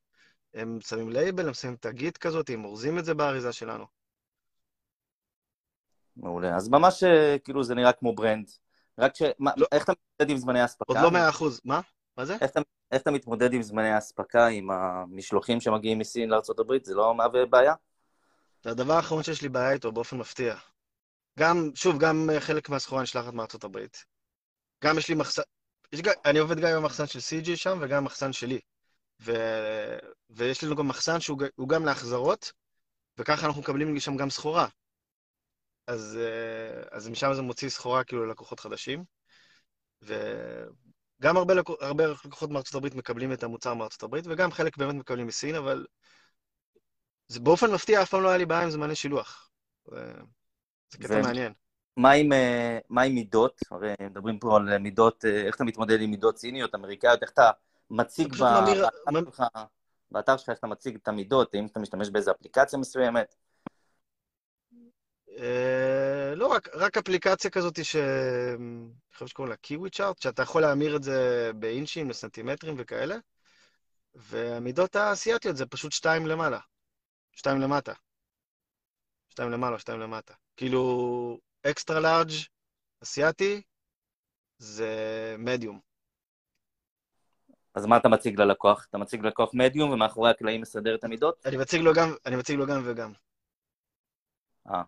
הם 0.53 0.79
שמים 0.81 1.09
לייבל, 1.09 1.47
הם 1.47 1.53
שמים 1.53 1.75
תגית 1.75 2.17
כזאת, 2.17 2.49
הם 2.49 2.65
אורזים 2.65 2.99
את 2.99 3.05
זה 3.05 3.13
באריזה 3.13 3.51
שלנו. 3.51 3.85
מעולה. 6.17 6.55
אז 6.55 6.69
ממש 6.69 7.03
אה, 7.03 7.37
כאילו 7.43 7.63
זה 7.63 7.75
נראה 7.75 7.91
כמו 7.91 8.15
brand. 8.15 8.51
רק 8.99 9.15
ש... 9.15 9.21
לא. 9.57 9.67
איך 9.71 9.83
אתה 9.83 9.91
מתמודד 9.91 10.31
עם 10.31 10.37
זמני 10.37 10.61
האספקה? 10.61 10.93
עוד 10.93 10.97
לא 11.03 11.11
מאה 11.11 11.29
אחוז. 11.29 11.61
מה? 11.65 11.81
מה 12.17 12.25
זה? 12.25 12.33
איך 12.41 12.51
אתה, 12.51 12.61
איך 12.91 13.01
אתה 13.01 13.11
מתמודד 13.11 13.53
עם 13.53 13.61
זמני 13.61 13.89
האספקה, 13.89 14.47
עם 14.47 14.71
המשלוחים 14.71 15.61
שמגיעים 15.61 15.99
מסין 15.99 16.29
לארה"ב? 16.29 16.77
זה 16.83 16.95
לא 16.95 17.15
מהווה 17.15 17.45
בעיה? 17.45 17.73
זה 18.63 18.69
הדבר 18.69 18.93
האחרון 18.93 19.23
שיש 19.23 19.41
לי 19.41 19.49
בעיה 19.49 19.71
איתו 19.71 19.91
באופן 19.91 20.17
מפתיע. 20.17 20.55
גם, 21.39 21.71
שוב, 21.75 21.99
גם 21.99 22.29
חלק 22.39 22.69
מהסחורה 22.69 23.01
נשלחת 23.03 23.33
מארצות 23.33 23.63
הברית. 23.63 24.05
גם 24.83 24.97
יש 24.97 25.09
לי 25.09 25.15
מחסן, 25.15 25.41
יש, 25.91 26.01
אני 26.25 26.39
עובד 26.39 26.59
גם 26.59 26.69
עם 26.69 26.77
המחסן 26.77 27.07
של 27.07 27.19
CG 27.19 27.55
שם 27.55 27.77
וגם 27.81 27.97
עם 27.97 28.03
המחסן 28.03 28.33
שלי. 28.33 28.59
ו, 29.21 29.33
ויש 30.29 30.63
לנו 30.63 30.75
גם 30.75 30.87
מחסן 30.87 31.19
שהוא 31.19 31.67
גם 31.67 31.85
להחזרות, 31.85 32.51
וככה 33.17 33.47
אנחנו 33.47 33.61
מקבלים 33.61 33.99
שם 33.99 34.17
גם 34.17 34.29
סחורה. 34.29 34.67
אז, 35.87 36.19
אה, 36.21 36.81
אז 36.91 37.09
משם 37.09 37.33
זה 37.33 37.41
מוציא 37.41 37.69
סחורה 37.69 38.03
כאילו 38.03 38.25
ללקוחות 38.25 38.59
חדשים. 38.59 39.03
וגם 40.01 41.37
הרבה, 41.37 41.53
לקוח, 41.53 41.77
הרבה 41.81 42.07
לקוחות 42.07 42.49
מארצות 42.49 42.75
הברית 42.75 42.95
מקבלים 42.95 43.33
את 43.33 43.43
המוצר 43.43 43.73
מארצות 43.73 44.03
הברית, 44.03 44.25
וגם 44.27 44.51
חלק 44.51 44.77
באמת 44.77 44.95
מקבלים 44.95 45.27
מסין, 45.27 45.55
אבל 45.55 45.85
זה 47.27 47.39
באופן 47.39 47.71
מפתיע 47.71 48.01
אף 48.01 48.09
פעם 48.09 48.23
לא 48.23 48.29
היה 48.29 48.37
לי 48.37 48.45
בעיה 48.45 48.63
עם 48.63 48.69
זמני 48.69 48.95
שילוח. 48.95 49.49
זה 49.85 50.97
קטע 50.99 51.19
ו... 51.19 51.21
מעניין. 51.21 51.53
מה 51.97 52.11
עם, 52.11 52.33
אה, 52.33 52.79
מה 52.89 53.01
עם 53.01 53.15
מידות? 53.15 53.61
הרי 53.71 53.93
מדברים 54.01 54.39
פה 54.39 54.57
על 54.57 54.77
מידות, 54.77 55.25
אה, 55.25 55.41
איך 55.41 55.55
אתה 55.55 55.63
מתמודד 55.63 56.01
עם 56.01 56.09
מידות 56.09 56.37
סיניות, 56.37 56.75
אמריקאיות, 56.75 57.21
איך 57.21 57.31
אתה 57.31 57.51
מציג 57.89 58.35
ב... 58.35 58.43
ממיר... 58.43 58.87
באתר 60.11 60.37
שלך, 60.37 60.49
איך 60.49 60.59
אתה 60.59 60.67
מציג 60.67 60.95
את 60.95 61.07
המידות, 61.07 61.55
האם 61.55 61.65
אתה 61.65 61.79
משתמש 61.79 62.09
באיזו 62.09 62.31
אפליקציה 62.31 62.79
מסוימת? 62.79 63.35
אה, 65.39 66.35
לא, 66.35 66.47
רק, 66.47 66.69
רק 66.73 66.97
אפליקציה 66.97 67.51
כזאת 67.51 67.85
ש... 67.85 67.95
אני 67.95 69.13
חושב 69.13 69.27
שקוראים 69.27 69.49
לה 69.49 69.55
קיווי 69.55 69.89
צ'ארט, 69.89 70.21
שאתה 70.21 70.41
יכול 70.41 70.61
להמיר 70.61 70.95
את 70.95 71.03
זה 71.03 71.51
באינצ'ים 71.55 72.09
לסנטימטרים 72.09 72.75
וכאלה, 72.77 73.15
והמידות 74.15 74.95
האסייתיות 74.95 75.57
זה 75.57 75.65
פשוט 75.65 75.91
שתיים 75.91 76.27
למעלה, 76.27 76.59
שתיים 77.31 77.61
למטה. 77.61 77.93
שתיים 79.29 79.51
למעלה, 79.51 79.79
שתיים 79.79 79.99
למטה. 79.99 80.33
כאילו, 80.57 81.39
אקסטרה 81.63 81.99
לארג' 81.99 82.31
אסיאתי, 83.03 83.61
זה 84.57 85.35
מדיום. 85.39 85.79
אז 87.75 87.85
מה 87.85 87.97
אתה 87.97 88.09
מציג 88.09 88.41
ללקוח? 88.41 88.85
אתה 88.89 88.97
מציג 88.97 89.21
ללקוח 89.25 89.53
מדיום 89.53 89.91
ומאחורי 89.91 90.29
הקלעים 90.29 90.61
מסדר 90.61 90.95
את 90.95 91.03
המידות? 91.03 91.45
אני 91.45 91.57
מציג 91.57 91.81
לו 91.81 91.93
גם, 91.93 92.15
אני 92.25 92.35
מציג 92.35 92.55
לו 92.55 92.65
גם 92.65 92.81
וגם. 92.85 93.13
אה. 94.69 94.81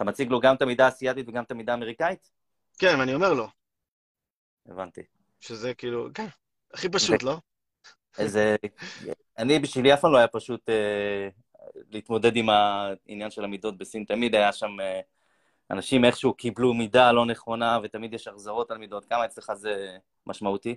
אתה 0.00 0.08
מציג 0.08 0.30
לו 0.30 0.40
גם 0.40 0.54
את 0.54 0.62
המידה 0.62 0.84
האסייתית 0.84 1.28
וגם 1.28 1.44
את 1.44 1.50
המידה 1.50 1.72
האמריקאית? 1.72 2.30
כן, 2.78 3.00
אני 3.00 3.14
אומר 3.14 3.32
לו, 3.32 3.48
הבנתי. 4.66 5.00
שזה 5.40 5.74
כאילו, 5.74 6.08
כן, 6.14 6.26
הכי 6.74 6.88
פשוט, 6.88 7.22
לא? 7.22 7.36
איזה... 8.18 8.56
אני, 9.38 9.58
בשבילי 9.58 9.94
אף 9.94 10.00
פעם 10.00 10.12
לא 10.12 10.18
היה 10.18 10.28
פשוט 10.28 10.68
אה, 10.68 11.28
להתמודד 11.90 12.36
עם 12.36 12.48
העניין 12.48 13.30
של 13.30 13.44
המידות 13.44 13.78
בסין. 13.78 14.04
תמיד 14.04 14.34
היה 14.34 14.52
שם 14.52 14.80
אה, 14.80 15.00
אנשים 15.70 16.04
איכשהו 16.04 16.34
קיבלו 16.34 16.74
מידה 16.74 17.12
לא 17.12 17.26
נכונה, 17.26 17.78
ותמיד 17.82 18.14
יש 18.14 18.28
החזרות 18.28 18.70
על 18.70 18.78
מידות. 18.78 19.04
כמה 19.04 19.24
אצלך 19.24 19.52
זה 19.52 19.96
משמעותי? 20.26 20.76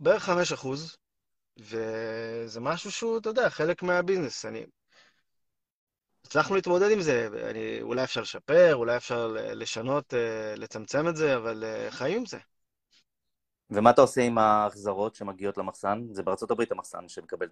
בערך 0.00 0.22
5 0.22 0.52
אחוז, 0.52 0.96
וזה 1.58 2.60
משהו 2.60 2.92
שהוא, 2.92 3.18
אתה 3.18 3.28
יודע, 3.28 3.50
חלק 3.50 3.82
מהביזנס. 3.82 4.44
אני... 4.44 4.64
הצלחנו 6.32 6.54
להתמודד 6.54 6.90
עם 6.90 7.00
זה, 7.00 7.28
אני... 7.50 7.82
אולי 7.82 8.04
אפשר 8.04 8.20
לשפר, 8.20 8.74
אולי 8.74 8.96
אפשר 8.96 9.36
לשנות, 9.36 10.14
אה, 10.14 10.54
לצמצם 10.56 11.08
את 11.08 11.16
זה, 11.16 11.36
אבל 11.36 11.64
אה, 11.64 11.90
חיים 11.90 12.18
עם 12.18 12.26
זה. 12.26 12.38
ומה 13.70 13.90
אתה 13.90 14.00
עושה 14.00 14.22
עם 14.22 14.38
ההחזרות 14.38 15.14
שמגיעות 15.14 15.58
למחסן? 15.58 16.02
זה 16.10 16.22
בארצות 16.22 16.50
הברית 16.50 16.72
המחסן 16.72 17.08
שמקבל 17.08 17.46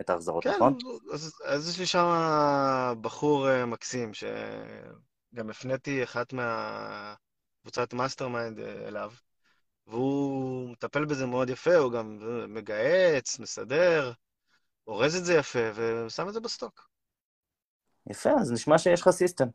את 0.00 0.10
ההחזרות, 0.10 0.44
כן, 0.44 0.50
נכון? 0.54 0.78
אז, 1.12 1.34
אז 1.44 1.68
יש 1.68 1.78
לי 1.78 1.86
שם 1.86 2.06
בחור 3.00 3.48
אה, 3.50 3.66
מקסים, 3.66 4.14
שגם 4.14 5.50
הפניתי 5.50 6.04
אחת 6.04 6.32
מהקבוצת 6.32 7.94
mastermind 7.94 8.58
אליו, 8.58 9.12
והוא 9.86 10.70
מטפל 10.70 11.04
בזה 11.04 11.26
מאוד 11.26 11.50
יפה, 11.50 11.74
הוא 11.76 11.92
גם 11.92 12.18
מגהץ, 12.48 13.38
מסדר, 13.38 14.12
אורז 14.86 15.16
את 15.16 15.24
זה 15.24 15.34
יפה, 15.34 15.70
ושם 15.74 16.28
את 16.28 16.34
זה 16.34 16.40
ב 16.40 16.47
stock. 16.47 16.91
יפה, 18.10 18.30
אז 18.40 18.52
נשמע 18.52 18.78
שיש 18.78 19.00
לך 19.00 19.10
סיסטם. 19.10 19.46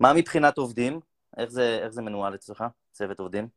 מה 0.00 0.12
מבחינת 0.12 0.58
עובדים? 0.58 1.00
איך 1.36 1.50
זה, 1.50 1.78
איך 1.82 1.88
זה 1.88 2.02
מנוהל 2.02 2.34
אצלך, 2.34 2.64
צוות 2.92 3.20
עובדים? 3.20 3.48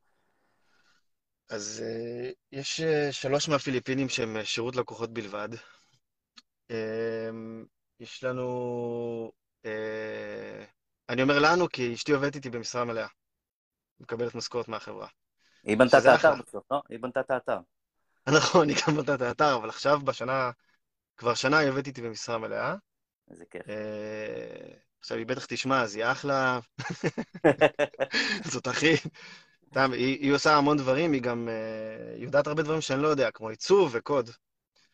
אז 1.50 1.84
uh, 1.84 2.34
יש 2.52 2.80
uh, 2.80 3.12
שלוש 3.12 3.50
מהפיליפינים 3.50 4.10
שהם 4.10 4.38
uh, 4.42 4.46
שירות 4.46 4.76
לקוחות 4.76 5.14
בלבד. 5.14 5.50
Uh, 6.72 6.76
יש 8.00 8.24
לנו... 8.24 9.32
Uh, 9.64 9.68
אני 11.10 11.22
אומר 11.22 11.40
לנו, 11.40 11.70
כי 11.70 11.94
אשתי 11.94 12.12
עובדת 12.12 12.36
איתי 12.36 12.50
במשרה 12.50 12.86
מלאה. 12.86 13.08
מקבלת 14.00 14.36
משכורת 14.36 14.68
מהחברה. 14.68 15.08
היא 15.64 15.78
בנתה 15.78 15.98
את 15.98 16.06
האתר. 16.06 16.36
בסוף, 16.36 16.64
לא? 16.72 16.82
היא 16.90 17.00
בנתה 17.00 17.20
את 17.20 17.32
האתר. 17.32 17.58
נכון, 18.30 18.70
היא 18.70 18.78
גם 18.88 18.96
בנתה 18.96 19.16
את 19.16 19.22
האתר, 19.22 19.56
אבל 19.56 19.70
עכשיו, 19.70 20.00
בשנה... 20.00 20.52
כבר 21.18 21.34
שנה 21.34 21.58
היא 21.58 21.70
עובדת 21.70 21.88
איתי 21.88 22.02
במשרה 22.02 22.38
מלאה. 22.38 22.76
איזה 23.32 23.46
כיף. 23.46 23.70
אה, 23.70 23.76
עכשיו 25.00 25.18
היא 25.18 25.26
בטח 25.26 25.46
תשמע, 25.46 25.82
אז 25.82 25.96
היא 25.96 26.06
אחלה, 26.06 26.60
זאת 28.52 28.68
הכי... 28.68 28.94
סתם, 29.70 29.92
היא, 29.94 30.20
היא 30.20 30.34
עושה 30.34 30.56
המון 30.56 30.78
דברים, 30.78 31.12
היא 31.14 31.22
גם 31.22 31.50
אה, 31.50 32.14
היא 32.16 32.24
יודעת 32.24 32.48
הרבה 32.48 32.64
דברים 32.64 32.82
שאני 32.82 33.02
לא 33.02 33.08
יודע, 33.08 33.32
כמו 33.32 33.50
עיצוב 33.50 33.90
וקוד. 33.94 34.30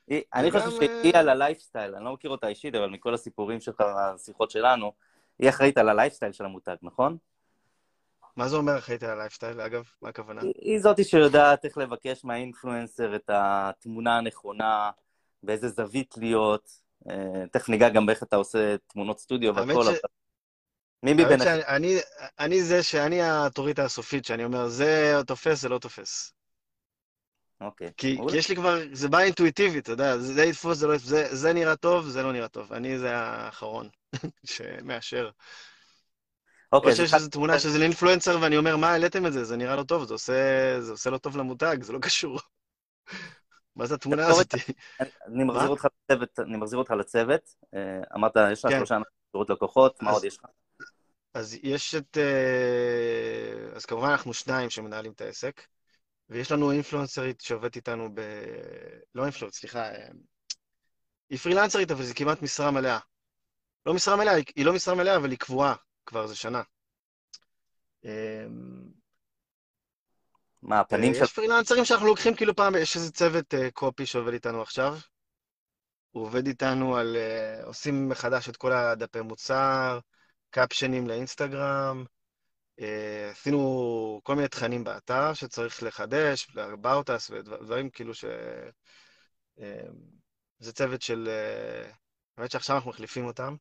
היא- 0.07 0.21
אני 0.33 0.51
חושב 0.51 0.69
שהיא 0.69 1.13
אה, 1.15 1.19
על 1.19 1.29
הלייפסטייל, 1.29 1.95
אני 1.95 2.05
לא 2.05 2.13
מכיר 2.13 2.31
אותה 2.31 2.47
אישית, 2.47 2.75
אבל 2.75 2.89
מכל 2.89 3.13
הסיפורים 3.13 3.59
שלך, 3.59 3.81
השיחות 3.81 4.51
שלנו, 4.51 4.93
היא 5.39 5.49
אחראית 5.49 5.77
על 5.77 5.89
הלייפסטייל 5.89 6.31
של 6.31 6.45
המותג, 6.45 6.75
נכון? 6.81 7.17
מה 8.35 8.47
זה 8.47 8.55
אומר 8.55 8.77
אחראית 8.77 9.03
על 9.03 9.09
הלייפסטייל, 9.09 9.61
אגב? 9.61 9.83
מה 10.01 10.09
הכוונה? 10.09 10.41
היא- 10.41 10.53
היא 10.57 10.79
זאתי 10.79 11.03
שיודעת 11.03 11.65
איך 11.65 11.77
לבקש 11.77 12.25
מה 12.25 12.40
influencer 12.40 13.15
את 13.15 13.29
התמונה 13.33 14.17
הנכונה, 14.17 14.91
באיזה 15.43 15.69
זווית 15.69 16.13
להיות. 16.17 16.84
אה, 17.09 17.47
תכף 17.51 17.69
ניגע 17.69 17.89
גם 17.89 18.05
באיך 18.05 18.23
אתה 18.23 18.35
עושה 18.35 18.75
תמונות 18.87 19.19
סטודיו 19.19 19.55
והכל, 19.55 19.83
ש- 19.83 19.87
אבל... 19.87 19.97
מי? 21.03 21.23
שאני 21.43 21.65
אני, 21.67 21.97
אני 22.39 22.63
זה 22.63 22.83
שאני 22.83 23.21
האוטוריטה 23.21 23.83
הסופית, 23.83 24.25
שאני 24.25 24.43
אומר, 24.43 24.67
זה 24.67 25.19
תופס, 25.27 25.61
זה 25.61 25.69
לא 25.69 25.79
תופס. 25.79 26.33
אוקיי. 27.61 27.91
כי, 27.97 28.17
יש 28.33 28.49
לי 28.49 28.55
כבר, 28.55 28.79
זה 28.91 29.09
בא 29.09 29.19
אינטואיטיבית, 29.19 29.83
אתה 29.83 29.91
יודע, 29.91 30.17
זה 30.17 30.43
יתפוס, 30.43 30.77
זה 30.77 30.87
לא 30.87 30.93
יתפוס, 30.93 31.09
זה, 31.09 31.35
זה 31.35 31.53
נראה 31.53 31.75
טוב, 31.75 32.07
זה 32.07 32.23
לא 32.23 32.33
נראה 32.33 32.47
טוב. 32.47 32.73
אני 32.73 32.99
זה 32.99 33.17
האחרון 33.17 33.89
שמאשר. 34.45 35.29
אוקיי, 36.73 36.91
או 36.91 36.95
שיש 36.95 37.13
איזו 37.13 37.29
תמונה 37.29 37.59
שזה 37.59 37.79
לאינפלואנסר 37.79 38.37
ואני 38.41 38.57
אומר, 38.57 38.77
מה 38.77 38.89
העליתם 38.89 39.25
את 39.25 39.33
זה? 39.33 39.43
זה 39.43 39.57
נראה 39.57 39.75
לא 39.75 39.83
טוב, 39.83 40.05
זה 40.05 40.13
עושה, 40.13 40.33
זה 40.81 40.91
עושה 40.91 41.09
לא 41.09 41.17
טוב 41.17 41.37
למותג, 41.37 41.77
זה 41.81 41.93
לא 41.93 41.99
קשור. 41.99 42.39
מה 43.75 43.85
זה 43.85 43.95
התמונה 43.95 44.27
הזאת? 44.27 44.53
אני- 45.27 45.43
מחזיר? 45.43 45.69
אותך 45.69 45.87
לצוות, 46.09 46.39
אני 46.39 46.57
מחזיר 46.57 46.79
אותך 46.79 46.91
לצוות. 46.91 47.55
אה, 47.73 47.99
אמרת, 48.15 48.33
יש 48.51 48.65
לך 48.65 48.71
כן. 48.71 48.77
שלושה 48.77 48.95
אנשים 48.95 49.11
שירות 49.31 49.49
לקוחות, 49.49 50.01
מה 50.01 50.11
עוד 50.11 50.23
יש 50.23 50.37
לך? 50.37 50.45
אז 51.33 51.57
יש 51.63 51.95
את... 51.95 52.17
אה, 52.17 53.75
אז 53.75 53.85
כמובן 53.85 54.09
אנחנו 54.09 54.33
שניים 54.33 54.69
שמנהלים 54.69 55.11
את 55.11 55.21
העסק, 55.21 55.61
ויש 56.29 56.51
לנו 56.51 56.71
אינפלואנסרית 56.71 57.41
שעובדת 57.41 57.75
איתנו 57.75 58.09
ב... 58.13 58.21
לא 59.15 59.23
אינפלואנס, 59.23 59.55
סליחה. 59.55 59.83
אה, 59.83 60.07
היא 61.29 61.39
פרילנסרית, 61.39 61.91
אבל 61.91 62.03
זה 62.03 62.13
כמעט 62.13 62.41
משרה 62.41 62.71
מלאה. 62.71 62.99
לא 63.85 63.93
משרה 63.93 64.15
מלאה, 64.15 64.33
היא 64.55 64.65
לא 64.65 64.73
משרה 64.73 64.95
מלאה, 64.95 65.15
אבל 65.15 65.29
היא 65.29 65.39
קבועה 65.39 65.75
כבר 66.05 66.23
איזה 66.23 66.35
שנה. 66.35 66.61
אה, 70.65 70.69
מה, 70.69 70.79
הפנים 70.79 71.13
של... 71.13 71.23
יש 71.23 71.33
פרילנסרים 71.33 71.85
שאנחנו 71.85 72.07
לוקחים 72.07 72.35
כאילו 72.35 72.55
פעם, 72.55 72.75
יש 72.75 72.95
איזה 72.95 73.11
צוות 73.11 73.53
אה, 73.53 73.71
קופי 73.71 74.05
שעובד 74.05 74.33
איתנו 74.33 74.61
עכשיו. 74.61 74.97
הוא 76.11 76.23
עובד 76.23 76.47
איתנו 76.47 76.97
על, 76.97 77.15
אה, 77.15 77.63
עושים 77.63 78.09
מחדש 78.09 78.49
את 78.49 78.57
כל 78.57 78.71
הדפי 78.71 79.21
מוצר, 79.21 79.99
קפשנים 80.49 81.07
לאינסטגרם, 81.07 82.05
אה, 82.79 83.29
עשינו 83.31 84.21
כל 84.23 84.35
מיני 84.35 84.47
תכנים 84.47 84.83
באתר 84.83 85.33
שצריך 85.33 85.83
לחדש, 85.83 86.47
ל-about 86.55 87.07
us 87.07 87.31
ודברים 87.31 87.89
כאילו 87.89 88.13
ש... 88.13 88.25
אה, 89.59 89.87
זה 90.59 90.73
צוות 90.73 91.01
של... 91.01 91.27
אה, 91.27 91.91
האמת 92.37 92.51
שעכשיו 92.51 92.75
אנחנו 92.75 92.89
מחליפים 92.89 93.25
אותם. 93.25 93.55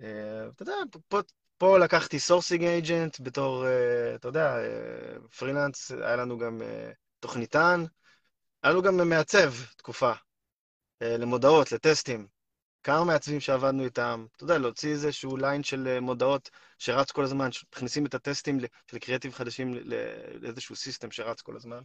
אה, 0.00 0.48
אתה 0.54 0.62
יודע, 0.62 0.74
פה, 1.08 1.20
פה 1.58 1.78
לקחתי 1.78 2.18
sourcing 2.18 2.64
agent 2.64 3.20
בתור, 3.20 3.66
אה, 3.66 4.14
אתה 4.14 4.28
יודע, 4.28 4.56
אה, 4.56 5.28
פרילנס, 5.38 5.90
היה 5.90 6.16
לנו 6.16 6.38
גם 6.38 6.62
אה, 6.62 6.90
תוכניתן, 7.20 7.84
היה 8.62 8.72
לנו 8.72 8.82
גם 8.82 9.08
מעצב 9.08 9.52
תקופה, 9.76 10.12
למודעות, 11.00 11.72
לטסטים. 11.72 12.26
כמה 12.82 13.04
מעצבים 13.04 13.40
שעבדנו 13.40 13.84
איתם, 13.84 14.26
אתה 14.36 14.44
יודע, 14.44 14.58
להוציא 14.58 14.90
איזשהו 14.90 15.36
line 15.36 15.62
של 15.62 16.00
מודעות 16.00 16.50
שרץ 16.78 17.10
כל 17.10 17.24
הזמן, 17.24 17.52
שמכניסים 17.52 18.06
את 18.06 18.14
הטסטים 18.14 18.58
של 18.90 18.98
קריאטיב 18.98 19.32
חדשים 19.32 19.74
לאיזשהו 20.40 20.76
system 20.76 21.10
שרץ 21.10 21.40
כל 21.40 21.56
הזמן. 21.56 21.80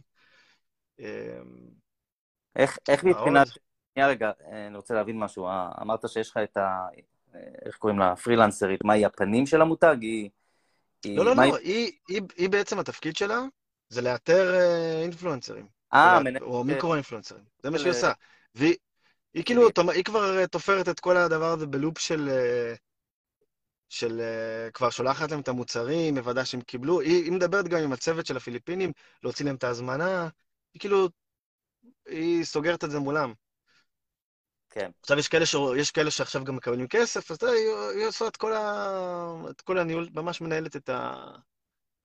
איך, 2.56 2.78
מבחינת... 3.04 3.46
שנייה 3.94 4.08
רגע, 4.08 4.30
אני 4.68 4.76
רוצה 4.76 4.94
להבין 4.94 5.18
משהו. 5.18 5.48
אמרת 5.82 6.08
שיש 6.08 6.30
לך 6.30 6.36
את 6.36 6.56
ה... 6.56 6.86
אה, 7.34 7.40
איך 7.66 7.76
קוראים 7.76 7.98
לה? 7.98 8.16
פרילנסרית. 8.16 8.84
מה, 8.84 8.92
היא 8.92 9.06
הפנים 9.06 9.46
של 9.46 9.60
המותג? 9.60 9.96
היא... 10.00 10.30
היא- 11.04 11.16
לא, 11.16 11.24
לא, 11.24 11.36
לא, 11.36 11.56
היא, 11.56 11.92
היא, 12.08 12.22
היא 12.36 12.48
בעצם 12.50 12.78
התפקיד 12.78 13.16
שלה, 13.16 13.40
זה 13.88 14.00
לאתר 14.00 14.54
אה, 14.54 15.02
אינפלואנסרים. 15.02 15.66
אה, 15.94 16.18
או, 16.18 16.24
מנהלת... 16.24 16.42
או 16.42 16.64
מיקרו-אינפלואנסרים. 16.64 17.44
זה 17.62 17.70
מה 17.70 17.78
שהיא 17.78 17.90
עושה. 17.90 18.12
והיא 18.54 18.74
היא 19.34 19.44
כאילו, 19.44 19.68
היא 19.94 20.04
כבר 20.04 20.38
אה, 20.38 20.46
תופרת 20.46 20.88
את 20.88 21.00
כל 21.00 21.16
הדבר 21.16 21.52
הזה 21.52 21.66
בלופ 21.66 21.98
של... 21.98 22.30
של 23.88 24.20
כבר 24.74 24.90
שולחת 24.90 25.30
להם 25.30 25.40
את 25.40 25.48
המוצרים, 25.48 26.14
מוודא 26.14 26.44
שהם 26.44 26.60
קיבלו. 26.60 27.00
היא, 27.00 27.24
היא 27.24 27.32
מדברת 27.32 27.68
גם 27.68 27.78
עם 27.80 27.92
הצוות 27.92 28.26
של 28.26 28.36
הפיליפינים, 28.36 28.92
להוציא 29.22 29.44
להם 29.46 29.54
את 29.54 29.64
ההזמנה. 29.64 30.28
היא 30.74 30.80
כאילו, 30.80 31.08
היא 32.06 32.44
סוגרת 32.44 32.84
את 32.84 32.90
זה 32.90 32.98
מולם. 32.98 33.32
כן. 34.74 34.90
עכשיו 35.00 35.18
יש 35.18 35.28
כאלה, 35.28 35.46
ש... 35.46 35.54
יש 35.76 35.90
כאלה 35.90 36.10
שעכשיו 36.10 36.44
גם 36.44 36.56
מקבלים 36.56 36.88
כסף, 36.88 37.30
אז 37.30 37.38
יודע, 37.42 37.54
היא, 37.54 37.98
היא 37.98 38.06
עושה 38.06 38.26
את 38.26 38.36
כל, 38.36 38.52
ה... 38.52 39.44
את 39.50 39.60
כל 39.60 39.78
הניהול, 39.78 40.08
ממש 40.14 40.40
מנהלת 40.40 40.76
את, 40.76 40.88
ה... 40.88 41.14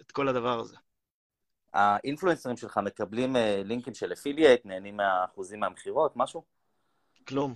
את 0.02 0.12
כל 0.12 0.28
הדבר 0.28 0.60
הזה. 0.60 0.76
האינפלואנסרים 1.74 2.58
שלך 2.58 2.78
מקבלים 2.78 3.36
אה, 3.36 3.62
לינקים 3.66 3.94
של 3.94 4.14
אפילייט, 4.14 4.66
נהנים 4.66 4.98
מהאחוזים 4.98 5.60
מהמכירות, 5.60 6.12
משהו? 6.16 6.44
כלום. 7.28 7.54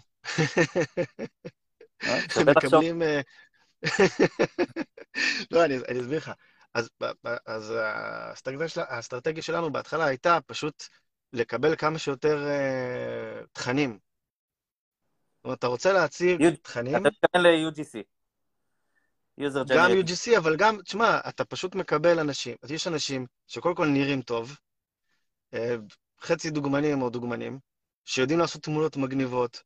אה? 2.03 2.19
מקבלים... 2.57 3.01
אה, 3.01 3.21
לא, 5.51 5.65
אני, 5.65 5.77
אני 5.87 6.01
אסביר 6.01 6.17
לך. 6.17 6.31
אז, 6.73 6.89
אז 7.45 7.73
האסטרטגיה, 7.77 8.67
של, 8.67 8.81
האסטרטגיה 8.81 9.43
שלנו 9.43 9.71
בהתחלה 9.71 10.05
הייתה 10.05 10.37
פשוט 10.45 10.83
לקבל 11.33 11.75
כמה 11.75 11.99
שיותר 11.99 12.47
uh, 12.47 13.47
תכנים. 13.53 13.99
זאת 15.41 15.45
אומרת, 15.45 15.59
אתה 15.59 15.67
רוצה 15.67 15.93
להציג 15.93 16.41
יוד- 16.41 16.53
תכנים, 16.55 16.95
אתה 16.95 17.09
מתכוון 17.09 17.41
ל-UGC. 17.43 18.03
גם. 19.75 19.91
UGC, 19.91 20.37
אבל 20.37 20.55
גם, 20.55 20.81
תשמע, 20.81 21.19
אתה 21.29 21.45
פשוט 21.45 21.75
מקבל 21.75 22.19
אנשים, 22.19 22.55
אז 22.63 22.71
יש 22.71 22.87
אנשים 22.87 23.25
שקודם 23.47 23.75
כל 23.75 23.87
נראים 23.87 24.21
טוב, 24.21 24.57
אה, 25.53 25.75
חצי 26.21 26.49
דוגמנים 26.49 27.01
או 27.01 27.09
דוגמנים, 27.09 27.59
שיודעים 28.05 28.39
לעשות 28.39 28.63
תמונות 28.63 28.97
מגניבות, 28.97 29.63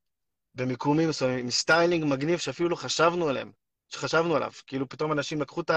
במיקומים 0.56 1.10
מסוימים, 1.10 1.40
עם 1.40 1.52
styling 1.52 2.06
מגניב 2.06 2.40
שאפילו 2.40 2.70
לא 2.70 2.76
חשבנו 2.76 3.30
עליהם, 3.30 3.52
שחשבנו 3.90 4.36
עליו. 4.36 4.52
כאילו 4.68 4.90
פתאום 4.90 5.12
אנשים 5.12 5.42
לקחו 5.42 5.62
את 5.62 5.72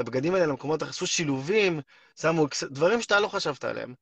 הבגדים 0.00 0.34
האלה 0.34 0.46
למקומות, 0.46 0.82
עשו 0.82 1.06
שילובים, 1.06 1.80
שמו 2.20 2.46
דברים 2.70 3.02
שאתה 3.02 3.20
לא 3.20 3.28
חשבת 3.28 3.64
עליהם. 3.64 3.94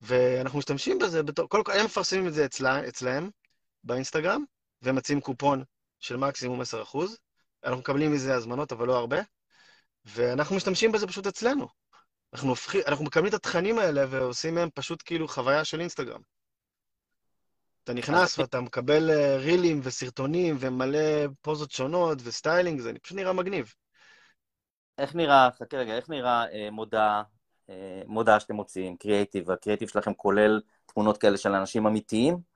ואנחנו 0.00 0.58
משתמשים 0.58 0.98
בזה, 0.98 1.22
בתור, 1.22 1.48
כל 1.48 1.62
הם 1.74 1.84
מפרסמים 1.84 2.26
את 2.26 2.34
זה 2.34 2.44
אצלה, 2.44 2.88
אצלהם, 2.88 3.30
באינסטגרם, 3.84 4.44
ומציעים 4.82 5.20
קופון 5.20 5.64
של 6.00 6.16
מקסימום 6.16 6.60
10%. 6.60 6.64
אנחנו 7.64 7.78
מקבלים 7.78 8.12
מזה 8.12 8.34
הזמנות, 8.34 8.72
אבל 8.72 8.86
לא 8.86 8.96
הרבה. 8.96 9.18
ואנחנו 10.04 10.56
משתמשים 10.56 10.92
בזה 10.92 11.06
פשוט 11.06 11.26
אצלנו. 11.26 11.68
אנחנו, 12.32 12.48
הופכים, 12.48 12.80
אנחנו 12.86 13.04
מקבלים 13.04 13.28
את 13.28 13.34
התכנים 13.34 13.78
האלה 13.78 14.04
ועושים 14.10 14.54
מהם 14.54 14.68
פשוט 14.74 15.02
כאילו 15.04 15.28
חוויה 15.28 15.64
של 15.64 15.80
אינסטגרם. 15.80 16.20
אתה 17.84 17.92
נכנס 17.92 18.38
ואתה 18.38 18.60
מקבל 18.60 19.10
אה, 19.10 19.36
reel 19.36 19.65
ים 19.65 19.80
וסרטונים 19.82 20.56
ומלא 20.58 20.98
פוזות 21.40 21.70
שונות 21.70 22.18
ו 22.24 22.30
styling, 22.30 22.80
זה 22.80 22.92
פשוט 23.02 23.16
נראה 23.16 23.32
מגניב. 23.32 23.74
איך 24.98 25.14
נראה, 25.14 25.48
חכה 25.58 25.76
רגע, 25.76 25.96
איך 25.96 26.10
נראה 26.10 26.44
אה, 26.52 26.70
מודעה, 26.70 27.22
אה, 27.70 28.02
מודעה 28.06 28.40
שאתם 28.40 28.54
מוציאים, 28.54 28.96
creative, 28.96 29.50
ה 29.50 29.54
creative 29.54 29.88
שלכם 29.88 30.14
כולל 30.14 30.60
תמונות 30.86 31.18
כאלה 31.18 31.36
של 31.36 31.52
אנשים 31.52 31.86
אמיתיים? 31.86 32.51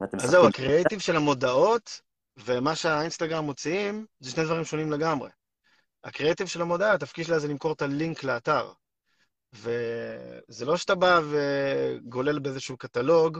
אז 0.00 0.30
זהו, 0.30 0.48
הקריאייטיב 0.48 0.98
של 0.98 1.16
המודעות 1.16 2.00
ומה 2.36 2.76
שהאינסטגרם 2.76 3.44
מוציאים, 3.44 4.06
זה 4.20 4.30
שני 4.30 4.44
דברים 4.44 4.64
שונים 4.64 4.92
לגמרי. 4.92 5.30
הקריאייטיב 6.04 6.46
של 6.46 6.62
המודעה, 6.62 6.92
התפקיד 6.92 7.26
שלה 7.26 7.38
זה 7.38 7.48
למכור 7.48 7.72
את 7.72 7.82
הלינק 7.82 8.24
לאתר. 8.24 8.72
וזה 9.52 10.66
לא 10.66 10.76
שאתה 10.76 10.94
בא 10.94 11.20
וגולל 11.30 12.38
באיזשהו 12.38 12.76
קטלוג 12.76 13.38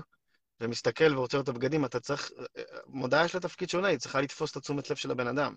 ומסתכל 0.60 1.04
לראות 1.04 1.34
את 1.34 1.48
הבגדים, 1.48 1.84
אתה 1.84 2.00
צריך... 2.00 2.30
מודעה 2.86 3.24
יש 3.24 3.34
לה 3.34 3.40
תפקיד 3.40 3.70
שונה, 3.70 3.88
היא 3.88 3.98
צריכה 3.98 4.20
לתפוס 4.20 4.50
את 4.50 4.56
התשומת 4.56 4.90
לב 4.90 4.96
של 4.96 5.10
הבן 5.10 5.26
אדם. 5.26 5.54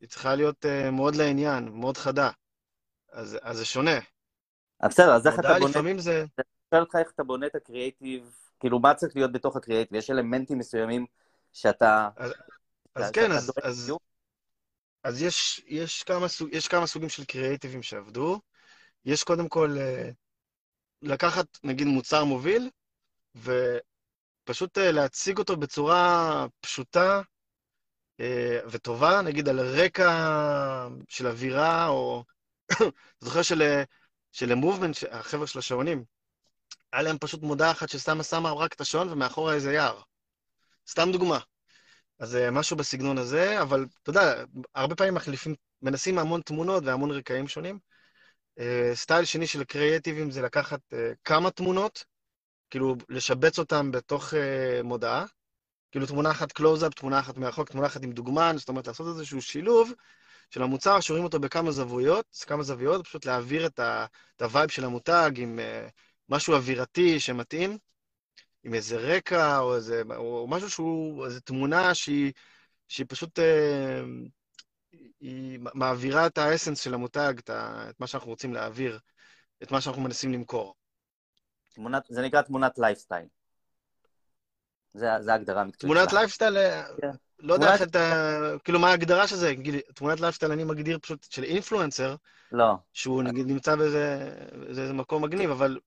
היא 0.00 0.08
צריכה 0.08 0.34
להיות 0.34 0.64
uh, 0.64 0.90
מאוד 0.90 1.14
לעניין, 1.16 1.68
מאוד 1.68 1.96
חדה. 1.96 2.30
אז, 3.12 3.38
אז 3.42 3.56
זה 3.56 3.64
שונה. 3.64 3.98
בסדר, 4.82 5.14
אז 5.14 5.26
איך 5.26 5.34
אתה 5.34 5.42
מודעה 5.42 5.58
בונה, 5.58 5.70
לפעמים 5.70 5.98
זה... 5.98 6.18
אני 6.38 6.44
שואל 6.70 6.80
אותך 6.82 6.96
איך 6.96 7.10
אתה 7.14 7.24
בונה 7.24 7.46
את 7.46 7.54
הקריאייטיב, 7.54 8.36
כאילו 8.64 8.78
מה 8.78 8.94
צריך 8.94 9.16
להיות 9.16 9.32
בתוך 9.32 9.56
הקריאייטיב? 9.56 9.94
יש 9.94 10.10
אלמנטים 10.10 10.58
מסוימים 10.58 11.06
שאתה... 11.52 12.08
אז 12.16 12.32
שאתה- 12.94 13.12
כן, 13.12 13.32
אז, 13.32 13.52
אז, 15.04 15.22
יש, 15.22 15.60
יש, 15.66 16.02
כמה 16.02 16.28
סוג, 16.28 16.48
יש 16.52 16.68
כמה 16.68 16.86
סוגים 16.86 17.08
של 17.08 17.24
קריאייטיבים 17.24 17.82
שעבדו. 17.82 18.40
יש 19.04 19.24
קודם 19.24 19.48
כל 19.48 19.76
אה, 19.78 20.10
לקחת, 21.02 21.46
נגיד, 21.64 21.86
מוצר 21.86 22.24
מוביל, 22.24 22.70
ופשוט 23.34 24.78
אה, 24.78 24.92
להציג 24.92 25.38
אותו 25.38 25.56
בצורה 25.56 26.46
פשוטה 26.60 27.22
אה, 28.20 28.58
וטובה, 28.70 29.22
נגיד 29.22 29.48
על 29.48 29.60
רקע 29.60 30.10
של 31.08 31.26
אווירה, 31.26 31.88
או... 31.88 32.24
זוכר 33.20 33.42
של, 33.42 33.82
של 34.32 34.54
מובמנט, 34.54 34.96
החבר'ה 35.10 35.46
של 35.46 35.58
השעונים, 35.58 36.04
היה 36.92 37.02
להם 37.02 37.18
פשוט 37.18 37.42
מודעה 37.42 37.70
אחת 37.70 37.88
ששמה 37.88 38.22
שמה 38.22 38.52
רק 38.52 38.72
את 38.72 38.80
השעון 38.80 39.08
ומאחורה 39.08 39.54
איזה 39.54 39.72
יער. 39.72 40.00
סתם 40.90 41.08
דוגמה. 41.12 41.38
אז 42.18 42.36
אה, 42.36 42.50
משהו 42.50 42.76
בסגנון 42.76 43.18
הזה, 43.18 43.62
אבל 43.62 43.86
אתה 44.02 44.10
יודע, 44.10 44.44
הרבה 44.74 44.94
פעמים 44.94 45.14
מחליפים, 45.14 45.54
מנסים 45.82 46.18
המון 46.18 46.40
תמונות 46.40 46.84
והמון 46.86 47.10
רקעים 47.10 47.48
שונים. 47.48 47.78
אה, 48.58 48.90
style 48.94 49.24
שני 49.24 49.46
של 49.46 49.64
קריאטיבים 49.64 50.30
זה 50.30 50.42
לקחת 50.42 50.80
אה, 50.92 51.12
כמה 51.24 51.50
תמונות, 51.50 52.04
כאילו 52.70 52.96
לשבץ 53.08 53.58
אותם 53.58 53.90
בתוך 53.90 54.34
אה, 54.34 54.80
מודעה. 54.84 55.24
כאילו 55.90 56.06
תמונה 56.06 56.30
אחת 56.30 56.52
קלוז-אפ, 56.52 56.94
תמונה 56.94 57.20
אחת 57.20 57.36
מרחוק, 57.36 57.70
תמונה 57.70 57.86
אחת 57.86 58.02
עם 58.02 58.12
דוגמן, 58.12 58.54
זאת 58.58 58.68
אומרת 58.68 58.86
לעשות 58.86 59.06
איזשהו 59.06 59.42
שילוב 59.42 59.92
של 60.50 60.62
המוצר, 60.62 61.00
שרואים 61.00 61.24
אותו 61.24 61.40
בכמה 61.40 61.70
זוויות, 61.70 62.44
כמה 62.46 62.62
זוויות, 62.62 63.06
פשוט 63.06 63.26
להעביר 63.26 63.66
את, 63.66 63.78
ה, 63.78 64.06
את 64.36 64.42
ה 64.42 64.48
vibe 64.48 64.70
של 64.70 64.84
המותג 64.84 65.30
עם 65.36 65.58
uh, 65.58 65.90
משהו 66.28 66.54
אווירתי 66.54 67.20
שמתאים, 67.20 67.78
עם 68.64 68.74
איזה 68.74 68.96
רקע 68.96 69.58
או 69.58 69.76
איזה, 69.76 70.02
או 70.16 70.46
משהו 70.48 70.70
שהוא, 70.70 71.26
איזו 71.26 71.40
תמונה 71.40 71.94
שהיא, 71.94 72.32
שהיא 72.88 73.06
פשוט, 73.08 73.38
uh, 73.38 73.42
היא 75.20 75.58
מעבירה 75.74 76.26
את 76.26 76.38
ה 76.38 76.43
essence 76.43 76.80
של 76.80 76.94
המותג, 76.94 77.34
את, 77.38 77.50
ה, 77.50 77.86
את 77.90 78.00
מה 78.00 78.06
שאנחנו 78.06 78.30
רוצים 78.30 78.54
להעביר, 78.54 78.98
את 79.62 79.72
מה 79.72 79.80
שאנחנו 79.80 80.02
מנסים 80.02 80.32
למכור. 80.32 80.74
תמונת, 81.74 82.02
זה 82.08 82.22
נקרא 82.22 82.42
תמונת 82.42 82.78
לייפסטייל. 82.78 83.26
זה, 84.94 85.06
זה 85.20 85.32
ההגדרה 85.32 85.60
המקצועית 85.60 85.94
תמונת. 85.94 86.12
לייפסטייל, 86.12 86.56
כן. 87.00 87.10
לא 87.38 87.54
יודע 87.54 87.72
איך 87.72 87.82
אתה, 87.82 88.56
כאילו 88.64 88.78
מה 88.78 88.88
ההגדרה 88.88 89.28
של 89.28 89.36
זה, 89.36 89.54
תמונת 89.94 90.20
לייפסטייל 90.20 90.52
אני 90.52 90.64
מגדיר 90.64 90.98
פשוט 90.98 91.26
של 91.30 91.44
influencer, 91.44 92.16
לא, 92.52 92.74
שהוא 92.92 93.22
נגיד 93.22 93.46
נמצא 93.46 93.76
באיזה 93.76 94.92
מקום 94.92 95.24
מגניב, 95.24 95.50
אבל 95.50 95.78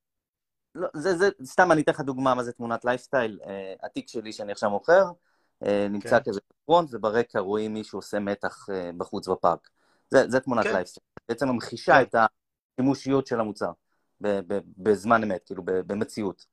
לא, 0.77 0.87
זה, 0.93 1.17
זה, 1.17 1.29
סתם 1.43 1.71
אני 1.71 1.81
אתן 1.81 1.91
לך 1.91 2.01
דוגמה 2.01 2.35
מה 2.35 2.43
זה 2.43 2.51
תמונת 2.51 2.85
לייפסטייל. 2.85 3.39
אה, 3.45 3.73
התיק 3.83 4.07
שלי 4.07 4.33
שאני 4.33 4.51
עכשיו 4.51 4.69
מוכר, 4.69 5.05
אה, 5.65 5.87
נמצא 5.89 6.19
כן. 6.19 6.31
כזה 6.31 6.39
ב 6.49 6.55
front, 6.55 6.89
וברקע 6.93 7.39
רואים 7.39 7.73
מישהו 7.73 7.99
עושה 7.99 8.19
מתח 8.19 8.67
אה, 8.69 8.91
בחוץ 8.97 9.27
בפארק. 9.27 9.69
זה, 10.09 10.29
זה 10.29 10.39
תמונת 10.39 10.63
כן. 10.63 10.73
לייפסטייל. 10.73 11.05
בעצם 11.29 11.49
ממחישה 11.49 11.93
כן. 11.93 12.01
את 12.01 12.15
השימושיות 12.79 13.27
של 13.27 13.39
המוצר, 13.39 13.71
ב, 14.21 14.27
ב, 14.27 14.59
בזמן 14.77 15.23
אמת, 15.23 15.43
כאילו 15.45 15.63
ב, 15.65 15.71
במציאות. 15.71 16.45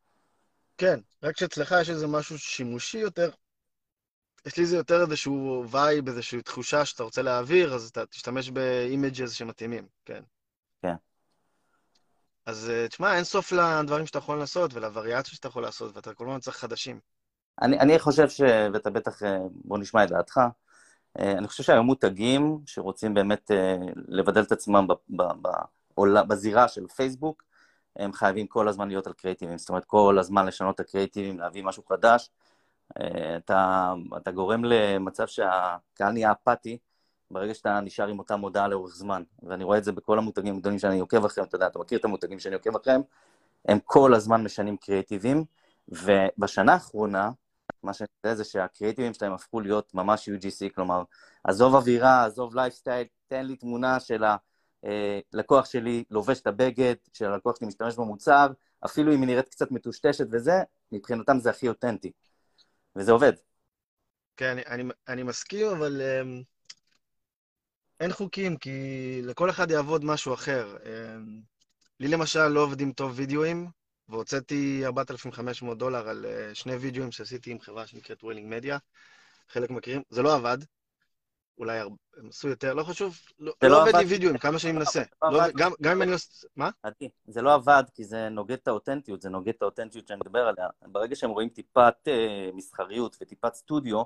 כן, 0.78 1.00
רק 1.22 1.38
שאצלך 1.38 1.74
יש 1.80 1.90
איזה 1.90 2.06
משהו 2.06 2.38
שימושי 2.38 2.98
יותר, 2.98 3.30
יש 4.46 4.56
לי 4.56 4.62
איזה 4.62 4.76
יותר 4.76 5.02
איזשהו 5.02 5.64
vibe, 5.70 6.08
איזושהי 6.08 6.42
תחושה 6.42 6.84
שאתה 6.84 7.02
רוצה 7.02 7.22
להעביר, 7.22 7.74
אז 7.74 7.88
אתה 7.88 8.06
תשתמש 8.06 8.50
ב 8.50 8.62
images 8.62 9.32
שמתאימים, 9.32 9.86
כן. 10.04 10.14
כן. 10.14 10.22
אז 12.46 12.70
אה, 12.70 12.88
תשמע, 12.88 13.16
אין 13.16 13.24
סוף 13.24 13.52
לדברים 13.52 14.06
שאתה 14.06 14.18
יכול 14.18 14.38
לעשות 14.38 14.74
ולווריאציות 14.74 15.36
שאתה 15.36 15.48
יכול 15.48 15.62
לעשות, 15.62 15.96
ואתה 15.96 16.14
כל 16.14 16.24
הזמן 16.24 16.40
צריך 16.40 16.56
חדשים. 16.56 17.00
אני, 17.62 17.80
אני 17.80 17.98
חושב 17.98 18.28
ש... 18.28 18.40
ואתה 18.72 18.90
בטח, 18.90 19.22
אה, 19.22 19.38
בוא 19.50 19.78
נשמע 19.78 20.04
את 20.04 20.08
דעתך, 20.08 20.40
אה, 21.18 21.32
אני 21.32 21.48
חושב 21.48 21.62
שהיום 21.62 21.86
מותגים 21.86 22.58
שרוצים 22.66 23.14
באמת 23.14 23.50
לבדל 24.08 24.42
את 24.42 24.52
עצמם 24.52 24.86
ב, 24.86 24.92
ב, 24.92 25.22
ב, 25.42 25.48
עולה- 25.94 26.22
בזירה 26.22 26.68
של 26.68 26.86
פייסבוק, 26.86 27.44
הם 27.96 28.12
חייבים 28.12 28.46
כל 28.46 28.68
הזמן 28.68 28.88
להיות 28.88 29.06
על 29.06 29.12
קריאיטיבים, 29.12 29.58
זאת 29.58 29.68
אומרת 29.68 29.84
כל 29.84 30.16
הזמן 30.20 30.46
לשנות 30.46 30.74
את 30.74 30.80
הקריאיטיבים, 30.80 31.38
להביא 31.38 31.64
משהו 31.64 31.82
חדש. 31.88 32.30
אתה, 33.36 33.92
אתה 34.16 34.30
גורם 34.30 34.64
למצב 34.64 35.26
שהקהל 35.26 36.12
נהיה 36.12 36.32
אפאתי 36.32 36.78
ברגע 37.30 37.54
שאתה 37.54 37.80
נשאר 37.80 38.08
עם 38.08 38.18
אותה 38.18 38.36
מודעה 38.36 38.68
לאורך 38.68 38.94
זמן, 38.94 39.22
ואני 39.42 39.64
רואה 39.64 39.78
את 39.78 39.84
זה 39.84 39.92
בכל 39.92 40.18
המותגים 40.18 40.56
הגדולים 40.56 40.78
שאני 40.78 41.00
עוקב 41.00 41.24
אחריהם, 41.24 41.48
אתה 41.48 41.56
יודע, 41.56 41.66
אתה 41.66 41.78
מכיר 41.78 41.98
את 41.98 42.04
המותגים 42.04 42.38
שאני 42.38 42.54
עוקב 42.54 42.76
אחריהם, 42.76 43.02
הם 43.68 43.78
כל 43.84 44.14
הזמן 44.14 44.44
משנים 44.44 44.76
קריאיטיבים, 44.76 45.44
ובשנה 45.88 46.72
האחרונה, 46.72 47.30
מה 47.82 47.92
שאני 47.92 48.08
יודע 48.24 48.34
זה 48.34 48.44
שהקריאיטיבים 48.44 49.14
שלהם 49.14 49.32
הפכו 49.32 49.60
להיות 49.60 49.94
ממש 49.94 50.28
UGC, 50.28 50.74
כלומר, 50.74 51.02
עזוב 51.44 51.74
אווירה, 51.74 52.24
עזוב 52.24 52.54
לייפסטייל, 52.54 53.06
תן 53.26 53.46
לי 53.46 53.56
תמונה 53.56 54.00
של 54.00 54.24
הלקוח 55.32 55.64
שלי 55.64 56.04
לובש 56.10 56.40
את 56.40 56.46
הבגד, 56.46 56.94
של 57.12 57.24
הלקוח 57.24 57.56
שלי 57.56 57.66
משתמש 57.66 57.96
במוצר, 57.96 58.48
אפילו 58.84 59.14
אם 59.14 59.20
היא 59.20 59.26
נראית 59.26 59.48
קצת 59.48 59.70
מטושטשת 59.70 60.26
וזה, 60.30 60.62
מבחינתם 60.92 61.38
זה 61.38 61.50
הכי 61.50 61.68
אותנטי. 61.68 62.12
וזה 62.96 63.12
עובד. 63.12 63.32
כן, 64.36 64.50
אני, 64.50 64.62
אני, 64.66 64.84
אני 65.08 65.22
מסכים, 65.22 65.66
אבל 65.66 66.00
um, 66.00 66.44
אין 68.00 68.12
חוקים, 68.12 68.56
כי 68.56 68.70
לכל 69.22 69.50
אחד 69.50 69.70
יעבוד 69.70 70.04
משהו 70.04 70.34
אחר. 70.34 70.76
Um, 70.76 70.86
לי 72.00 72.08
למשל 72.08 72.48
לא 72.48 72.60
עובדים 72.60 72.92
טוב 72.92 73.12
וידאוים, 73.14 73.68
והוצאתי 74.08 74.82
4,500 74.86 75.78
דולר 75.78 76.08
על 76.08 76.24
uh, 76.24 76.54
שני 76.54 76.74
וידאוים 76.74 77.12
שעשיתי 77.12 77.50
עם 77.50 77.60
חברה 77.60 77.86
שנקראת 77.86 78.24
ווילינג 78.24 78.54
מדיה. 78.54 78.78
חלק 79.48 79.70
מכירים, 79.70 80.02
זה 80.10 80.22
לא 80.22 80.34
עבד. 80.34 80.58
אולי 81.58 81.78
הרבה, 81.78 81.96
הם 82.16 82.28
עשו 82.28 82.48
יותר, 82.48 82.74
לא 82.74 82.82
חשוב, 82.82 83.18
לא, 83.38 83.52
זה 83.60 83.68
לא 83.68 83.74
לא 83.74 83.82
עובד 83.82 83.94
לי 83.94 84.00
עבד. 84.00 84.10
וידאוים, 84.10 84.38
כמה 84.38 84.58
שאני 84.58 84.72
מנסה. 84.72 85.02
לא 85.22 85.32
לא. 85.32 85.38
גם, 85.56 85.72
אם 85.92 86.02
אני 86.02 86.12
עושה... 86.12 86.46
מה? 86.56 86.70
זה 87.26 87.42
לא 87.42 87.54
עבד 87.54 87.84
כי 87.94 88.04
זה 88.04 88.28
נוגד 88.28 88.56
את 88.62 88.68
האותנטיות, 88.68 89.22
זה 89.22 89.28
נוגד 89.28 89.52
את 89.56 89.62
האותנטיות 89.62 90.08
שאני 90.08 90.18
מדבר 90.24 90.38
עליה. 90.38 90.68
ברגע 90.82 91.16
שהם 91.16 91.30
רואים 91.30 91.48
טיפת 91.48 91.94
אה, 92.08 92.50
מסחריות 92.54 93.16
וטיפת 93.20 93.54
סטודיו, 93.54 94.02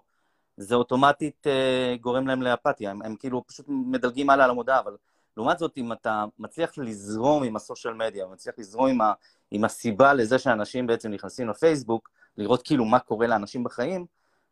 זה 0.58 0.74
אוטומטית 0.74 1.46
אה, 1.46 1.94
גורם 2.00 2.26
להם 2.26 2.42
לאפתיה, 2.42 2.90
הם, 2.90 3.02
הם 3.02 3.16
כאילו 3.16 3.46
פשוט 3.46 3.66
מדלגים 3.68 4.30
הלאה 4.30 4.44
על 4.44 4.50
המודעה, 4.50 4.80
אבל 4.80 4.96
לעומת 5.36 5.58
זאת, 5.58 5.72
אם 5.76 5.92
אתה 5.92 6.24
מצליח 6.38 6.78
לזרום 6.78 7.42
עם 7.42 7.56
הסושיאל 7.56 7.94
מדיה, 7.94 8.26
מצליח 8.26 8.54
לזרום 8.58 8.88
עם, 8.88 9.00
ה, 9.00 9.12
עם 9.50 9.64
הסיבה 9.64 10.14
לזה 10.14 10.38
שאנשים 10.38 10.86
בעצם 10.86 11.10
נכנסים 11.10 11.48
לפייסבוק, 11.48 12.10
לראות 12.36 12.62
כאילו 12.62 12.84
מה 12.84 12.98
קורה 12.98 13.26
לאנשים 13.26 13.64
בחיים, 13.64 14.06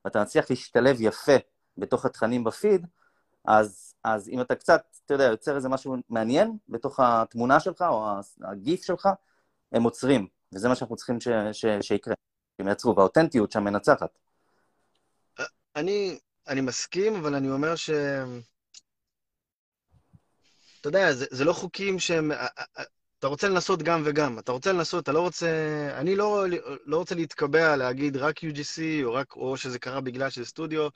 ואתה 0.04 0.22
מצליח 0.22 0.50
להשתלב 0.50 0.96
יפה 1.00 1.36
בתוך 1.78 2.04
התכנים 2.04 2.44
בפיד, 2.44 2.86
אז 3.44 3.86
אז 4.06 4.28
אם 4.28 4.40
אתה 4.40 4.54
קצת, 4.54 4.82
אתה 5.06 5.14
יודע, 5.14 5.24
יוצר 5.24 5.56
איזה 5.56 5.68
משהו 5.68 5.96
מעניין 6.08 6.56
בתוך 6.68 7.00
התמונה 7.00 7.60
שלך 7.60 7.84
או 7.88 8.06
הגיף 8.42 8.84
שלך, 8.84 9.08
הם 9.72 9.82
עוצרים, 9.82 10.26
וזה 10.54 10.68
מה 10.68 10.74
שאנחנו 10.74 10.96
צריכים 10.96 11.20
ש, 11.20 11.28
ש, 11.52 11.66
שיקרה, 11.80 12.14
שהם 12.56 12.68
יעצרו, 12.68 12.96
והאותנטיות 12.96 13.52
שם 13.52 13.64
מנצחת. 13.64 14.18
אני, 15.76 16.18
אני 16.48 16.60
מסכים, 16.60 17.14
אבל 17.16 17.34
אני 17.34 17.50
אומר 17.50 17.76
ש... 17.76 17.90
אתה 20.80 20.88
יודע, 20.88 21.12
זה, 21.12 21.26
זה 21.30 21.44
לא 21.44 21.52
חוקים 21.52 21.98
שהם... 21.98 22.32
אתה 23.18 23.26
רוצה 23.26 23.48
לנסות 23.48 23.82
גם 23.82 24.02
וגם. 24.04 24.38
אתה 24.38 24.52
רוצה 24.52 24.72
לנסות, 24.72 25.02
אתה 25.04 25.12
לא 25.12 25.20
רוצה... 25.20 25.48
אני 25.98 26.16
לא, 26.16 26.44
לא 26.84 26.96
רוצה 26.96 27.14
להתקבע, 27.14 27.76
להגיד 27.76 28.16
רק 28.16 28.38
UGC, 28.38 29.04
או, 29.04 29.14
רק, 29.14 29.36
או 29.36 29.56
שזה 29.56 29.78
קרה 29.78 30.00
בגלל 30.00 30.30
שזה 30.30 30.44
סטודיו. 30.44 30.88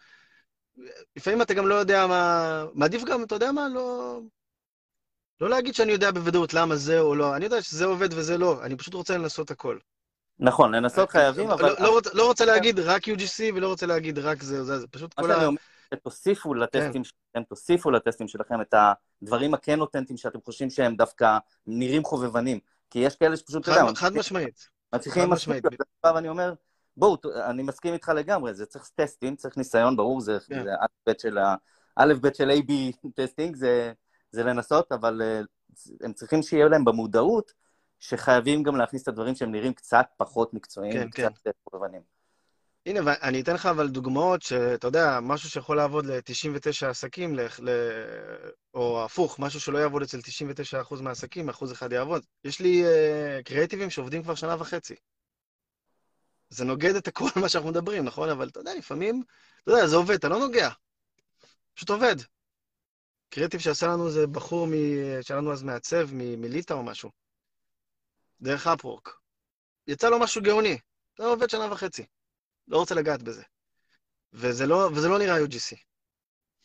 לפעמים 1.17 1.43
אתה 1.43 1.55
גם 1.55 1.69
לא 1.69 1.75
יודע 1.75 2.07
מה... 2.07 2.65
מעדיף 2.75 3.05
גם, 3.05 3.25
אתה 3.25 3.35
יודע 3.35 3.53
מה? 3.53 3.69
לא... 3.69 4.21
לא 5.41 5.51
להגיד 5.51 5.75
שאני 5.75 5.93
יודע 5.93 6.11
בוודאות 6.11 6.55
למה 6.55 6.77
זה 6.77 7.01
או 7.01 7.15
לא. 7.15 7.37
אני 7.37 7.45
יודע 7.45 7.63
שזה 7.63 7.85
עובד 7.85 8.09
וזה 8.13 8.39
לא. 8.39 8.65
אני 8.65 8.77
פשוט 8.77 8.95
רוצה 8.95 9.19
לנסות 9.19 9.51
הכל. 9.51 9.79
נכון, 10.41 10.75
לנסות 10.75 11.11
חייבים, 11.11 11.49
לא, 11.49 11.55
אבל... 11.55 11.69
לא, 11.69 11.75
לא, 11.81 11.95
רוצה, 11.95 12.11
לא 12.15 12.27
רוצה 12.27 12.45
להגיד 12.45 12.79
רק 12.79 13.09
UGC 13.09 13.55
ולא 13.55 13.69
רוצה 13.69 13.87
להגיד 13.87 14.19
רק 14.19 14.43
זה 14.43 14.65
זה, 14.65 14.79
זה 14.79 14.87
פשוט 14.87 15.15
כל 15.15 15.31
ה... 15.31 15.49
תוסיפו 16.03 16.55
לטסטים 16.55 17.03
כן. 17.03 17.05
שלכם, 17.05 17.43
תוסיפו 17.49 17.91
לטסטים 17.91 18.29
שלכם 18.29 18.61
את 18.61 18.75
הדברים 19.23 19.55
הכן 19.55 19.81
אותנטיים 19.81 20.17
שאתם 20.17 20.39
חושבים 20.45 20.71
שהם 20.71 20.97
דווקא 20.97 21.39
נראים 21.67 22.05
חובבנים. 22.05 22.59
כי 22.91 22.99
יש 22.99 23.17
כאלה 23.17 23.37
שפשוט, 23.37 23.63
אתה 23.63 23.71
יודע, 23.71 23.95
חד 23.95 24.15
משמעית. 24.15 24.69
מצליחים 24.95 25.33
הסטודיו, 25.33 25.71
ואני 26.05 26.29
אומר, 26.29 26.55
בואו, 26.97 27.17
אני 27.47 27.63
מסכים 27.63 27.95
איתך 27.95 28.09
לגמרי, 28.09 28.55
זה 28.55 28.67
צריך 28.67 28.91
טסטים, 28.95 29.37
צריך 29.37 29.57
ניסיון, 29.57 29.97
ברור, 29.97 30.21
זה 30.21 30.39
כן. 30.49 30.65
א' 31.97 32.15
ב' 32.21 32.33
של 32.35 32.51
A-B 32.51 32.73
testing, 33.15 33.57
זה, 33.57 33.93
זה 34.31 34.45
לנסות, 34.45 34.93
אבל 34.93 35.23
אה, 35.23 35.41
הם 36.01 36.13
צריכים 36.13 36.43
שיהיה 36.43 36.69
להם 36.69 36.85
במודעות 36.85 37.53
שחייבים 38.01 38.63
גם 38.63 38.77
להכניס 38.77 39.03
את 39.03 39.09
הדברים 39.09 39.35
שהם 39.35 39.53
נראים 39.53 39.73
קצת 39.73 40.07
פחות 40.17 40.55
מקצועיים, 40.55 40.93
כן, 40.93 41.11
קצת 41.11 41.39
כן. 41.45 41.51
חובבנים. 41.71 42.03
הנה, 42.87 43.01
אני 43.23 43.41
אתן 43.41 43.55
לך 43.55 43.67
אבל 43.67 43.89
דוגמאות 43.89 44.43
שאתה 44.43 44.87
יודע, 44.87 45.19
משהו 45.23 45.51
שיכול 45.51 45.77
לעבוד 45.77 46.07
ל-99 46.07 46.87
עסקים, 46.87 47.35
ל- 47.35 47.47
ל- 47.59 48.51
או 48.75 49.05
הפוך, 49.05 49.39
משהו 49.39 49.61
שלא 49.61 49.79
יעבוד 49.79 50.03
אצל 50.03 50.19
99% 50.21 51.03
מהעסקים, 51.03 51.49
אחוז 51.49 51.73
אחד 51.73 51.93
יעבוד. 51.93 52.27
יש 52.45 52.61
לי 52.61 52.85
uh, 52.85 53.43
קריאטיבים 53.43 53.91
שעובדים 53.91 54.23
כבר 54.23 54.35
שנה 54.35 54.57
וחצי. 54.59 54.95
זה 56.49 56.65
נוגד 56.65 56.95
את 56.95 57.09
הכל 57.09 57.29
מה 57.41 57.49
שאנחנו 57.49 57.71
מדברים, 57.71 58.05
נכון? 58.05 58.29
אבל 58.29 58.49
אתה 58.49 58.61
יודע, 58.61 58.75
לפעמים, 58.75 59.23
אתה 59.63 59.71
יודע, 59.73 59.87
זה 59.87 59.97
עובד, 59.97 60.15
אתה 60.15 60.29
לא 60.29 60.39
נוגע. 60.39 60.71
פשוט 61.75 61.91
עובד. 61.91 62.17
קריאטיב 63.31 63.61
שעשה 63.61 63.87
לנו 63.87 64.11
זה 64.11 64.27
בחור 64.27 64.67
מ... 64.67 64.73
שהיה 65.23 65.41
לנו 65.41 65.53
אז 65.53 65.63
מעצב 65.63 66.09
מליטא 66.13 66.75
או 66.75 66.83
משהו. 66.83 67.20
דרך 68.43 68.67
אפוורק. 68.67 69.17
יצא 69.87 70.09
לו 70.09 70.19
משהו 70.19 70.43
גאוני. 70.43 70.79
זה 71.19 71.25
עובד 71.25 71.51
שנה 71.51 71.73
וחצי. 71.73 72.07
לא 72.69 72.77
רוצה 72.77 72.95
לגעת 72.95 73.23
בזה. 73.23 73.43
וזה 74.33 74.67
לא, 74.67 74.91
וזה 74.95 75.09
לא 75.09 75.19
נראה 75.19 75.39
UGC. 75.39 75.77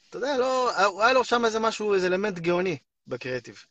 אתה 0.09 0.17
יודע, 0.17 0.38
לא, 0.38 0.71
היה 1.03 1.13
לו 1.13 1.23
שם 1.23 1.45
איזה 1.45 1.59
משהו, 1.59 1.93
איזה 1.93 2.07
אלמנט 2.07 2.39
גאוני 2.39 2.78
בקריאטיב, 3.07 3.63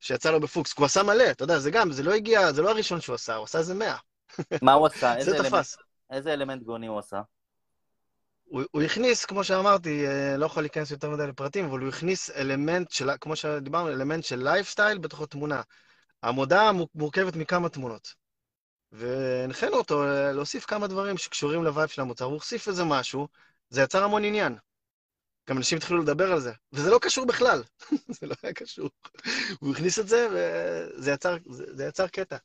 שיצא 0.00 0.30
לו 0.30 0.40
בפוקס. 0.40 0.74
הוא 0.78 0.86
עשה 0.86 1.02
מלא, 1.02 1.30
אתה 1.30 1.44
יודע, 1.44 1.58
זה 1.58 1.70
גם, 1.70 1.92
זה 1.92 2.02
לא 2.02 2.12
הגיע, 2.12 2.52
זה 2.52 2.62
לא 2.62 2.70
הראשון 2.70 3.00
שהוא 3.00 3.14
עשה, 3.14 3.34
הוא 3.34 3.44
עשה 3.44 3.58
איזה 3.58 3.74
מאה. 3.74 3.96
מה 4.62 4.72
הוא 4.72 4.86
עשה? 4.86 5.14
זה 5.24 5.38
תפס. 5.44 5.76
איזה 6.10 6.32
אלמנט 6.32 6.62
גאוני 6.62 6.86
הוא 6.86 6.98
עשה? 6.98 7.20
הוא, 8.44 8.62
הוא 8.70 8.82
הכניס, 8.82 9.24
כמו 9.24 9.44
שאמרתי, 9.44 10.06
אה, 10.06 10.36
לא 10.36 10.46
יכול 10.46 10.62
להיכנס 10.62 10.90
יותר 10.90 11.10
מדי 11.10 11.26
לפרטים, 11.26 11.64
אבל 11.64 11.78
הוא 11.78 11.88
הכניס 11.88 12.30
אלמנט 12.30 12.90
של, 12.90 13.10
כמו 13.20 13.36
שדיברנו, 13.36 13.88
אלמנט 13.88 14.24
של 14.24 14.42
לייפסטייל 14.42 14.98
בתוך 14.98 15.20
התמונה. 15.20 15.62
המודעה 16.22 16.70
מורכבת 16.94 17.36
מכמה 17.36 17.68
תמונות. 17.68 18.14
והנחינו 18.92 19.76
אותו 19.76 20.04
אה, 20.04 20.32
להוסיף 20.32 20.64
כמה 20.64 20.86
דברים 20.86 21.18
שקשורים 21.18 21.64
ל 21.64 21.69
vibe 21.69 21.88
של 21.88 22.00
המוצר, 22.00 22.24
הוא 22.24 22.34
הוסיף 22.34 22.68
איזה 22.68 22.84
משהו, 22.84 23.28
זה 23.70 23.82
יצר 23.82 24.04
המון 24.04 24.24
עניין. 24.24 24.56
גם 25.48 25.56
אנשים 25.56 25.78
התחילו 25.78 26.02
לדבר 26.02 26.32
על 26.32 26.40
זה, 26.40 26.52
וזה 26.72 26.90
לא 26.90 26.98
קשור 27.02 27.26
בכלל, 27.26 27.62
זה 28.20 28.26
לא 28.26 28.34
היה 28.42 28.52
קשור. 28.52 28.90
הוא 29.60 29.72
הכניס 29.72 29.98
את 29.98 30.08
זה, 30.08 30.28
וזה 30.32 31.10
יצר, 31.12 31.36
זה, 31.50 31.64
זה 31.76 31.84
יצר 31.84 32.06
קטע. 32.06 32.36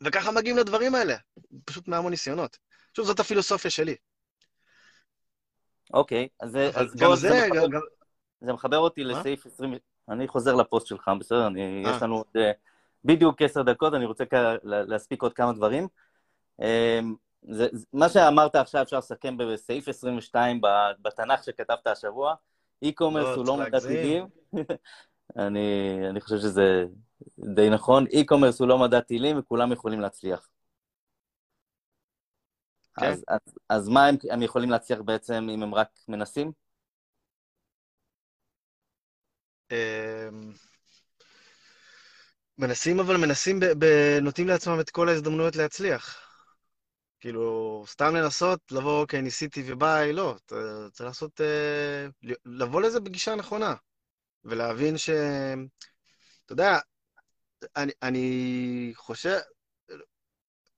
וככה 0.00 0.30
מגיעים 0.30 0.56
לדברים 0.56 0.94
האלה, 0.94 1.16
פשוט 1.64 1.88
מהמון 1.88 2.10
ניסיונות. 2.10 2.58
שוב, 2.96 3.06
זאת 3.06 3.20
הפילוסופיה 3.20 3.70
שלי. 3.70 3.96
אוקיי, 5.92 6.28
אז, 6.40 6.56
אז 6.74 6.94
בוא, 6.94 7.16
זה, 7.16 7.28
זה, 7.28 7.46
מחבר, 7.48 7.68
גם... 7.68 7.80
זה 8.40 8.52
מחבר 8.52 8.78
אותי? 8.78 9.04
לסעיף 9.04 9.46
20, 9.46 9.74
אני 10.08 10.28
חוזר 10.28 10.54
לפוסט 10.54 10.86
שלך, 10.86 11.10
בסדר? 11.20 11.46
אני, 11.46 11.82
יש 11.86 12.02
לנו 12.02 12.16
עוד... 12.16 12.26
אה, 12.36 12.52
בדיוק 13.04 13.42
עשר 13.42 13.62
דקות, 13.62 13.94
אני 13.94 14.04
רוצה 14.04 14.24
להספיק 14.62 15.22
עוד 15.22 15.32
כמה 15.32 15.52
דברים. 15.52 15.88
אמ, 16.60 17.14
זה, 17.42 17.68
מה 17.92 18.08
שאמרת 18.08 18.54
עכשיו 18.56 18.82
אפשר 18.82 18.98
לסכם 18.98 19.36
בסעיף 19.36 19.88
22 19.88 20.60
בתנ"ך 21.02 21.44
שכתבת 21.44 21.86
השבוע. 21.86 22.34
e-commerce 22.84 23.00
לא, 23.00 23.34
הוא 23.34 23.46
לא 23.46 23.56
מדע 23.56 23.80
טילים. 23.80 24.26
אני, 25.46 25.98
אני 26.10 26.20
חושב 26.20 26.38
שזה 26.38 26.84
די 27.38 27.70
נכון. 27.70 28.06
e-commerce 28.06 28.56
הוא 28.58 28.68
לא 28.68 28.78
מדע 28.78 29.00
טילים 29.00 29.38
וכולם 29.38 29.72
יכולים 29.72 30.00
להצליח. 30.00 30.48
כן. 32.94 33.06
אז, 33.06 33.24
אז, 33.28 33.40
אז 33.68 33.88
מה 33.88 34.06
הם, 34.06 34.16
הם 34.30 34.42
יכולים 34.42 34.70
להצליח 34.70 35.00
בעצם 35.00 35.48
אם 35.50 35.62
הם 35.62 35.74
רק 35.74 35.88
מנסים? 36.08 36.52
מנסים, 42.58 43.00
אבל 43.00 43.16
מנסים, 43.16 43.60
נותנים 44.22 44.48
לעצמם 44.48 44.80
את 44.80 44.90
כל 44.90 45.08
ההזדמנויות 45.08 45.56
להצליח. 45.56 46.20
כאילו, 47.20 47.84
סתם 47.88 48.16
לנסות, 48.16 48.60
לבוא, 48.70 49.00
אוקיי, 49.00 49.22
ניסיתי 49.22 49.62
וביי, 49.66 50.12
לא. 50.12 50.36
צריך 50.92 51.00
לעשות, 51.00 51.40
אה, 51.40 52.06
לבוא 52.44 52.80
לזה 52.80 53.00
בגישה 53.00 53.34
נכונה. 53.34 53.74
ולהבין 54.44 54.98
ש... 54.98 55.10
אתה 56.44 56.52
יודע, 56.52 56.78
אני, 57.76 57.92
אני 58.02 58.92
חושב... 58.96 59.38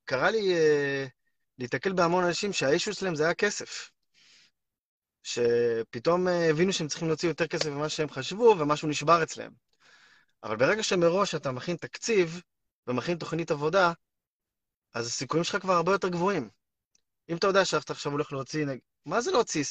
קרה 0.04 0.30
לי 0.30 0.54
uh, 0.54 1.08
להתקל 1.58 1.92
בהמון 1.92 2.24
אנשים 2.24 2.52
שהאישו 2.52 2.94
שלהם 2.94 3.14
זה 3.14 3.24
היה 3.24 3.34
כסף. 3.34 3.90
שפתאום 5.26 6.28
uh, 6.28 6.30
הבינו 6.30 6.72
שהם 6.72 6.88
צריכים 6.88 7.08
להוציא 7.08 7.28
יותר 7.28 7.46
כסף 7.46 7.66
ממה 7.66 7.88
שהם 7.88 8.10
חשבו, 8.10 8.56
ומשהו 8.58 8.88
נשבר 8.88 9.22
אצלם. 9.22 9.52
אבל 10.42 10.56
ברגע 10.56 10.82
שמראש 10.82 11.34
אתה 11.34 11.52
מכין 11.52 11.76
תקציב 11.76 12.40
ומכין 12.86 13.18
תוכנית 13.18 13.50
עבודה, 13.50 13.92
אז 14.94 15.06
הסיכויים 15.06 15.44
שלך 15.44 15.62
כבר 15.62 15.72
הרבה 15.72 15.92
יותר 15.92 16.08
גבוהים. 16.08 16.50
אם 17.28 17.36
אתה 17.36 17.46
יודע 17.46 17.64
שאתה 17.64 17.92
עכשיו 17.92 18.12
הולך 18.12 18.32
להוציא, 18.32 18.66
מה 19.06 19.20
זה 19.20 19.30
להוציא 19.30 19.64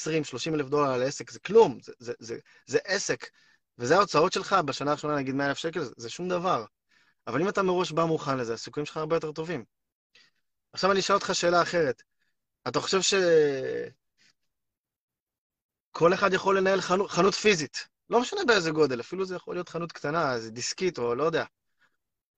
20-30 0.51 0.53
אלף 0.53 0.67
דולר 0.67 0.89
על 0.89 1.03
עסק? 1.03 1.31
זה 1.31 1.39
כלום, 1.39 1.79
זה, 1.81 1.93
זה, 1.99 2.13
זה, 2.19 2.37
זה 2.67 2.79
עסק. 2.83 3.29
וזה 3.77 3.95
ההוצאות 3.95 4.33
שלך 4.33 4.55
בשנה 4.65 4.91
הראשונה, 4.91 5.15
נגיד 5.15 5.35
100 5.35 5.47
אלף 5.47 5.57
שקל, 5.57 5.83
זה, 5.83 5.93
זה 5.97 6.09
שום 6.09 6.29
דבר. 6.29 6.65
אבל 7.27 7.41
אם 7.41 7.49
אתה 7.49 7.63
מראש 7.63 7.91
בא 7.91 8.05
מוכן 8.05 8.37
לזה, 8.37 8.53
הסיכויים 8.53 8.85
שלך 8.85 8.97
הרבה 8.97 9.15
יותר 9.15 9.31
טובים. 9.31 9.65
עכשיו 10.73 10.91
אני 10.91 10.99
אשאל 10.99 11.15
אותך 11.15 11.35
שאלה 11.35 11.61
אחרת. 11.61 12.03
אתה 12.67 12.81
חושב 12.81 13.01
שכל 15.95 16.13
אחד 16.13 16.33
יכול 16.33 16.57
לנהל 16.57 16.81
חנות, 16.81 17.11
חנות 17.11 17.33
פיזית, 17.33 17.87
לא 18.09 18.21
משנה 18.21 18.39
באיזה 18.47 18.71
גודל, 18.71 18.99
אפילו 18.99 19.25
זה 19.25 19.35
יכול 19.35 19.55
להיות 19.55 19.69
חנות 19.69 19.91
קטנה, 19.91 20.33
איזה 20.33 20.51
דיסקית 20.51 20.97
או 20.97 21.15
לא 21.15 21.23
יודע. 21.23 21.45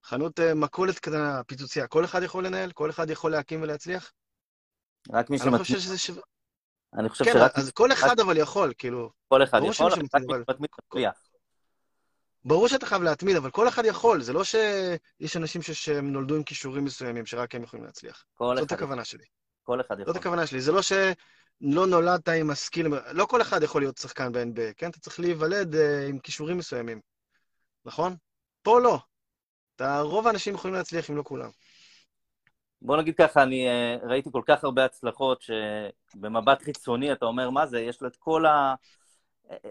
חנות 0.04 0.38
uh, 0.38 0.42
מכולת 0.54 0.98
קטנה, 0.98 1.44
פיצוצייה. 1.46 1.86
כל 1.86 2.04
אחד 2.04 2.22
יכול 2.22 2.46
לנהל? 2.46 2.72
כל 2.72 2.90
אחד 2.90 3.10
יכול 3.10 3.30
להקים 3.30 3.62
ולהצליח? 3.62 4.12
רק 5.12 5.30
מי 5.30 5.38
שמתמיד. 5.38 5.54
אני 5.54 5.64
שזה... 5.64 5.98
ש... 5.98 6.10
אני 6.98 7.08
חושב 7.08 7.24
כן, 7.24 7.32
שרק... 7.32 7.58
אז 7.58 7.70
כל 7.70 7.92
אחד 7.92 8.20
אבל 8.20 8.36
יכול, 8.36 8.72
כאילו... 8.78 9.10
כל 9.28 9.42
אחד 9.42 9.60
יכול, 9.64 9.86
רק 9.86 9.98
מי 9.98 10.08
שמתמיד 10.12 10.68
מצליח. 10.92 11.14
ברור 12.44 12.68
שאתה 12.68 12.86
חייב 12.86 13.02
להתמיד, 13.02 13.36
אבל 13.36 13.50
כל 13.50 13.68
אחד 13.68 13.84
יכול. 13.84 14.22
זה 14.22 14.32
לא 14.32 14.44
שיש 14.44 15.36
אנשים 15.36 15.62
שנולדו 15.62 16.36
עם 16.36 16.42
כישורים 16.42 16.84
מסוימים, 16.84 17.26
שרק 17.26 17.54
הם 17.54 17.62
יכולים 17.62 17.86
להצליח. 17.86 18.24
זאת 18.40 18.72
הכוונה 18.72 19.04
שלי. 19.04 19.24
כל 19.62 19.80
אחד 19.80 20.00
יכול. 20.00 20.12
זאת 20.12 20.20
הכוונה 20.20 20.46
שלי. 20.46 20.60
זה 20.60 20.72
לא 20.72 20.82
ש... 20.82 20.92
לא 21.60 21.86
נולדת 21.86 22.28
עם 22.28 22.50
הסקיל, 22.50 22.86
לא 23.12 23.24
כל 23.24 23.42
אחד 23.42 23.62
יכול 23.62 23.82
להיות 23.82 23.98
שחקן 23.98 24.32
ב-NBA, 24.32 24.74
כן? 24.76 24.90
אתה 24.90 25.00
צריך 25.00 25.20
להיוולד 25.20 25.74
uh, 25.74 25.78
עם 26.08 26.18
כישורים 26.18 26.58
מסוימים, 26.58 27.00
נכון? 27.84 28.16
פה 28.62 28.80
לא. 28.80 28.98
אתה, 29.76 30.00
רוב 30.00 30.26
האנשים 30.26 30.54
יכולים 30.54 30.74
להצליח, 30.74 31.10
אם 31.10 31.16
לא 31.16 31.22
כולם. 31.22 31.50
בוא 32.82 32.96
נגיד 32.96 33.14
ככה, 33.14 33.42
אני 33.42 33.66
uh, 33.68 34.06
ראיתי 34.06 34.30
כל 34.32 34.42
כך 34.46 34.64
הרבה 34.64 34.84
הצלחות, 34.84 35.42
שבמבט 35.42 36.62
חיצוני 36.62 37.12
אתה 37.12 37.26
אומר, 37.26 37.50
מה 37.50 37.66
זה, 37.66 37.80
יש 37.80 38.02
לו 38.02 38.08
את 38.08 38.16
כל, 38.16 38.46
ה... 38.46 38.74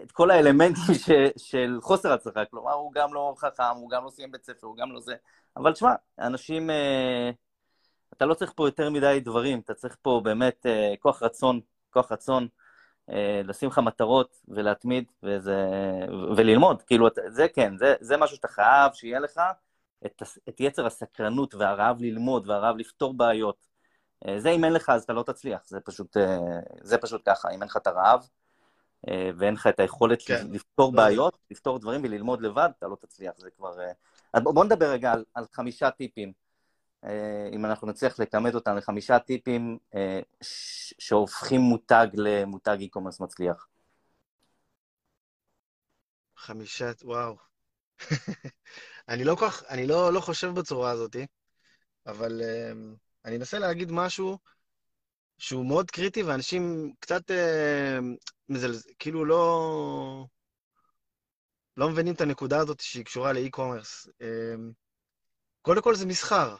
את 0.02 0.12
כל 0.12 0.30
האלמנטים 0.30 0.94
ש... 0.94 1.10
של 1.36 1.78
חוסר 1.80 2.12
הצלחה, 2.12 2.44
כלומר, 2.44 2.72
הוא 2.72 2.92
גם 2.92 3.14
לא 3.14 3.34
חכם, 3.38 3.76
הוא 3.76 3.90
גם 3.90 4.04
לא 4.04 4.10
סיים 4.10 4.32
בית 4.32 4.44
ספר, 4.44 4.66
הוא 4.66 4.76
גם 4.76 4.92
לא 4.92 5.00
זה, 5.00 5.14
אבל 5.56 5.72
תשמע, 5.72 5.94
אנשים, 6.18 6.70
uh, 6.70 7.34
אתה 8.12 8.26
לא 8.26 8.34
צריך 8.34 8.52
פה 8.56 8.68
יותר 8.68 8.90
מדי 8.90 9.20
דברים, 9.24 9.60
אתה 9.60 9.74
צריך 9.74 9.96
פה 10.02 10.20
באמת 10.24 10.66
uh, 10.66 10.96
כוח 10.98 11.22
רצון 11.22 11.60
כוח 11.90 12.12
רצון, 12.12 12.48
אה, 13.10 13.40
לשים 13.44 13.68
לך 13.68 13.78
מטרות 13.78 14.40
ולהתמיד 14.48 15.04
וזה, 15.22 15.66
וללמוד, 16.36 16.82
כאילו, 16.82 17.08
זה 17.28 17.46
כן, 17.48 17.76
זה, 17.76 17.94
זה 18.00 18.16
משהו 18.16 18.36
שאתה 18.36 18.48
חייב 18.48 18.92
שיהיה 18.92 19.20
לך, 19.20 19.40
את, 20.06 20.22
את 20.48 20.60
יצר 20.60 20.86
הסקרנות 20.86 21.54
והרעב 21.54 22.00
ללמוד 22.00 22.48
והרעב 22.48 22.76
לפתור 22.76 23.14
בעיות. 23.14 23.66
אה, 24.26 24.40
זה 24.40 24.50
אם 24.50 24.64
אין 24.64 24.72
לך 24.72 24.90
אז 24.90 25.02
אתה 25.02 25.12
לא 25.12 25.22
תצליח, 25.22 25.60
זה 25.66 25.80
פשוט, 25.80 26.16
אה, 26.16 26.38
זה 26.82 26.98
פשוט 26.98 27.22
ככה, 27.24 27.48
אם 27.48 27.62
אין 27.62 27.68
לך 27.68 27.76
את 27.76 27.86
הרעב 27.86 28.28
ואין 29.38 29.54
לך 29.54 29.66
את 29.66 29.80
היכולת 29.80 30.22
כן. 30.26 30.46
לפתור 30.50 30.92
לא 30.92 30.96
בעיות, 30.96 31.38
לפתור 31.50 31.78
דברים 31.78 32.00
וללמוד 32.04 32.40
לבד, 32.42 32.68
אתה 32.78 32.88
לא 32.88 32.96
תצליח, 33.00 33.32
זה 33.36 33.50
כבר... 33.50 33.76
בוא 34.36 34.64
נדבר 34.64 34.90
רגע 34.90 35.12
על, 35.12 35.24
על 35.34 35.44
חמישה 35.52 35.90
טיפים 35.90 36.32
אם 37.52 37.66
אנחנו 37.66 37.88
נצליח 37.88 38.20
לכמת 38.20 38.54
אותם 38.54 38.76
לחמישה 38.76 39.18
טיפים 39.18 39.78
אה, 39.94 40.20
שהופכים 40.98 41.60
מותג 41.60 42.06
למותג 42.14 42.76
e-commerce 42.80 43.24
מצליח. 43.24 43.68
חמישה, 46.36 46.90
וואו. 47.04 47.36
אני 49.08 49.24
לא 49.24 49.36
כך, 49.40 49.62
אני 49.68 49.86
לא, 49.86 50.12
לא 50.12 50.20
חושב 50.20 50.48
בצורה 50.48 50.90
הזאת, 50.90 51.16
אבל 52.06 52.40
uh, 52.40 52.96
אני 53.24 53.36
אנסה 53.36 53.58
להגיד 53.58 53.92
משהו 53.92 54.38
שהוא 55.38 55.66
מאוד 55.66 55.90
קריטי, 55.90 56.22
ואנשים 56.22 56.92
קצת 57.00 57.30
uh, 57.30 57.34
מזלז... 58.48 58.86
כאילו 58.98 59.24
לא... 59.24 60.26
לא 61.76 61.90
מבינים 61.90 62.14
את 62.14 62.20
הנקודה 62.20 62.58
הזאת 62.58 62.80
שהיא 62.80 63.04
קשורה 63.04 63.32
לאי-קומרס. 63.32 64.08
קודם 65.62 65.82
כל 65.82 65.94
זה 65.94 66.06
מסחר. 66.06 66.56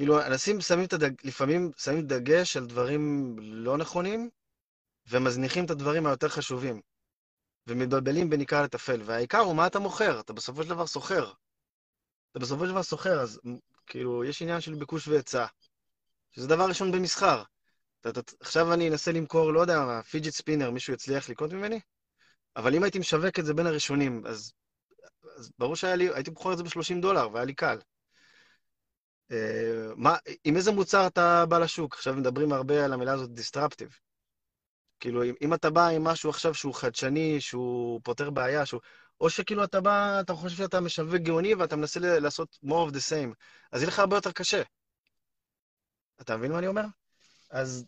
כאילו, 0.00 0.26
אנשים 0.26 0.60
שמים 0.60 0.84
את 0.84 0.92
הדג... 0.92 1.10
לפעמים 1.24 1.70
שמים 1.76 2.06
דגש 2.06 2.56
על 2.56 2.66
דברים 2.66 3.36
לא 3.38 3.78
נכונים, 3.78 4.30
ומזניחים 5.10 5.64
את 5.64 5.70
הדברים 5.70 6.06
היותר 6.06 6.28
חשובים. 6.28 6.80
ומתבלבלים 7.66 8.30
בין 8.30 8.40
עיקר 8.40 8.62
לטפל. 8.62 9.00
והעיקר 9.04 9.38
הוא 9.38 9.56
מה 9.56 9.66
אתה 9.66 9.78
מוכר, 9.78 10.20
אתה 10.20 10.32
בסופו 10.32 10.62
של 10.62 10.68
דבר 10.68 10.86
סוחר. 10.86 11.32
אתה 12.30 12.38
בסופו 12.38 12.66
של 12.66 12.70
דבר 12.70 12.82
סוחר, 12.82 13.20
אז 13.20 13.40
כאילו, 13.86 14.24
יש 14.24 14.42
עניין 14.42 14.60
של 14.60 14.74
ביקוש 14.74 15.08
והיצע, 15.08 15.46
שזה 16.30 16.48
דבר 16.48 16.68
ראשון 16.68 16.92
במסחר. 16.92 17.42
אתה, 18.00 18.08
אתה, 18.10 18.20
עכשיו 18.40 18.72
אני 18.72 18.88
אנסה 18.88 19.12
למכור, 19.12 19.52
לא 19.52 19.60
יודע 19.60 19.80
מה, 19.80 20.02
fidget 20.02 20.34
spinner, 20.34 20.70
מישהו 20.70 20.94
יצליח 20.94 21.28
לקנות 21.28 21.52
ממני? 21.52 21.80
אבל 22.56 22.74
אם 22.74 22.82
הייתי 22.82 22.98
משווק 22.98 23.38
את 23.38 23.44
זה 23.44 23.54
בין 23.54 23.66
הראשונים, 23.66 24.26
אז, 24.26 24.52
אז 25.36 25.50
ברור 25.58 25.76
שהייתי 25.76 26.30
מוכר 26.30 26.52
את 26.52 26.58
זה 26.58 26.64
ב-30 26.64 27.00
דולר, 27.00 27.28
והיה 27.32 27.44
לי 27.44 27.54
קל. 27.54 27.78
אה, 29.32 29.86
מה, 29.96 30.16
עם 30.44 30.56
איזה 30.56 30.72
מוצר 30.72 31.06
אתה 31.06 31.46
בא 31.46 31.58
לשוק? 31.58 31.94
עכשיו 31.94 32.14
מדברים 32.14 32.52
הרבה 32.52 32.84
על 32.84 32.92
המילה 32.92 33.12
הזאת 33.12 33.34
דיסטרפטיב. 33.34 33.96
כאילו, 35.00 35.24
אם, 35.24 35.34
אם 35.42 35.54
אתה 35.54 35.70
בא 35.70 35.88
עם 35.88 36.04
משהו 36.04 36.30
עכשיו 36.30 36.54
שהוא 36.54 36.74
חדשני, 36.74 37.40
שהוא 37.40 38.00
פותר 38.04 38.30
בעיה, 38.30 38.66
שהוא... 38.66 38.80
או 39.20 39.30
שכאילו 39.30 39.64
אתה 39.64 39.80
בא, 39.80 40.20
אתה 40.20 40.34
חושב 40.34 40.56
שאתה 40.56 40.80
משווק 40.80 41.14
גאוני 41.14 41.54
ואתה 41.54 41.76
מנסה 41.76 42.00
לעשות 42.00 42.58
more 42.64 42.90
of 42.90 42.92
the 42.92 43.10
same, 43.10 43.34
אז 43.72 43.80
יהיה 43.80 43.88
לך 43.88 43.98
הרבה 43.98 44.16
יותר 44.16 44.32
קשה. 44.32 44.62
אתה 46.20 46.36
מבין 46.36 46.52
מה 46.52 46.58
אני 46.58 46.66
אומר? 46.66 46.84
אז 47.50 47.84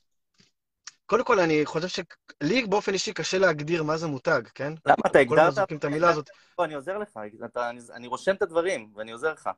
קודם 1.07 1.24
כל, 1.24 1.40
אני 1.40 1.66
חושב 1.66 1.88
שלי 1.88 2.66
באופן 2.66 2.93
אישי 2.93 3.12
קשה 3.12 3.38
להגדיר 3.38 3.82
מה 3.82 3.97
זה 3.97 4.07
מותג, 4.07 4.43
כן? 4.55 4.72
למה 4.86 4.97
אתה 5.07 5.18
הגדרת? 5.18 5.68
כל 5.68 5.76
את 5.76 5.84
המילה 5.84 6.11
הזאת. 6.11 6.30
אני 6.59 6.74
עוזר 6.74 6.99
לך, 6.99 7.20
אתה, 7.45 7.70
אני, 7.70 7.80
אני 7.93 8.07
רושם 8.07 8.34
את 8.34 8.43
הדברים 8.43 8.93
ואני 8.95 9.12
עוזר 9.12 9.32
לך. 9.32 9.51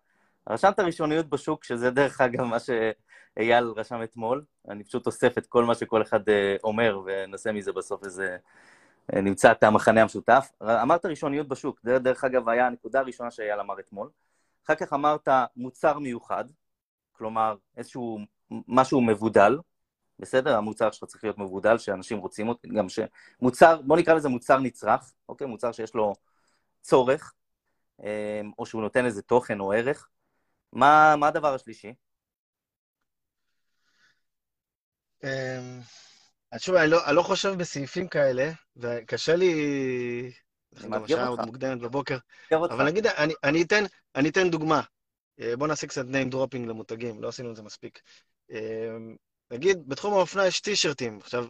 רשמת 0.51 0.81
ראשוניות 0.81 1.29
בשוק, 1.29 1.65
שזה 1.65 1.91
דרך 1.91 2.21
אגב 2.21 2.45
מה 2.45 2.57
שאייל 2.59 3.65
רשם 3.77 4.03
אתמול. 4.03 4.45
אני 4.69 4.85
פשוט 4.85 5.07
אוסף 5.07 5.39
את 5.39 5.47
כל 5.47 5.65
מה 5.65 5.75
שכל 5.75 6.03
אחד 6.03 6.29
אה, 6.29 6.57
אומר, 6.65 7.01
ונעשה 7.07 7.53
מזה 7.53 7.73
בסוף 7.73 8.05
איזה... 8.05 8.37
אה, 9.15 9.21
נמצא 9.21 9.53
את 9.53 9.63
המחנה 9.63 10.03
המשותף. 10.03 10.53
אמרת 10.63 11.07
ראשוניות 11.07 11.49
בשוק, 11.49 11.81
זה 11.83 11.99
דרך 11.99 12.25
אגב 12.25 12.49
היה 12.49 12.67
הנקודה 12.67 13.01
הראשונה 13.01 13.31
שאייל 13.31 13.61
אמר 13.61 13.81
אתמול. 13.81 14.11
אחר 14.65 14.75
כך 14.75 14.93
אמרת 14.93 15.29
מוצר 15.57 15.99
מיוחד, 15.99 16.45
כלומר 17.13 17.57
איזשהו 17.77 18.19
משהו 18.51 19.01
מבודל, 19.01 19.59
בסדר? 20.19 20.57
המוצר 20.57 20.91
שלך 20.91 21.05
צריך 21.05 21.25
להיות 21.25 21.39
מבודל, 21.39 21.79
שאנשים 21.79 22.19
רוצים 22.19 22.49
אותו, 22.49 22.69
גם 22.69 22.87
שמוצר, 22.89 23.83
בוא 23.83 23.97
נקרא 23.97 24.15
לזה 24.15 24.29
מוצר 24.29 24.59
נצרך, 24.59 25.13
אוקיי? 25.29 25.47
מוצר 25.47 25.73
שיש 25.73 25.95
לו 25.95 26.13
צורך, 26.81 27.35
אה, 28.05 28.41
או 28.59 28.67
שהוא 28.67 28.83
נותן 28.83 29.05
איזה 29.05 29.23
תוכן 29.23 29.61
או 29.61 29.73
ערך. 29.73 30.09
מה, 30.75 31.17
מה 31.17 31.29
הדבר 31.29 31.55
השלישי? 31.55 31.95
אמ, 35.25 35.81
שוב, 36.59 36.75
אני 36.75 36.91
לא, 36.91 37.07
אני 37.07 37.17
לא 37.17 37.23
חושב 37.23 37.55
בסעיפים 37.59 38.09
כאלה, 38.09 38.51
וקשה 38.77 39.37
לי... 39.37 39.53
מאתגר 40.89 41.29
אותך. 41.29 41.41
עוד 41.41 41.47
מוקדמת 41.47 41.81
בבוקר. 41.81 42.19
אבל 42.53 42.87
נגיד, 42.87 43.07
אני, 43.07 43.35
אני, 43.45 43.63
אתן, 43.63 43.85
אני 44.15 44.29
אתן 44.29 44.51
דוגמה. 44.51 44.81
אה, 45.41 45.57
בואו 45.57 45.69
נעשה 45.69 45.87
קצת 45.87 46.05
name 46.05 46.35
dropping 46.35 46.67
למותגים, 46.67 47.23
לא 47.23 47.29
עשינו 47.29 47.51
את 47.51 47.57
זה 47.57 47.63
מספיק. 47.63 48.01
אמ, 48.51 49.17
נגיד, 49.51 49.89
בתחום 49.89 50.13
האופנה 50.13 50.47
יש 50.47 50.61
טישרטים. 50.61 51.19
עכשיו, 51.19 51.47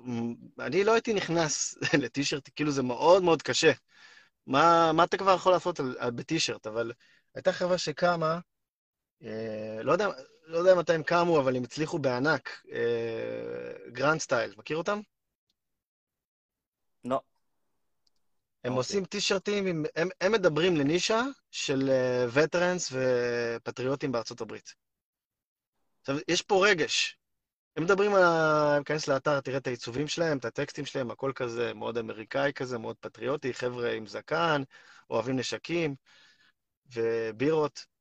אני 0.60 0.84
לא 0.84 0.92
הייתי 0.92 1.14
נכנס 1.14 1.74
לטישרט, 2.02 2.50
כאילו 2.56 2.70
זה 2.70 2.82
מאוד 2.82 3.22
מאוד 3.22 3.42
קשה. 3.42 3.72
מה, 4.46 4.92
מה 4.92 5.04
אתה 5.04 5.16
כבר 5.16 5.34
יכול 5.34 5.52
לעשות 5.52 5.80
על, 5.80 5.96
על, 5.98 6.10
בטישרט? 6.10 6.66
אבל 6.66 6.92
הייתה 7.34 7.52
חברה 7.52 7.78
שקמה, 7.78 8.38
לא 9.82 9.92
יודע, 9.92 10.08
לא 10.46 10.58
יודע 10.58 10.74
מתי 10.74 10.92
הם 10.92 11.02
קמו, 11.02 11.40
אבל 11.40 11.56
הם 11.56 11.62
הצליחו 11.62 11.98
בענק. 11.98 12.66
Grunt 13.92 14.14
אה, 14.14 14.18
Style, 14.18 14.54
מכיר 14.56 14.76
אותם? 14.76 15.00
לא. 17.04 17.20
הם 18.64 18.72
okay. 18.72 18.76
עושים 18.76 19.04
טישרטים, 19.04 19.66
עם, 19.66 19.84
הם, 19.96 20.08
הם 20.20 20.32
מדברים 20.32 20.76
לנישה 20.76 21.22
של 21.50 21.90
veterans 22.32 22.92
uh, 22.92 22.94
ופטריוטים 22.94 24.12
בארצות 24.12 24.40
הברית. 24.40 24.74
עכשיו, 26.00 26.16
יש 26.28 26.42
פה 26.42 26.66
רגש. 26.66 27.18
הם 27.76 27.84
מדברים 27.84 28.14
על... 28.14 28.22
ה... 28.22 28.78
כנס 28.84 29.08
לאתר, 29.08 29.40
תראה 29.40 29.56
את 29.56 29.66
העיצובים 29.66 30.08
שלהם, 30.08 30.38
את 30.38 30.44
הטקסטים 30.44 30.86
שלהם, 30.86 31.10
הכל 31.10 31.32
כזה 31.34 31.74
מאוד 31.74 31.98
אמריקאי 31.98 32.52
כזה, 32.52 32.78
מאוד 32.78 32.96
פטריוטי, 33.00 33.54
חבר'ה 33.54 33.92
עם 33.92 34.06
זקן, 34.06 34.62
אוהבים 35.10 35.36
נשקים 35.36 35.94
ובירות. 36.92 37.93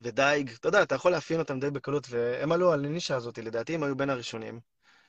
ודייג, 0.00 0.50
אתה 0.50 0.68
יודע, 0.68 0.82
אתה 0.82 0.94
יכול 0.94 1.12
לאפיין 1.12 1.40
אותם 1.40 1.60
די 1.60 1.70
בקלות, 1.70 2.06
והם 2.10 2.52
עלו 2.52 2.72
על 2.72 2.84
הנישה 2.84 3.16
הזאת, 3.16 3.38
לדעתי 3.38 3.74
הם 3.74 3.82
היו 3.82 3.96
בין 3.96 4.10
הראשונים. 4.10 4.60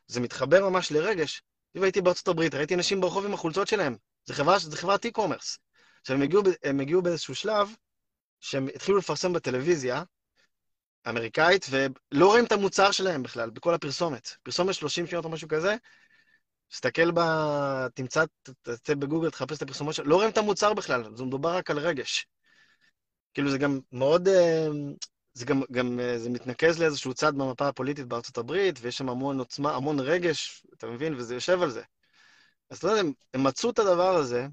זה 0.07 0.19
מתחבר 0.19 0.69
ממש 0.69 0.91
לרגש. 0.91 1.43
אם 1.76 1.84
הייתי 1.84 2.01
בארצות 2.01 2.28
הברית, 2.28 2.55
ראיתי 2.55 2.76
אנשים 2.76 3.01
ברחוב 3.01 3.26
עם 3.26 3.34
החולצות 3.34 3.67
שלהם. 3.67 3.95
זה 4.26 4.34
חברה, 4.34 4.59
זה 4.59 4.78
חברת 4.78 5.05
e-commerce. 5.05 5.57
עכשיו, 6.01 6.15
הם 6.15 6.21
הגיעו, 6.21 6.43
הם 6.63 6.80
הגיעו 6.80 7.01
באיזשהו 7.01 7.36
שלב 7.36 7.76
שהם 8.39 8.67
התחילו 8.76 8.97
לפרסם 8.97 9.34
בטלוויזיה 9.34 10.03
אמריקאית, 11.09 11.65
ולא 11.69 12.26
רואים 12.26 12.45
את 12.45 12.51
המוצר 12.51 12.91
שלהם 12.91 13.24
בכלל, 13.24 13.49
בכל 13.49 13.74
הפרסומת. 13.74 14.30
פרסומת 14.43 14.76
30 14.76 15.07
שניות 15.07 15.26
או 15.26 15.30
משהו 15.30 15.47
כזה, 15.47 15.76
תסתכל 16.69 17.11
ב... 17.11 17.19
תמצא, 17.93 18.24
תצא 18.61 18.95
בגוגל, 18.95 19.30
תחפש 19.30 19.57
את 19.57 19.61
הפרסומות 19.61 19.93
שלהם, 19.93 20.09
לא 20.09 20.15
רואים 20.15 20.30
את 20.30 20.38
המוצר 20.38 20.74
בכלל, 20.74 21.15
זה 21.15 21.24
מדובר 21.24 21.55
רק 21.55 21.71
על 21.71 21.80
רגש. 21.80 22.28
כאילו 23.34 23.51
זה 23.51 23.57
גם 23.57 23.79
מאוד, 23.91 24.27
אה, 24.27 24.67
זה 25.34 25.45
גם, 25.45 25.61
גם 25.71 25.99
אה, 25.99 26.19
זה 26.19 26.29
מתנקז 26.29 26.79
לאיזשהו 26.79 27.13
צד 27.13 27.36
במפה 27.36 27.67
הפוליטית 27.67 28.07
בארצות 28.07 28.38
הברית, 28.38 28.79
ויש 28.81 28.97
שם 28.97 29.09
המון 29.09 29.39
עוצמה, 29.39 29.75
המון 29.75 29.99
רגש, 29.99 30.65
אתה 30.77 30.88
מבין? 30.88 31.15
וזה 31.15 31.34
יושב 31.34 31.61
על 31.61 31.69
זה. 31.69 31.81
אז 32.69 32.77
אתה 32.77 32.88
יודע, 32.88 32.99
הם, 32.99 33.11
הם 33.34 33.43
מצאו 33.43 33.69
את 33.69 33.79
הדבר 33.79 34.15
הזה, 34.15 34.47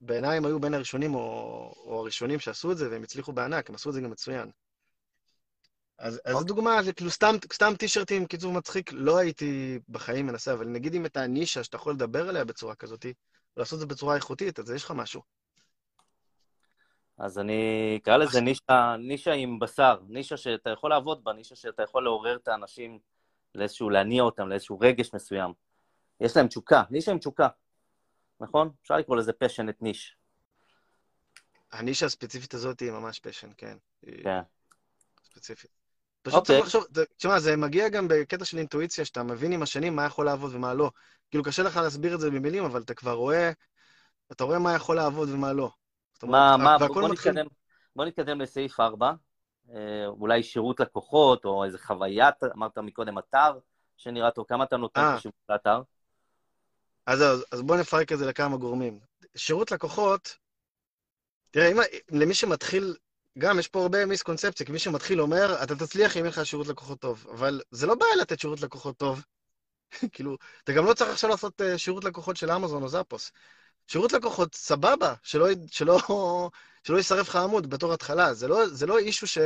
ובעיניי 0.00 0.36
הם 0.36 0.44
היו 0.44 0.60
בין 0.60 0.74
הראשונים, 0.74 1.14
או, 1.14 1.20
או 1.86 2.00
הראשונים 2.00 2.38
שעשו 2.40 2.72
את 2.72 2.76
זה, 2.78 2.90
והם 2.90 3.02
הצליחו 3.02 3.32
בענק, 3.32 3.68
הם 3.68 3.74
עשו 3.74 3.88
את 3.88 3.94
זה 3.94 4.00
גם 4.00 4.10
מצוין. 4.10 4.50
אז, 5.98 6.20
אז 6.24 6.32
זו 6.32 6.38
אוקיי. 6.38 6.48
דוגמה, 6.48 6.82
זה 6.82 6.92
כאילו 6.92 7.10
סתם, 7.10 7.36
סתם 7.52 7.72
טישרטים, 7.78 8.26
קיצור 8.26 8.52
מצחיק, 8.52 8.90
לא 8.92 9.18
הייתי 9.18 9.78
בחיים 9.88 10.26
מנסה, 10.26 10.52
אבל 10.52 10.66
נגיד 10.66 10.94
אם 10.94 11.06
את 11.06 11.16
הנישה 11.16 11.64
שאתה 11.64 11.76
יכול 11.76 11.92
לדבר 11.94 12.28
עליה 12.28 12.44
בצורה 12.44 12.74
כזאת, 12.74 13.06
לעשות 13.56 13.74
את 13.74 13.80
זה 13.80 13.86
בצורה 13.86 14.16
איכותית, 14.16 14.58
אז 14.58 14.70
יש 14.70 14.84
לך 14.84 14.90
משהו. 14.90 15.22
אז 17.22 17.38
אני 17.38 17.98
אקרא 18.02 18.16
לזה 18.16 18.40
נישה, 18.40 18.96
נישה 18.98 19.32
עם 19.32 19.58
בשר, 19.58 20.00
נישה 20.08 20.36
שאתה 20.36 20.70
יכול 20.70 20.90
לעבוד 20.90 21.24
בה, 21.24 21.32
נישה 21.32 21.56
שאתה 21.56 21.82
יכול 21.82 22.04
לעורר 22.04 22.36
את 22.36 22.48
האנשים 22.48 22.98
לאיזשהו, 23.54 23.90
להניע 23.90 24.22
אותם 24.22 24.48
לאיזשהו 24.48 24.78
רגש 24.80 25.14
מסוים. 25.14 25.52
יש 26.20 26.36
להם 26.36 26.48
תשוקה, 26.48 26.82
נישה 26.90 27.12
עם 27.12 27.18
תשוקה, 27.18 27.48
נכון? 28.40 28.70
אפשר 28.82 28.96
לקרוא 28.96 29.16
לזה 29.16 29.32
פשנט 29.32 29.82
ניש. 29.82 30.16
הנישה 31.72 32.06
הספציפית 32.06 32.54
הזאת 32.54 32.80
היא 32.80 32.90
ממש 32.90 33.20
פשן, 33.20 33.50
כן. 33.56 33.76
כן. 34.22 34.40
ספציפית. 35.24 35.70
פשוט 36.22 36.42
okay. 36.42 36.46
צריך 36.46 36.58
אוקיי. 36.58 36.82
לחשוב, 36.82 36.84
תשמע, 37.16 37.38
זה 37.38 37.56
מגיע 37.56 37.88
גם 37.88 38.08
בקטע 38.08 38.44
של 38.44 38.58
אינטואיציה, 38.58 39.04
שאתה 39.04 39.22
מבין 39.22 39.52
עם 39.52 39.62
השנים 39.62 39.96
מה 39.96 40.04
יכול 40.04 40.26
לעבוד 40.26 40.54
ומה 40.54 40.74
לא. 40.74 40.90
כאילו, 41.30 41.44
קשה 41.44 41.62
לך 41.62 41.76
להסביר 41.76 42.14
את 42.14 42.20
זה 42.20 42.30
במילים, 42.30 42.64
אבל 42.64 42.82
אתה 42.82 42.94
כבר 42.94 43.12
רואה, 43.12 43.52
אתה 44.32 44.44
רואה 44.44 44.58
מה 44.58 44.74
יכול 44.74 44.96
לעבוד 44.96 45.28
ומה 45.28 45.52
לא. 45.52 45.70
מה, 46.22 46.56
מה, 46.56 46.78
בוא, 46.78 47.08
מתחיל... 47.08 47.32
נתקדם, 47.32 47.46
בוא 47.96 48.04
נתקדם 48.04 48.40
לסעיף 48.40 48.80
4, 48.80 49.12
אה, 49.70 50.06
אולי 50.06 50.42
שירות 50.42 50.80
לקוחות, 50.80 51.44
או 51.44 51.64
איזה 51.64 51.78
חוויית, 51.78 52.34
אמרת 52.56 52.78
מקודם 52.78 53.18
אתר 53.18 53.58
שנראה 53.96 54.30
טוב, 54.30 54.46
כמה 54.48 54.64
אתה 54.64 54.76
נותן 54.76 55.00
אה. 55.00 55.16
חשיבות 55.16 55.40
לאתר? 55.48 55.82
אז, 57.06 57.22
אז, 57.22 57.44
אז 57.52 57.62
בואו 57.62 57.80
נפרק 57.80 58.12
את 58.12 58.18
זה 58.18 58.26
לכמה 58.26 58.56
גורמים. 58.56 59.00
שירות 59.36 59.72
לקוחות, 59.72 60.36
תראה, 61.50 61.72
אם, 61.72 61.76
למי 62.10 62.34
שמתחיל, 62.34 62.96
גם 63.38 63.58
יש 63.58 63.68
פה 63.68 63.82
הרבה 63.82 64.06
מיסקונספציה, 64.06 64.66
כי 64.66 64.72
מי 64.72 64.78
שמתחיל 64.78 65.20
אומר, 65.20 65.62
אתה 65.62 65.76
תצליח 65.76 66.16
אם 66.16 66.24
אין 66.24 66.30
לך 66.30 66.46
שירות 66.46 66.66
לקוחות 66.66 67.00
טוב, 67.00 67.26
אבל 67.30 67.60
זה 67.70 67.86
לא 67.86 67.94
בעיה 67.94 68.16
לתת 68.16 68.40
שירות 68.40 68.60
לקוחות 68.60 68.96
טוב. 68.96 69.24
כאילו, 70.12 70.36
אתה 70.64 70.72
גם 70.72 70.84
לא 70.84 70.94
צריך 70.94 71.10
עכשיו 71.10 71.30
לעשות 71.30 71.60
uh, 71.60 71.78
שירות 71.78 72.04
לקוחות 72.04 72.36
של 72.36 72.50
אמזון 72.50 72.82
או 72.82 72.88
זאפוס. 72.88 73.32
שירות 73.86 74.12
לקוחות, 74.12 74.54
סבבה, 74.54 75.14
שלא, 75.22 75.46
שלא, 75.70 75.98
שלא 76.86 76.96
יישרף 76.96 77.28
לך 77.28 77.36
עמוד 77.36 77.70
בתור 77.70 77.92
התחלה. 77.92 78.34
זה 78.34 78.48
לא, 78.48 78.68
זה 78.68 78.86
לא 78.86 78.98
אישו 78.98 79.26
ש... 79.26 79.38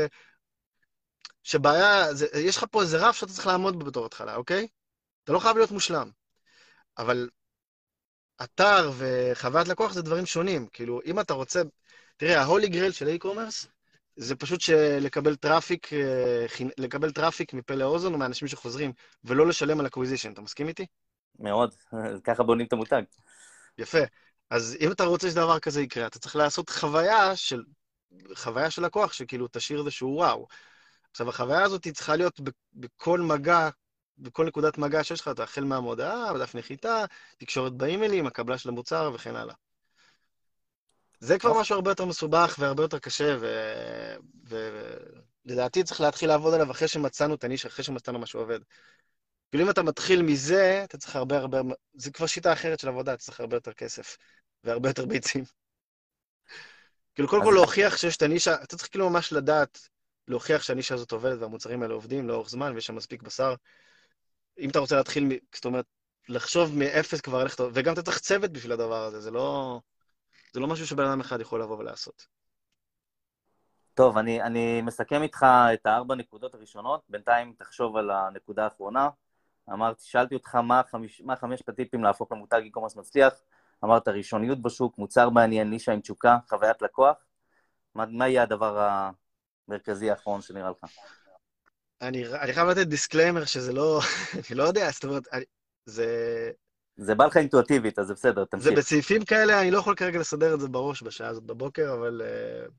שבעיה, 1.43 2.15
זה, 2.15 2.27
יש 2.35 2.57
לך 2.57 2.65
פה 2.71 2.83
איזה 2.83 3.09
רף 3.09 3.17
שאתה 3.17 3.33
צריך 3.33 3.47
לעמוד 3.47 3.79
בו 3.79 3.85
בתור 3.85 4.07
התחלה, 4.07 4.37
אוקיי? 4.37 4.69
אתה 5.25 5.33
לא 5.33 5.39
חייב 5.39 5.57
להיות 5.57 5.71
מושלם. 5.71 6.11
אבל 6.99 7.29
אתר 8.43 8.91
וחוויית 8.97 9.69
לקוח 9.69 9.93
זה 9.93 10.03
דברים 10.03 10.27
שונים. 10.27 10.67
כאילו, 10.73 11.01
אם 11.07 11.21
אתה 11.21 11.35
רוצה... 11.35 11.63
תראה, 12.17 12.41
ה 12.41 12.46
holy 12.46 12.69
grail 12.69 12.93
של 12.93 13.17
e-commerce 13.17 13.67
זה 14.17 14.37
פשוט 14.37 14.61
לקבל 15.01 15.37
traffic, 15.37 15.93
אה, 15.93 16.47
לקבל 16.79 17.13
traffic 17.13 17.53
מפה 17.53 17.75
לאוזן 17.75 18.13
או 18.13 18.19
מאנשים 18.19 18.49
שחוזרים, 18.49 18.93
ולא 19.25 19.47
לשלם 19.47 19.81
על 19.81 19.87
acquisition. 19.87 20.33
אתה 20.33 20.41
מסכים 20.41 20.69
איתי? 20.69 20.87
מאוד. 21.39 21.75
ככה 22.27 22.43
בונים 22.43 22.67
את 22.67 22.73
המותג. 22.73 23.03
יפה. 23.79 23.99
אז 24.51 24.77
אם 24.81 24.93
אתה 24.93 25.05
רוצה 25.05 25.31
שדבר 25.31 25.59
כזה 25.59 25.83
יקרה, 25.83 26.07
אתה 26.07 26.19
צריך 26.19 26.37
לעשות 26.37 26.71
חוויה 26.71 27.37
של, 27.37 27.63
חוויה 28.35 28.71
של 28.71 28.85
לקוח, 28.85 29.13
שכאילו 29.13 29.49
תשאיר 29.53 29.81
איזשהו 29.81 30.09
וואו. 30.17 30.47
עכשיו, 31.11 31.29
החוויה 31.29 31.63
הזאת 31.63 31.89
צריכה 31.89 32.17
להיות 32.17 32.41
בכל 32.75 33.21
מגע, 33.21 33.69
בכל 34.19 34.47
נקודת 34.47 34.79
מגע 34.79 35.05
שיש 35.05 35.21
לך, 35.21 35.29
אתה 35.29 35.43
החל 35.43 35.65
מהמודעה, 35.65 36.35
בדף 36.35 36.55
נחיתה, 36.55 37.05
תקשורת 37.37 37.73
באימיילים, 37.73 38.27
הקבלה 38.27 38.59
של 38.59 38.69
המוצר 38.69 39.11
וכן 39.15 39.37
הלאה. 39.37 39.55
זה 41.21 41.39
כבר 41.39 41.61
משהו 41.61 41.75
הרבה 41.75 41.91
יותר 41.91 42.05
מסובך 42.05 42.57
והרבה 42.59 42.83
יותר 42.83 42.99
קשה, 42.99 43.37
ולדעתי 45.45 45.81
ו... 45.81 45.85
צריך 45.85 46.01
להתחיל 46.01 46.29
לעבוד 46.29 46.55
עליו 46.55 46.71
אחרי 46.71 46.89
שמצאנו 46.89 47.35
את 47.35 47.45
הנישה, 47.45 47.69
אחרי 47.69 47.85
שמצאנו 47.85 48.19
משהו 48.19 48.41
עובד. 48.41 48.61
כאילו 49.51 49.65
אם 49.65 49.71
אתה 49.71 49.83
מתחיל 49.83 50.23
מזה, 50.23 50.85
אתה 50.85 50.99
צריך 50.99 51.17
הרבה 51.17 51.39
הרבה... 51.39 51.61
זה 51.95 52.13
כבר 52.13 52.27
שיטה 52.27 52.53
אחרת 52.53 52.81
של 52.81 52.89
עבודה, 52.89 53.15
אתה 53.15 53.23
צריך 53.23 53.41
הרבה 53.41 53.57
יותר 53.57 53.73
כסף 53.73 54.17
והרבה 54.65 54.89
יותר 54.89 55.07
ביצים. 55.07 55.45
כאילו, 57.15 57.29
קודם 57.29 57.43
כל 57.45 57.53
להוכיח 57.55 57.97
שיש 57.97 58.17
את 58.17 58.23
הנישה, 58.23 58.55
אתה 58.63 58.77
צריך 58.77 58.91
כאילו 58.91 59.11
ממש 59.11 59.33
לדעת, 59.33 59.79
להוכיח 60.29 60.63
שהנישה 60.63 60.95
הזאת 60.95 61.13
עובדת 61.13 61.39
והמוצרים 61.41 61.83
האלה 61.83 61.95
עובדים 61.95 62.29
לאורך 62.29 62.49
זמן 62.49 62.75
ויש 62.75 62.87
שם 62.87 62.95
מספיק 62.95 63.23
בשר. 63.23 63.55
אם 64.59 64.71
אתה 64.71 64.79
רוצה 64.79 64.97
להתחיל, 64.97 65.39
זאת 65.55 65.65
אומרת, 65.65 65.85
לחשוב 66.29 66.75
מאפס 66.75 67.21
כבר 67.21 67.45
איך 67.45 67.55
אתה... 67.55 67.63
וגם 67.73 67.93
אתה 67.93 68.03
צריך 68.03 68.19
צוות 68.19 68.51
בשביל 68.51 68.73
הדבר 68.73 69.05
הזה, 69.05 69.21
זה 69.21 69.31
לא... 69.31 69.81
זה 70.53 70.61
לא 70.61 70.67
משהו 70.67 70.87
שבן 70.87 71.05
אדם 71.05 71.21
אחד 71.21 71.41
יכול 71.41 71.63
לבוא 71.63 71.79
ולעשות. 71.79 72.27
טוב, 73.95 74.19
אני, 74.19 74.43
אני 74.43 74.83
מסכם 74.83 75.23
איתך 75.23 75.47
את 75.75 75.87
הארבע 75.87 76.15
נקודות 76.15 76.55
הראשונות, 76.55 77.03
בינתיים 77.09 77.55
תחשוב 77.59 77.97
על 77.97 78.11
הנקודה 78.11 78.65
האחרונה. 78.65 79.09
אמרתי, 79.73 80.03
שאלתי 80.05 80.35
אותך 80.35 80.55
מה, 80.55 80.81
חמיש, 80.91 81.21
מה 81.21 81.37
חמשת 81.37 81.69
הטיפים 81.69 82.05
להפוך 82.05 82.33
למותג 82.33 82.61
e-commerce 82.65 82.99
מצליח, 82.99 83.35
אמרת 83.85 84.09
ראשוניות 84.09 84.63
בשוק, 84.63 84.99
מוצר 84.99 85.31
מעניין, 85.31 85.71
נישה 85.71 85.93
עם 85.93 86.01
תשוקה, 86.01 86.39
חוויית 86.49 86.83
לקוח. 86.83 87.17
מה, 87.95 88.05
מה 88.07 88.29
יהיה 88.29 88.43
הדבר 88.43 88.89
המרכזי 89.69 90.11
האחרון 90.11 90.43
שנראה 90.43 90.71
לך? 90.71 90.91
אני, 92.03 92.27
אני 92.27 92.53
חייב 92.53 92.69
לתת 92.69 92.87
disclaimer 92.87 93.45
שזה 93.45 93.73
לא, 93.73 94.01
אני 94.51 94.59
לא 94.59 94.63
יודע, 94.63 94.91
זאת 94.91 95.05
אומרת, 95.05 95.23
אני, 95.33 95.45
זה... 95.87 96.51
זה 96.97 97.15
בא 97.15 97.27
לך 97.27 97.37
אינטואטיבית, 97.37 97.99
אז 97.99 98.07
זה 98.07 98.15
בסדר, 98.15 98.45
תמשיך. 98.45 98.69
זה 98.69 98.77
בסעיפים 98.77 99.25
כאלה, 99.25 99.61
אני 99.61 99.71
לא 99.71 99.79
יכול 99.79 99.95
כרגע 99.95 100.19
לסדר 100.19 100.55
את 100.55 100.61
זה 100.61 100.69
בראש 100.69 101.03
בשעה 101.03 101.29
הזאת 101.29 101.43
בבוקר, 101.45 101.95
אבל... 101.95 102.23
Uh, 102.23 102.71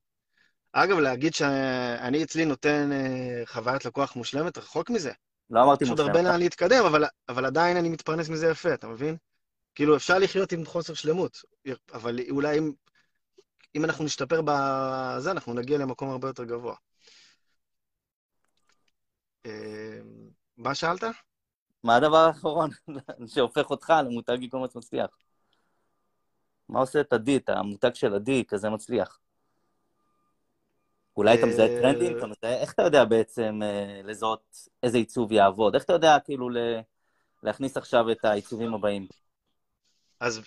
אגב, 0.71 0.97
להגיד 0.97 1.33
שאני 1.33 2.23
אצלי 2.23 2.45
נותן 2.45 2.89
uh, 2.91 3.49
חוויית 3.49 3.85
לקוח 3.85 4.15
מושלמת, 4.15 4.57
רחוק 4.57 4.89
מזה. 4.89 5.11
לא 5.49 5.63
אמרתי 5.63 5.85
מושלמת. 5.85 5.99
יש 5.99 6.05
עוד 6.05 6.15
הרבה 6.15 6.29
לאן 6.29 6.39
להתקדם, 6.39 6.85
אבל, 6.85 7.03
אבל 7.29 7.45
עדיין 7.45 7.77
אני 7.77 7.89
מתפרנס 7.89 8.29
מזה 8.29 8.47
יפה, 8.47 8.73
אתה 8.73 8.87
מבין? 8.87 9.17
כאילו, 9.75 9.95
אפשר 9.95 10.17
לחיות 10.17 10.51
עם 10.51 10.65
חוסר 10.65 10.93
שלמות, 10.93 11.41
אבל 11.93 12.19
אולי 12.29 12.59
אם, 12.59 12.71
אם 13.75 13.85
אנחנו 13.85 14.05
נשתפר 14.05 14.41
בזה, 14.45 15.31
אנחנו 15.31 15.53
נגיע 15.53 15.77
למקום 15.77 16.09
הרבה 16.09 16.27
יותר 16.27 16.43
גבוה. 16.43 16.75
אה, 19.45 19.99
מה 20.57 20.75
שאלת? 20.75 21.03
מה 21.83 21.95
הדבר 21.95 22.17
האחרון 22.17 22.69
שהופך 23.33 23.69
אותך 23.69 23.93
למותג 24.05 24.37
e-commerce 24.41 24.77
מצליח? 24.77 25.17
מה 26.69 26.79
עושה 26.79 27.01
את 27.01 27.13
עדי, 27.13 27.37
את 27.37 27.49
המותג 27.49 27.93
של 27.93 28.13
עדי, 28.13 28.43
כזה 28.47 28.69
מצליח? 28.69 29.19
אולי 31.17 31.37
אתה 31.37 31.45
מזהה 31.45 31.67
אה, 31.67 31.81
טרנדים? 31.81 32.17
אתה 32.17 32.27
מזהה, 32.27 32.61
איך 32.61 32.73
אתה 32.73 32.81
יודע 32.81 33.05
בעצם 33.05 33.59
אה, 33.63 34.01
לזהות 34.03 34.57
איזה 34.83 34.97
עיצוב 34.97 35.31
יעבוד? 35.31 35.75
איך 35.75 35.83
אתה 35.83 35.93
יודע 35.93 36.17
כאילו 36.25 36.49
להכניס 37.43 37.77
עכשיו 37.77 38.11
את 38.11 38.25
העיצובים 38.25 38.73
הבאים? 38.73 39.07
אז, 40.19 40.41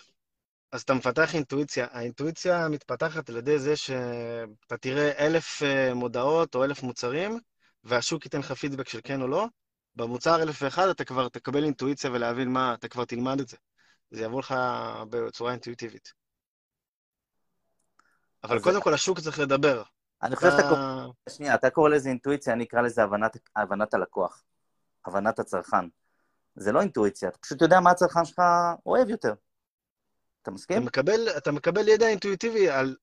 אז 0.72 0.82
אתה 0.82 0.94
מפתח 0.94 1.34
אינטואיציה. 1.34 1.86
האינטואיציה 1.90 2.68
מתפתחת 2.68 3.30
על 3.30 3.36
ידי 3.36 3.58
זה 3.58 3.76
שאתה 3.76 4.76
תראה 4.80 5.26
אלף 5.26 5.62
אה, 5.62 5.94
מודעות 5.94 6.54
או 6.54 6.64
אלף 6.64 6.82
מוצרים, 6.82 7.38
והשוק 7.84 8.24
ייתן 8.24 8.38
לך 8.38 8.52
פידבק 8.52 8.88
של 8.88 9.00
כן 9.04 9.22
או 9.22 9.28
לא. 9.28 9.46
במוצר 9.96 10.42
אלף 10.42 10.62
ואחד 10.62 10.88
אתה 10.88 11.04
כבר 11.04 11.28
תקבל 11.28 11.64
אינטואיציה 11.64 12.10
ולהבין 12.10 12.48
מה, 12.48 12.74
אתה 12.74 12.88
כבר 12.88 13.04
תלמד 13.04 13.40
את 13.40 13.48
זה. 13.48 13.56
זה 14.10 14.24
יבוא 14.24 14.40
לך 14.40 14.54
בצורה 15.10 15.50
אינטואיטיבית. 15.50 16.12
אבל 18.44 18.60
קודם 18.60 18.74
זה... 18.74 18.80
כל 18.80 18.94
השוק 18.94 19.20
צריך 19.20 19.38
לדבר. 19.38 19.82
אני 20.22 20.36
חושב 20.36 20.50
שאתה 20.50 20.68
קורא... 20.68 21.06
שנייה, 21.28 21.54
אתה 21.54 21.70
קורא 21.70 21.88
לזה 21.88 22.08
אינטואיציה, 22.08 22.52
אני 22.52 22.64
אקרא 22.64 22.80
לזה 22.80 23.02
הבנת, 23.02 23.36
הבנת 23.56 23.94
הלקוח, 23.94 24.42
הבנת 25.06 25.38
הצרכן. 25.38 25.88
זה 26.56 26.72
לא 26.72 26.80
אינטואיציה, 26.80 27.28
אתה 27.28 27.38
פשוט 27.38 27.62
יודע 27.62 27.80
מה 27.80 27.90
הצרכן 27.90 28.24
שלך 28.24 28.42
אוהב 28.86 29.08
יותר. 29.08 29.34
אתה 30.42 30.50
מסכים? 30.50 30.76
אתה 30.76 30.86
מקבל, 30.86 31.28
אתה 31.36 31.52
מקבל 31.52 31.88
ידע 31.88 32.06
אינטואיטיבי 32.06 32.70
על... 32.70 32.96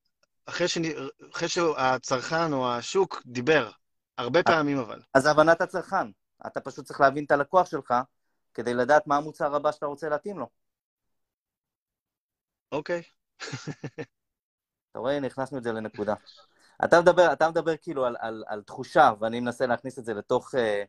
אחרי, 0.46 0.68
ש... 0.68 0.78
אחרי 1.34 1.48
שהצרכן 1.48 2.54
או 2.54 2.74
השוק 2.74 3.22
דיבר, 3.26 3.72
הרבה 4.18 4.44
פעמים 4.44 4.78
אבל. 4.78 5.02
אז 5.14 5.26
הבנת 5.26 5.62
הצרכן. 5.62 6.08
אתה 6.48 6.62
פשוט 6.62 6.86
צריך 6.86 7.02
להבין 7.02 7.26
את 7.26 7.32
הלקוח 7.32 7.70
שלך 7.70 7.94
כדי 8.54 8.74
לדעת 8.74 9.08
מה 9.08 9.18
המוצר 9.18 9.56
הבא 9.56 9.72
שאתה 9.72 9.86
רוצה 9.86 10.10
להתאים 10.10 10.40
לו. 10.40 10.50
אוקיי. 12.72 13.02
אתה 14.92 15.00
רואה, 15.00 15.20
נכנסנו 15.20 15.58
את 15.58 15.64
זה 15.64 15.72
לנקודה. 15.72 16.14
אתה 16.86 17.02
מדבר, 17.02 17.34
אתה 17.34 17.50
מדבר 17.50 17.74
כאילו 17.82 18.06
על, 18.06 18.16
על, 18.20 18.44
על 18.48 18.62
תחושה, 18.62 19.12
ואני 19.20 19.40
מנסה 19.40 19.66
להכניס 19.66 20.00
את 20.00 20.06
זה 20.06 20.14
לתוך, 20.14 20.56
אה, 20.56 20.84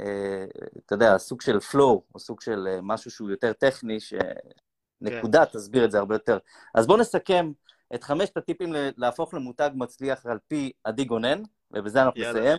אה, 0.00 0.44
אתה 0.86 0.94
יודע, 0.94 1.18
סוג 1.18 1.40
של 1.40 1.58
flow, 1.72 2.00
או 2.14 2.18
סוג 2.18 2.40
של 2.40 2.68
אה, 2.70 2.78
משהו 2.82 3.10
שהוא 3.10 3.30
יותר 3.30 3.52
טכני, 3.52 3.98
שנקודה 4.00 5.46
כן. 5.46 5.58
תסביר 5.58 5.84
את 5.84 5.90
זה 5.90 5.98
הרבה 5.98 6.14
יותר. 6.14 6.38
אז 6.74 6.86
בואו 6.86 6.98
נסכם 6.98 7.52
את 7.94 8.04
חמשת 8.04 8.36
הטיפים 8.36 8.72
להפוך 8.96 9.34
למותג 9.34 9.70
מצליח 9.74 10.26
על 10.26 10.38
פי 10.48 10.72
עדי 10.84 11.04
גונן, 11.04 11.42
ובזה 11.70 12.02
אנחנו 12.02 12.20
נסיים. 12.20 12.58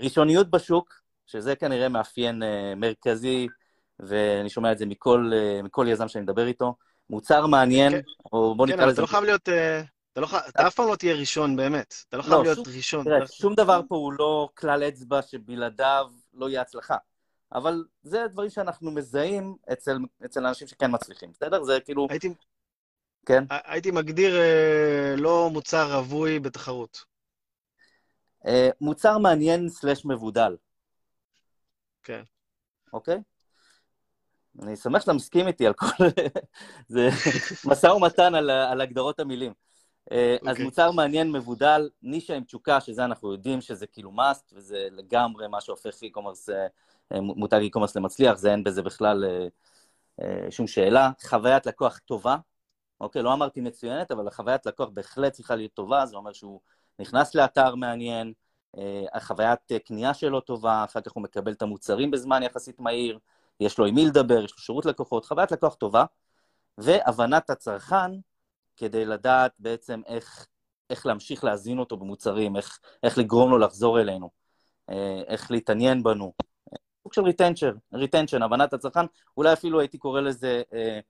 ראשוניות 0.00 0.50
בשוק, 0.50 1.02
שזה 1.26 1.56
כנראה 1.56 1.88
מאפיין 1.88 2.42
uh, 2.42 2.46
מרכזי, 2.76 3.48
ואני 4.00 4.48
שומע 4.48 4.72
את 4.72 4.78
זה 4.78 4.86
מכל, 4.86 5.30
uh, 5.32 5.62
מכל 5.62 5.86
יזם 5.88 6.08
שאני 6.08 6.22
מדבר 6.22 6.46
איתו. 6.46 6.74
מוצר 7.10 7.46
מעניין, 7.46 7.92
כן, 7.92 8.00
או 8.32 8.54
בוא 8.54 8.66
כן, 8.66 8.72
נקרא 8.72 8.86
לזה... 8.86 8.96
כן, 8.96 9.02
אבל 9.02 9.02
אתה 9.02 9.02
לא 9.02 9.06
חייב 9.06 9.24
להיות... 9.24 9.48
אתה, 10.12 10.20
לא, 10.20 10.26
אתה 10.48 10.66
אף 10.66 10.74
פעם 10.74 10.88
לא 10.88 10.96
תהיה 10.96 11.14
ראשון 11.14 11.56
באמת. 11.56 11.94
אתה 12.08 12.16
לא 12.16 12.22
חייב 12.22 12.34
לא, 12.34 12.42
להיות 12.42 12.56
שום, 12.56 12.74
ראשון. 12.76 13.04
תראה, 13.04 13.26
שום 13.26 13.54
דבר 13.54 13.80
פה 13.88 13.96
הוא 13.96 14.12
לא 14.12 14.48
כלל 14.54 14.82
אצבע 14.82 15.22
שבלעדיו 15.22 16.06
לא 16.34 16.48
יהיה 16.48 16.60
הצלחה. 16.60 16.96
אבל 17.54 17.84
זה 18.02 18.24
דברים 18.30 18.50
שאנחנו 18.50 18.90
מזהים 18.90 19.56
אצל, 19.72 19.98
אצל 20.24 20.46
אנשים 20.46 20.66
שכן 20.66 20.90
מצליחים, 20.94 21.32
בסדר? 21.32 21.62
זה 21.62 21.80
כאילו... 21.80 22.06
הייתי, 22.10 22.34
כן? 23.26 23.44
הייתי 23.50 23.90
מגדיר 23.90 24.36
אה, 24.36 25.14
לא 25.16 25.50
מוצר 25.52 25.96
רווי 25.96 26.38
בתחרות. 26.38 27.04
אה, 28.46 28.70
מוצר 28.80 29.18
מעניין 29.18 29.68
סלש 29.68 30.04
מבודל. 30.04 30.56
כן. 32.02 32.22
אוקיי? 32.92 33.18
אני 34.62 34.76
שמח 34.76 35.00
שאתה 35.00 35.12
מסכים 35.12 35.46
איתי 35.48 35.66
על 35.66 35.72
כל... 35.72 35.86
זה 36.88 37.08
משא 37.64 37.86
ומתן 37.86 38.34
על, 38.34 38.50
על 38.50 38.80
הגדרות 38.80 39.20
המילים. 39.20 39.52
Okay. 40.10 40.14
אה, 40.14 40.36
אז 40.42 40.48
אוקיי. 40.48 40.64
מוצר 40.64 40.90
מעניין, 40.90 41.32
מבודל, 41.32 41.90
נישה 42.02 42.34
עם 42.36 42.44
תשוקה, 42.44 42.80
שזה 42.80 43.04
אנחנו 43.04 43.32
יודעים 43.32 43.60
שזה 43.60 43.86
כאילו 43.86 44.10
must, 44.10 44.52
וזה 44.52 44.88
לגמרי 44.90 45.48
מה 45.48 45.60
שהופך 45.60 45.94
e-commerce, 46.02 46.52
אה, 46.52 47.20
מותג 47.20 47.60
e-commerce 47.70 47.92
למצליח, 47.96 48.38
זה 48.38 48.52
אין 48.52 48.64
בזה 48.64 48.82
בכלל 48.82 49.24
אה, 50.20 50.50
שום 50.50 50.66
שאלה. 50.66 51.10
חוויית 51.22 51.66
לקוח 51.66 51.98
טובה, 51.98 52.36
אוקיי? 53.00 53.22
לא 53.22 53.32
אמרתי 53.32 53.60
מצוינת, 53.60 54.10
אבל 54.10 54.30
חוויית 54.30 54.66
לקוח 54.66 54.88
בהחלט 54.88 55.32
צריכה 55.32 55.56
להיות 55.56 55.72
טובה, 55.74 56.06
זה 56.06 56.16
אומר 56.16 56.32
שהוא 56.32 56.60
נכנס 56.98 57.34
לאתר 57.34 57.74
מעניין, 57.74 58.32
החוויית 59.12 59.60
קנייה 59.84 60.14
שלו 60.14 60.40
טובה, 60.40 60.84
אחר 60.84 61.00
כך 61.00 61.12
הוא 61.12 61.22
מקבל 61.22 61.52
את 61.52 61.62
המוצרים 61.62 62.10
בזמן 62.10 62.42
יחסית 62.42 62.80
מהיר, 62.80 63.18
יש 63.60 63.78
לו 63.78 63.86
עם 63.86 63.94
מי 63.94 64.06
לדבר, 64.06 64.44
יש 64.44 64.52
לו 64.52 64.58
שירות 64.58 64.86
לקוחות, 64.86 65.24
חוויית 65.24 65.52
לקוח 65.52 65.74
טובה, 65.74 66.04
והבנת 66.78 67.50
הצרכן 67.50 68.10
כדי 68.82 69.04
לדעת 69.04 69.52
בעצם 69.58 70.00
איך, 70.06 70.46
איך 70.90 71.06
להמשיך 71.06 71.44
להזין 71.44 71.78
אותו 71.78 71.96
במוצרים, 71.96 72.56
איך, 72.56 72.78
איך 73.02 73.18
לגרום 73.18 73.50
לו 73.50 73.58
לחזור 73.58 74.00
אלינו, 74.00 74.30
אה, 74.90 75.22
איך 75.26 75.50
להתעניין 75.50 76.02
בנו. 76.02 76.32
סוג 77.02 77.12
של 77.12 77.22
ריטנצ'ר, 77.22 77.72
ריטנצ'ן, 77.94 78.42
הבנת 78.42 78.72
הצרכן, 78.72 79.00
אולי 79.36 79.52
אפילו 79.52 79.80
הייתי 79.80 79.98
קורא 79.98 80.20
לזה 80.20 80.62
אה, 80.72 81.00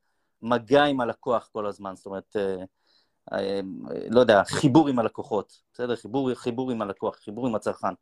מגע 0.42 0.84
עם 0.84 1.00
הלקוח 1.00 1.48
כל 1.52 1.66
הזמן, 1.66 1.96
זאת 1.96 2.06
אומרת, 2.06 2.36
אה, 2.36 2.56
אה, 3.32 3.60
לא 4.10 4.20
יודע, 4.20 4.44
חיבור 4.44 4.88
עם 4.88 4.98
הלקוחות, 4.98 5.62
בסדר? 5.72 5.96
חיבור, 5.96 6.34
חיבור 6.34 6.70
עם 6.70 6.82
הלקוח, 6.82 7.16
חיבור 7.16 7.48
עם 7.48 7.54
הצרכן. 7.54 7.94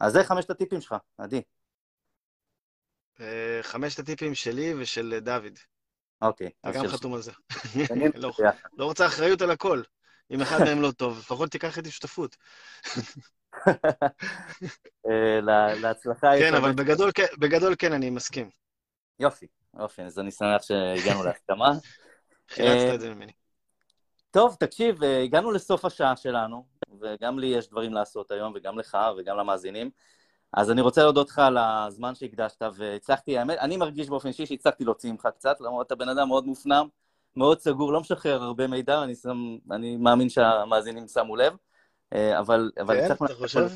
אז 0.00 0.12
זה 0.12 0.24
חמשת 0.24 0.50
הטיפים 0.50 0.80
שלך, 0.80 0.96
עדי. 1.18 1.42
אה, 3.20 3.58
חמשת 3.62 3.98
הטיפים 3.98 4.34
שלי 4.34 4.74
ושל 4.74 5.18
דוד. 5.22 5.58
אוקיי. 6.22 6.50
אתה 6.60 6.70
גם 6.72 6.86
חתום 6.88 7.14
על 7.14 7.22
זה. 7.22 7.32
לא-. 8.14 8.30
לא 8.76 8.84
רוצה 8.84 9.06
אחריות 9.06 9.42
על 9.42 9.50
הכל. 9.50 9.82
אם 10.30 10.42
אחד 10.42 10.58
מהם 10.64 10.82
לא 10.82 10.90
טוב, 10.90 11.18
לפחות 11.18 11.50
תיקח 11.50 11.78
איתי 11.78 11.90
שותפות. 11.90 12.36
אה, 15.08 15.40
לה- 15.42 15.74
להצלחה 15.74 16.30
כן, 16.38 16.54
אבל 16.54 16.72
בגדול 16.72 17.10
כן- 17.14 17.26
בגדול 17.38 17.74
כן, 17.78 17.92
אני 17.92 18.10
מסכים. 18.10 18.50
יופי, 19.20 19.46
יופי, 19.78 20.02
אז 20.02 20.18
אני 20.18 20.30
שמח 20.30 20.62
שהגענו 20.62 21.24
להסכמה. 21.24 21.70
חילצת 22.48 22.94
את 22.94 23.00
זה 23.00 23.14
ממני. 23.14 23.32
טוב, 24.30 24.56
תקשיב, 24.60 25.02
אה, 25.02 25.22
הגענו 25.22 25.50
לסוף 25.52 25.84
השעה 25.84 26.16
שלנו, 26.16 26.66
וגם 27.00 27.38
לי 27.38 27.46
יש 27.46 27.68
דברים 27.68 27.94
לעשות 27.94 28.30
היום, 28.30 28.52
וגם 28.56 28.78
לך, 28.78 28.98
וגם 29.18 29.36
למאזינים. 29.36 29.90
אז 30.52 30.70
אני 30.70 30.80
רוצה 30.80 31.02
להודות 31.02 31.28
לך 31.28 31.38
על 31.38 31.58
הזמן 31.58 32.14
שהקדשת, 32.14 32.62
והצלחתי, 32.74 33.38
האמת, 33.38 33.58
אני 33.58 33.76
מרגיש 33.76 34.08
באופן 34.08 34.28
אישי 34.28 34.46
שהצלחתי 34.46 34.84
להוציא 34.84 35.12
ממך 35.12 35.28
קצת, 35.34 35.60
למרות 35.60 35.86
אתה 35.86 35.94
בן 35.94 36.08
אדם 36.08 36.28
מאוד 36.28 36.46
מופנם, 36.46 36.86
מאוד 37.36 37.60
סגור, 37.60 37.92
לא 37.92 38.00
משחרר 38.00 38.42
הרבה 38.42 38.66
מידע, 38.66 39.02
אני, 39.02 39.14
שם, 39.14 39.56
אני 39.70 39.96
מאמין 39.96 40.28
שהמאזינים 40.28 41.08
שמו 41.08 41.36
לב, 41.36 41.52
אה, 42.12 42.38
אבל... 42.38 42.70
אבל 42.80 42.94
כן, 42.94 43.04
הצלחנו- 43.04 43.26
אתה 43.26 43.34
חושב? 43.34 43.68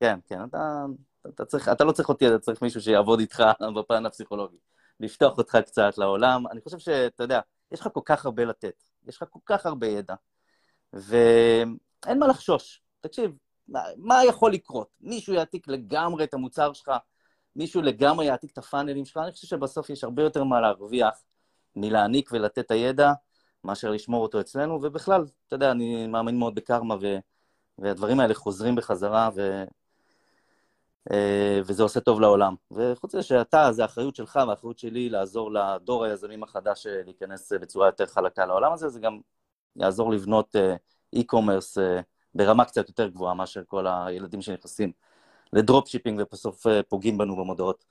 כן, 0.00 0.18
כן, 0.28 0.44
אתה, 0.44 0.84
אתה, 1.28 1.44
צריך, 1.44 1.68
אתה 1.68 1.84
לא 1.84 1.92
צריך 1.92 2.08
אותי, 2.08 2.28
אתה 2.28 2.38
צריך 2.38 2.62
מישהו 2.62 2.80
שיעבוד 2.80 3.20
איתך 3.20 3.42
בפן 3.76 4.06
הפסיכולוגי. 4.06 4.56
לפתוח 5.00 5.38
אותך 5.38 5.56
קצת 5.66 5.98
לעולם. 5.98 6.46
אני 6.46 6.60
חושב 6.60 6.78
שאתה 6.78 7.24
יודע, 7.24 7.40
יש 7.72 7.80
לך 7.80 7.88
כל 7.92 8.00
כך 8.04 8.24
הרבה 8.26 8.44
לתת, 8.44 8.82
יש 9.08 9.16
לך 9.16 9.24
כל 9.30 9.38
כך 9.46 9.66
הרבה 9.66 9.86
ידע, 9.86 10.14
ואין 10.92 12.18
מה 12.18 12.26
לחשוש. 12.26 12.82
תקשיב, 13.00 13.32
מה, 13.96 14.24
יכול 14.24 14.52
לקרות? 14.52 14.88
מישהו 15.00 15.34
יעתיק 15.34 15.68
לגמרי 15.68 16.24
את 16.24 16.34
המוצר 16.34 16.72
שלך, 16.72 16.90
מישהו 17.56 17.82
לגמרי 17.82 18.26
יעתיק 18.26 18.52
את 18.52 18.58
הפאנלים 18.58 19.04
שלך, 19.04 19.16
אני 19.16 19.32
חושב 19.32 19.46
שבסוף 19.46 19.90
יש 19.90 20.04
הרבה 20.04 20.22
יותר 20.22 20.44
מה 20.44 20.60
להרוויח 20.60 21.22
מלהעניק 21.76 22.30
ולתת 22.32 22.58
את 22.58 22.70
הידע, 22.70 23.12
מאשר 23.64 23.90
לשמור 23.90 24.22
אותו 24.22 24.40
אצלנו, 24.40 24.74
ובכלל, 24.82 25.24
אתה 25.46 25.56
יודע, 25.56 25.70
אני 25.70 26.06
מאמין 26.06 26.38
מאוד 26.38 26.54
בקרמה, 26.54 26.94
ו... 27.00 27.18
והדברים 27.78 28.20
האלה 28.20 28.34
חוזרים 28.34 28.74
בחזרה, 28.74 29.30
ו... 29.36 29.64
אה, 31.12 31.60
וזה 31.66 31.82
עושה 31.82 32.00
טוב 32.00 32.20
לעולם. 32.20 32.54
וחוץ 32.70 33.14
מזה 33.14 33.22
שאתה, 33.22 33.72
זה 33.72 33.82
האחריות 33.82 34.16
שלך 34.16 34.38
והאחריות 34.46 34.78
שלי 34.78 35.08
לעזור 35.08 35.52
לדור 35.52 36.04
היזמים 36.04 36.42
החדש 36.42 36.86
אה, 36.86 37.02
להיכנס 37.04 37.52
אה, 37.52 37.58
בצורה 37.58 37.86
יותר 37.86 38.06
חלקה 38.06 38.46
לעולם 38.46 38.72
הזה, 38.72 38.88
זה 38.88 39.00
גם 39.00 39.20
יעזור 39.76 40.12
לבנות 40.12 40.56
e-commerce 41.16 41.78
ברמה 42.34 42.64
קצת 42.64 42.88
יותר 42.88 43.08
גבוהה 43.08 43.34
מאשר 43.34 43.62
כל 43.66 43.86
הילדים 43.86 44.42
שנכנסים 44.42 44.92
ל 45.52 45.57
dropshipping 45.57 46.20
ובסוף 46.22 46.66
אה, 46.66 46.82
פוגעים 46.82 47.18
בנו 47.18 47.36
במודעות. 47.36 47.84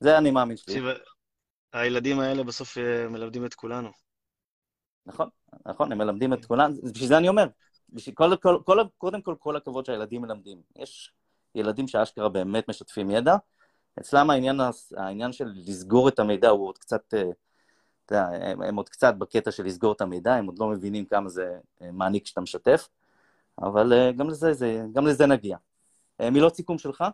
זה 0.00 0.18
אני 0.18 0.30
מאמין 0.30 0.56
שלי. 0.56 0.80
הילדים 1.72 2.20
האלה 2.20 2.42
בסוף 2.42 2.78
אה, 2.78 3.08
מלמדים 3.08 3.46
את 3.46 3.54
כולנו. 3.54 3.88
נכון, 5.06 5.28
נכון, 5.66 5.92
הם 5.92 5.98
מלמדים 5.98 6.32
את 6.32 6.44
כולם, 6.44 6.72
בשביל 6.92 7.08
זה 7.08 7.18
אני 7.18 7.28
אומר, 7.28 7.46
בשביל 7.88 8.14
כל, 8.14 8.36
כל, 8.42 8.58
כל, 8.64 8.84
קודם 8.98 9.22
כל, 9.22 9.34
כל 9.38 9.56
הכבוד 9.56 9.84
שהילדים 9.84 10.22
מלמדים. 10.22 10.62
יש 10.76 11.12
ילדים 11.54 11.88
שאשכרה 11.88 12.28
באמת 12.28 12.68
משתפים 12.68 13.10
ידע, 13.10 13.36
אצלם 14.00 14.30
העניין, 14.30 14.60
העניין 14.96 15.32
של 15.32 15.52
לסגור 15.54 16.08
את 16.08 16.18
המידע 16.18 16.48
הוא 16.48 16.68
עוד 16.68 16.78
קצת, 16.78 17.14
אה, 17.14 17.22
אתה 18.06 18.14
יודע, 18.14 18.26
הם, 18.50 18.62
הם 18.62 18.76
עוד 18.76 18.88
קצת 18.88 19.14
בקטע 19.14 19.50
של 19.50 19.64
לסגור 19.64 19.92
את 19.92 20.00
המידע, 20.00 20.34
הם 20.34 20.46
עוד 20.46 20.58
לא 20.58 20.68
מבינים 20.68 21.04
כמה 21.04 21.28
זה 21.28 21.58
מעניק 21.92 22.24
כשאתה 22.24 22.40
משתף, 22.40 22.88
אבל 23.62 23.92
אה, 23.92 24.12
גם 24.12 24.30
לזה, 24.30 24.52
זה, 24.52 24.82
גם 24.92 25.06
לזה 25.06 25.26
נגיע. 25.26 25.56
אה, 26.20 26.30
מילות 26.30 26.54
סיכום 26.54 26.78
שלך? 26.78 27.04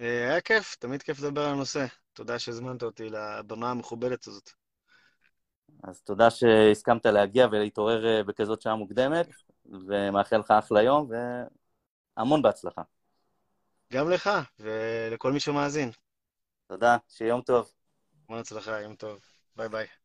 אה, 0.00 0.30
היה 0.30 0.40
כיף, 0.40 0.76
תמיד 0.76 1.02
כיף 1.02 1.20
לדבר 1.20 1.40
על 1.40 1.52
הנושא. 1.52 1.86
תודה 2.12 2.38
שהזמנת 2.38 2.82
אותי 2.82 3.08
לבמה 3.08 3.70
המכובדת 3.70 4.26
הזאת. 4.26 4.50
אז 5.84 6.02
תודה 6.02 6.30
שהסכמת 6.30 7.06
להגיע 7.06 7.46
ולהתעורר 7.52 8.22
בכזאת 8.22 8.62
שעה 8.62 8.76
מוקדמת, 8.76 9.26
ומאחל 9.88 10.36
לך 10.36 10.50
אחלה 10.50 10.82
יום, 10.82 11.10
והמון 12.16 12.42
בהצלחה. 12.42 12.82
גם 13.92 14.10
לך 14.10 14.30
ולכל 14.60 15.32
מי 15.32 15.40
שמאזין. 15.40 15.90
תודה, 16.66 16.96
שיהיה 17.08 17.28
יום 17.28 17.40
טוב. 17.40 17.72
המון 18.28 18.40
הצלחה, 18.40 18.80
יום 18.80 18.94
טוב. 18.94 19.20
ביי 19.56 19.68
ביי. 19.68 19.99